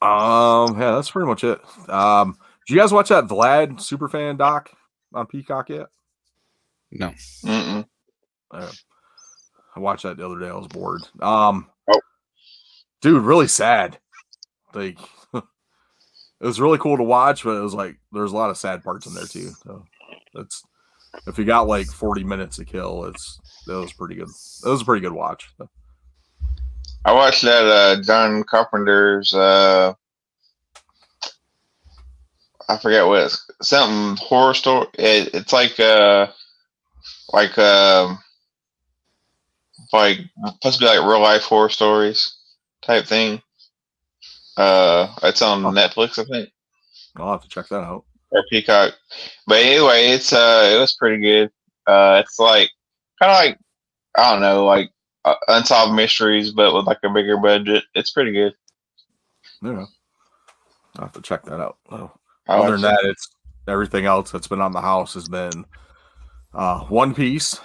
[0.00, 1.60] Um, yeah, that's pretty much it.
[1.88, 4.70] Um, did you guys watch that Vlad Superfan doc
[5.12, 5.86] on Peacock yet?
[6.92, 7.08] No.
[7.44, 7.84] Mm-mm.
[8.50, 8.70] Uh,
[9.76, 10.48] I watched that the other day.
[10.48, 11.02] I was bored.
[11.20, 12.00] Um, Oh.
[13.02, 13.98] dude, really sad.
[14.72, 14.98] Like,
[16.40, 18.82] it was really cool to watch, but it was like there's a lot of sad
[18.82, 19.50] parts in there too.
[19.64, 19.84] So
[20.34, 20.64] that's
[21.26, 24.28] if you got like 40 minutes to kill, it's that was pretty good.
[24.28, 25.48] It was a pretty good watch.
[25.58, 25.68] So,
[27.04, 29.32] I watched that uh, John Carpenter's.
[29.34, 29.94] Uh,
[32.68, 34.86] I forget what it's something horror story.
[34.94, 36.28] It, it's like uh,
[37.32, 38.18] like um,
[39.92, 42.36] like supposed to be like real life horror stories
[42.82, 43.42] type thing.
[44.58, 45.70] Uh, it's on Oh.
[45.70, 46.50] Netflix, I think,
[47.16, 48.04] I'll have to check that out.
[48.32, 48.92] or Peacock.
[49.46, 51.50] But anyway, it's uh, it was pretty good.
[51.86, 52.68] Uh, it's like
[53.22, 53.58] kind of like
[54.16, 54.90] I don't know, like
[55.24, 57.84] uh, unsolved mysteries, but with like a bigger budget.
[57.94, 58.52] It's pretty good.
[59.62, 59.86] Yeah,
[60.96, 61.78] I'll have to check that out.
[61.90, 62.10] Oh.
[62.48, 63.28] Other than that, it's
[63.68, 65.64] everything else that's been on the house has been
[66.52, 67.60] uh, One Piece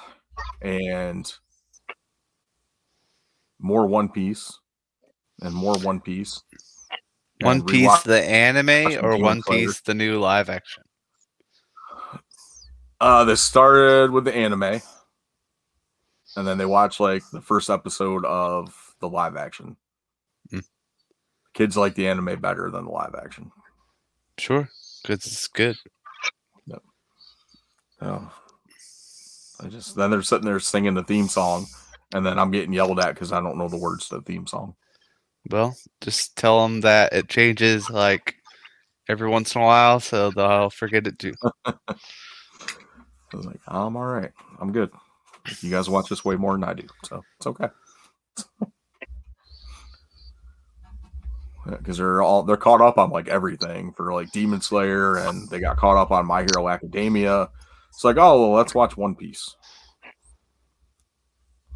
[0.61, 1.31] and
[3.59, 4.59] more One Piece
[5.41, 6.41] and more One Piece.
[7.43, 9.67] One Piece, the anime, or Demon One Slayer.
[9.67, 10.83] Piece, the new live action?
[12.99, 14.81] Uh, this started with the anime,
[16.35, 19.75] and then they watched like the first episode of the live action.
[20.49, 20.59] Hmm.
[21.53, 23.51] Kids like the anime better than the live action.
[24.37, 24.69] Sure,
[25.01, 25.75] because it's good.
[28.01, 28.29] Oh,
[29.61, 31.67] I just then they're sitting there singing the theme song,
[32.13, 34.45] and then I'm getting yelled at because I don't know the words to the theme
[34.45, 34.75] song.
[35.49, 38.35] Well, just tell them that it changes like
[39.09, 41.33] every once in a while, so they'll forget it too.
[41.65, 41.75] I
[43.33, 44.31] was like, I'm all right.
[44.59, 44.89] I'm good.
[45.61, 47.67] You guys watch this way more than I do, so it's okay.
[51.65, 55.61] Because they're all they're caught up on like everything for like Demon Slayer, and they
[55.61, 57.49] got caught up on My Hero Academia.
[57.89, 59.55] It's like, oh, well, let's watch One Piece.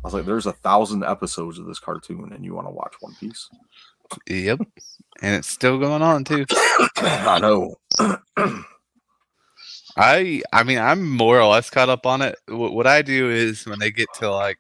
[0.04, 2.94] I was like, there's a thousand episodes of this cartoon, and you want to watch
[3.02, 3.50] One Piece?
[4.30, 4.60] Yep,
[5.22, 6.46] and it's still going on too.
[6.98, 7.76] I know.
[9.98, 12.38] I I mean I'm more or less caught up on it.
[12.48, 14.60] Wh- What I do is when they get to like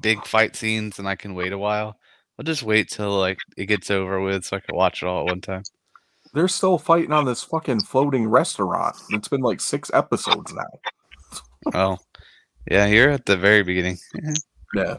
[0.00, 1.96] big fight scenes and I can wait a while,
[2.38, 5.20] I'll just wait till like it gets over with so I can watch it all
[5.20, 5.62] at one time.
[6.32, 8.96] They're still fighting on this fucking floating restaurant.
[9.10, 11.72] It's been like six episodes now.
[11.74, 11.98] Oh,
[12.70, 13.98] yeah, you're at the very beginning.
[14.74, 14.98] Yeah.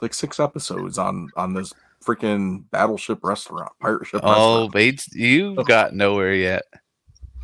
[0.00, 1.72] Like six episodes on on this
[2.04, 4.68] freaking battleship restaurant, pirate ship Oh.
[4.68, 5.64] Bates, you've oh.
[5.64, 6.62] got nowhere yet.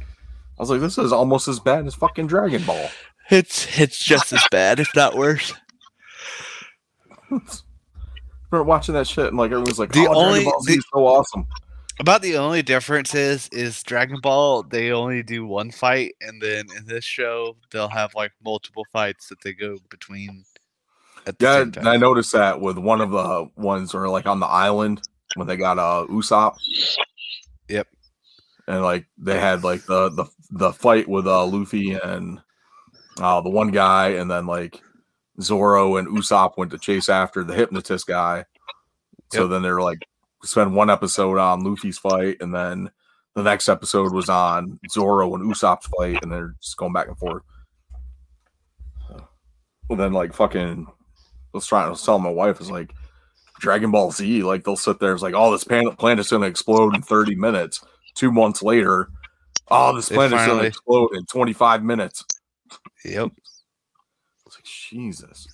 [0.01, 2.90] I was like, this is almost as bad as fucking Dragon Ball.
[3.31, 5.55] It's it's just as bad, if not worse.
[8.51, 10.78] We're watching that shit and like everyone's like, The oh, only- Dragon Ball Z the-
[10.78, 11.47] is so awesome.
[12.01, 16.64] About the only difference is is Dragon Ball they only do one fight, and then
[16.74, 20.44] in this show they'll have like multiple fights that they go between.
[21.27, 21.77] At the Yeah, and.
[21.86, 25.02] I noticed that with one of the ones where like on the island
[25.35, 26.56] when they got uh Usopp.
[27.68, 27.86] Yep.
[28.66, 32.40] And like they had like the the the fight with uh Luffy and
[33.20, 34.81] uh the one guy and then like
[35.43, 38.47] Zoro and Usopp went to chase after the hypnotist guy.
[39.32, 39.51] So Yep.
[39.51, 40.01] then they're like
[40.42, 42.90] spend one episode on Luffy's fight and then
[43.34, 47.18] the next episode was on Zoro and Usopp's fight and they're just going back and
[47.18, 47.42] forth.
[49.88, 50.92] Well then like fucking I
[51.52, 52.92] was trying to tell my wife is like
[53.60, 56.94] Dragon Ball Z, like they'll sit there, it's like, oh, this planet planet's gonna explode
[56.94, 57.84] in 30 minutes.
[58.14, 59.10] Two months later,
[59.68, 62.24] oh, this planet's gonna explode in 25 minutes.
[63.04, 63.30] Yep.
[64.46, 65.46] It's like Jesus.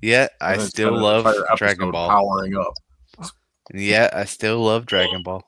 [0.00, 2.08] Yeah, I still love Dragon Ball.
[2.08, 2.72] powering up.
[3.70, 5.42] And yet I still love Dragon Ball.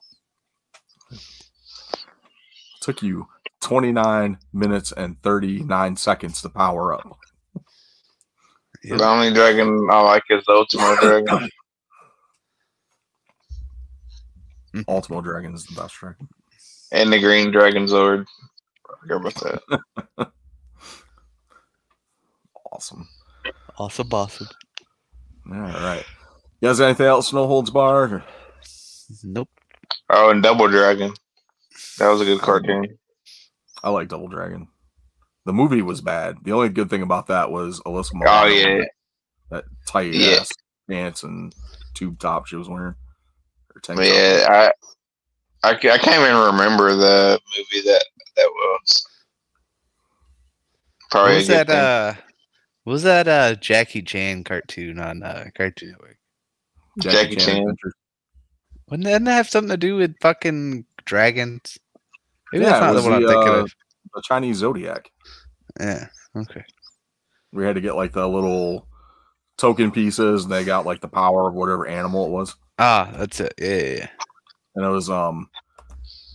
[2.81, 3.27] Took you
[3.61, 7.17] 29 minutes and 39 seconds to power up.
[8.83, 8.99] Yep.
[8.99, 11.49] The only dragon I like is the Ultimate Dragon.
[14.73, 14.81] Hmm.
[14.87, 16.27] Ultimo Dragon is the best dragon.
[16.91, 18.25] and the Green Dragon Zord.
[18.87, 19.59] I forgot about
[20.17, 20.31] that.
[22.71, 23.07] Awesome.
[23.77, 24.47] Awesome, awesome.
[25.49, 26.03] All right.
[26.65, 27.31] You guys got anything else?
[27.31, 28.11] No holds barred?
[28.11, 28.23] or-
[29.23, 29.49] Nope.
[30.09, 31.13] Oh, and Double Dragon.
[31.99, 32.97] That was a good cartoon.
[33.83, 34.67] I like Double Dragon.
[35.45, 36.37] The movie was bad.
[36.41, 38.83] The only good thing about that was Alyssa Oh yeah,
[39.51, 40.37] That tight Yeah.
[40.37, 40.49] ass
[40.89, 41.53] pants and
[41.93, 42.95] tube top she was wearing.
[43.75, 44.47] Or tank yeah.
[44.49, 48.05] I, I I can't even remember the movie that
[48.37, 49.07] that was.
[51.11, 51.67] Probably a was that?
[51.67, 51.75] thing.
[51.77, 52.15] Uh,
[52.85, 53.27] what was that?
[53.27, 56.17] Uh, Jackie Chan cartoon on uh, Cartoon Network.
[56.99, 57.57] Jackie Chan.
[57.57, 57.93] Adventures.
[58.89, 61.77] Wouldn't that have something to do with fucking dragons?
[62.51, 63.71] Maybe Yeah, that's not the was one I'm thinking uh, of.
[64.13, 65.09] The Chinese Zodiac.
[65.79, 66.07] Yeah.
[66.35, 66.63] Okay.
[67.51, 68.87] We had to get like the little
[69.57, 72.55] token pieces and they got like the power of whatever animal it was.
[72.77, 73.53] Ah, that's it.
[73.57, 74.07] Yeah, yeah,
[74.75, 75.49] And it was um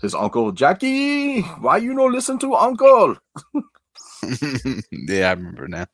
[0.03, 3.17] his uncle, Jackie, why you no listen to uncle?
[3.55, 3.61] yeah.
[4.91, 5.87] yeah, I remember now.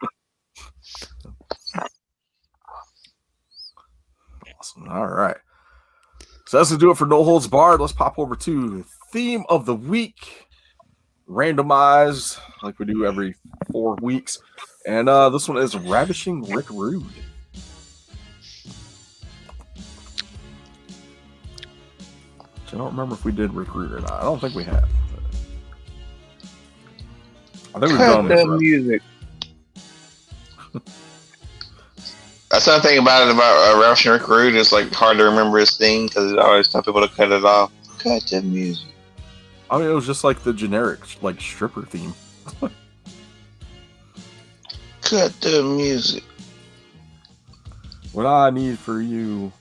[4.67, 4.89] Awesome.
[4.89, 5.37] All right.
[6.47, 7.81] So that's gonna do it for No Holds Barred.
[7.81, 10.47] Let's pop over to theme of the week.
[11.29, 13.35] Randomized like we do every
[13.73, 14.39] four weeks.
[14.87, 17.03] And uh this one is Ravishing Rick Rude.
[22.55, 24.13] Which I don't remember if we did Rick Rude or not.
[24.13, 24.89] I don't think we have.
[27.75, 28.47] I think we've done this.
[28.47, 28.59] right?
[28.59, 29.03] music.
[32.57, 34.55] That's one thing about it about uh, Ralph Rick Rude.
[34.55, 37.45] It's like hard to remember his thing because I always tell people to cut it
[37.45, 37.71] off.
[37.99, 38.89] Cut the music.
[39.69, 42.15] I mean, it was just like the generic like stripper theme.
[45.03, 46.25] Cut the music.
[48.15, 49.53] What I need for you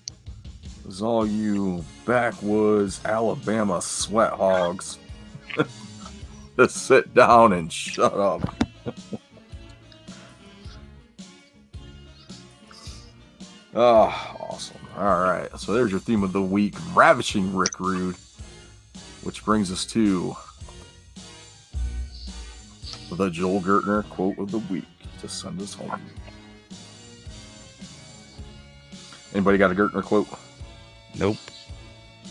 [0.87, 4.99] is all you backwoods Alabama sweat hogs
[6.55, 8.55] to sit down and shut up.
[13.75, 14.77] oh, awesome.
[14.97, 15.49] All right.
[15.59, 18.15] So there's your theme of the week Ravishing Rick Rude,
[19.23, 20.35] which brings us to
[23.11, 24.85] the Joel Gertner quote of the week
[25.19, 26.01] to send us home.
[29.33, 30.27] Anybody got a Gertner quote?
[31.17, 31.37] Nope.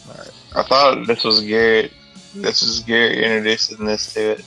[0.09, 0.31] All right.
[0.57, 1.93] I thought this was Garrett.
[2.35, 4.45] This is Garrett introducing this to it.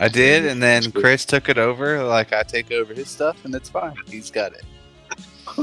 [0.00, 2.04] I did, and then Chris took it over.
[2.04, 3.96] Like I take over his stuff, and it's fine.
[4.06, 4.64] He's got it.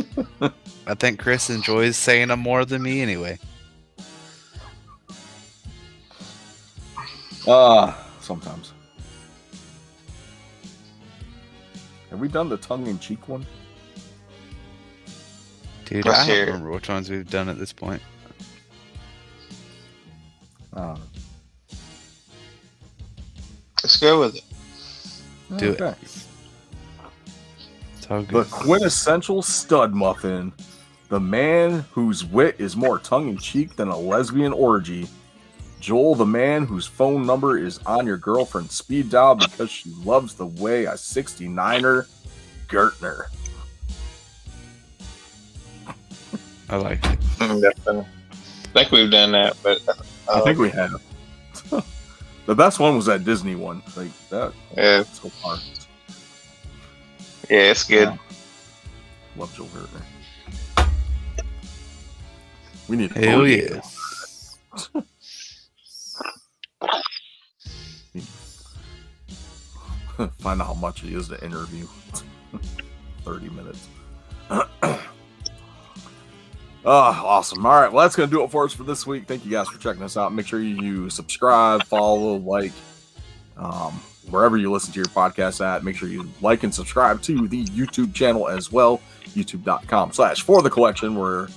[0.88, 3.40] I think Chris enjoys saying them more than me anyway.
[7.48, 8.74] Uh, sometimes.
[12.10, 13.46] Have we done the tongue in cheek one?
[15.86, 18.02] Dude, Let's I don't hear remember which ones we've done at this point.
[20.74, 20.98] Uh,
[23.84, 24.44] Let's go with it.
[25.58, 25.98] Do it.
[28.12, 28.24] Okay.
[28.24, 30.54] It's all The quintessential stud muffin.
[31.10, 35.08] The man whose wit is more tongue in cheek than a lesbian orgy.
[35.80, 40.34] Joel, the man whose phone number is on your girlfriend's speed dial because she loves
[40.34, 42.08] the way a 69er
[42.68, 43.26] Gertner.
[46.70, 47.20] I like it.
[47.38, 48.08] Mm, Definitely.
[48.32, 49.80] I think we've done that, but
[50.28, 51.02] I think we have.
[52.46, 53.84] the best one was that Disney one.
[53.96, 55.58] Like that yeah, so far.
[57.50, 58.10] Yeah, it's good.
[58.10, 58.18] Yeah.
[59.38, 60.02] Love Joel Gertner.
[62.88, 63.74] We need a Hell podium.
[63.74, 63.82] yeah.
[70.40, 71.88] Find out how much it is to interview.
[73.26, 73.88] 30 minutes.
[74.50, 74.70] Oh,
[76.86, 77.66] awesome.
[77.66, 77.92] All right.
[77.92, 79.28] Well, that's going to do it for us for this week.
[79.28, 80.32] Thank you guys for checking us out.
[80.34, 82.72] Make sure you subscribe, follow, like,
[83.58, 84.00] um,
[84.30, 85.84] wherever you listen to your podcast at.
[85.84, 90.62] Make sure you like and subscribe to the YouTube channel as well, youtube.com slash for
[90.62, 91.48] the collection, where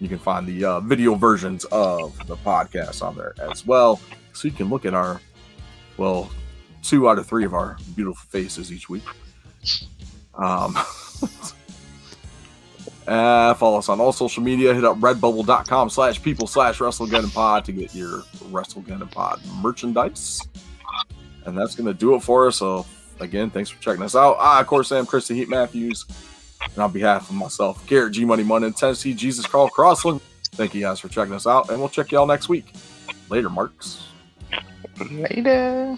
[0.00, 4.00] you can find the uh, video versions of the podcast on there as well.
[4.32, 5.20] So you can look at our,
[5.96, 6.30] well,
[6.82, 9.04] two out of three of our beautiful faces each week.
[10.34, 10.76] Um,
[13.06, 14.74] uh, follow us on all social media.
[14.74, 20.46] Hit up redbubble.com slash people slash Wrestlegeddon Pod to get your Wrestlegeddon Pod merchandise.
[21.46, 22.56] And that's going to do it for us.
[22.56, 22.84] So,
[23.20, 24.34] again, thanks for checking us out.
[24.34, 26.04] I, of course, am Chris the Heat Matthews.
[26.62, 30.20] And on behalf of myself, Garrett G Money Money, Tennessee Jesus Carl Crossland,
[30.52, 32.72] thank you guys for checking us out, and we'll check y'all next week.
[33.28, 34.02] Later, Marks.
[35.10, 35.96] Later.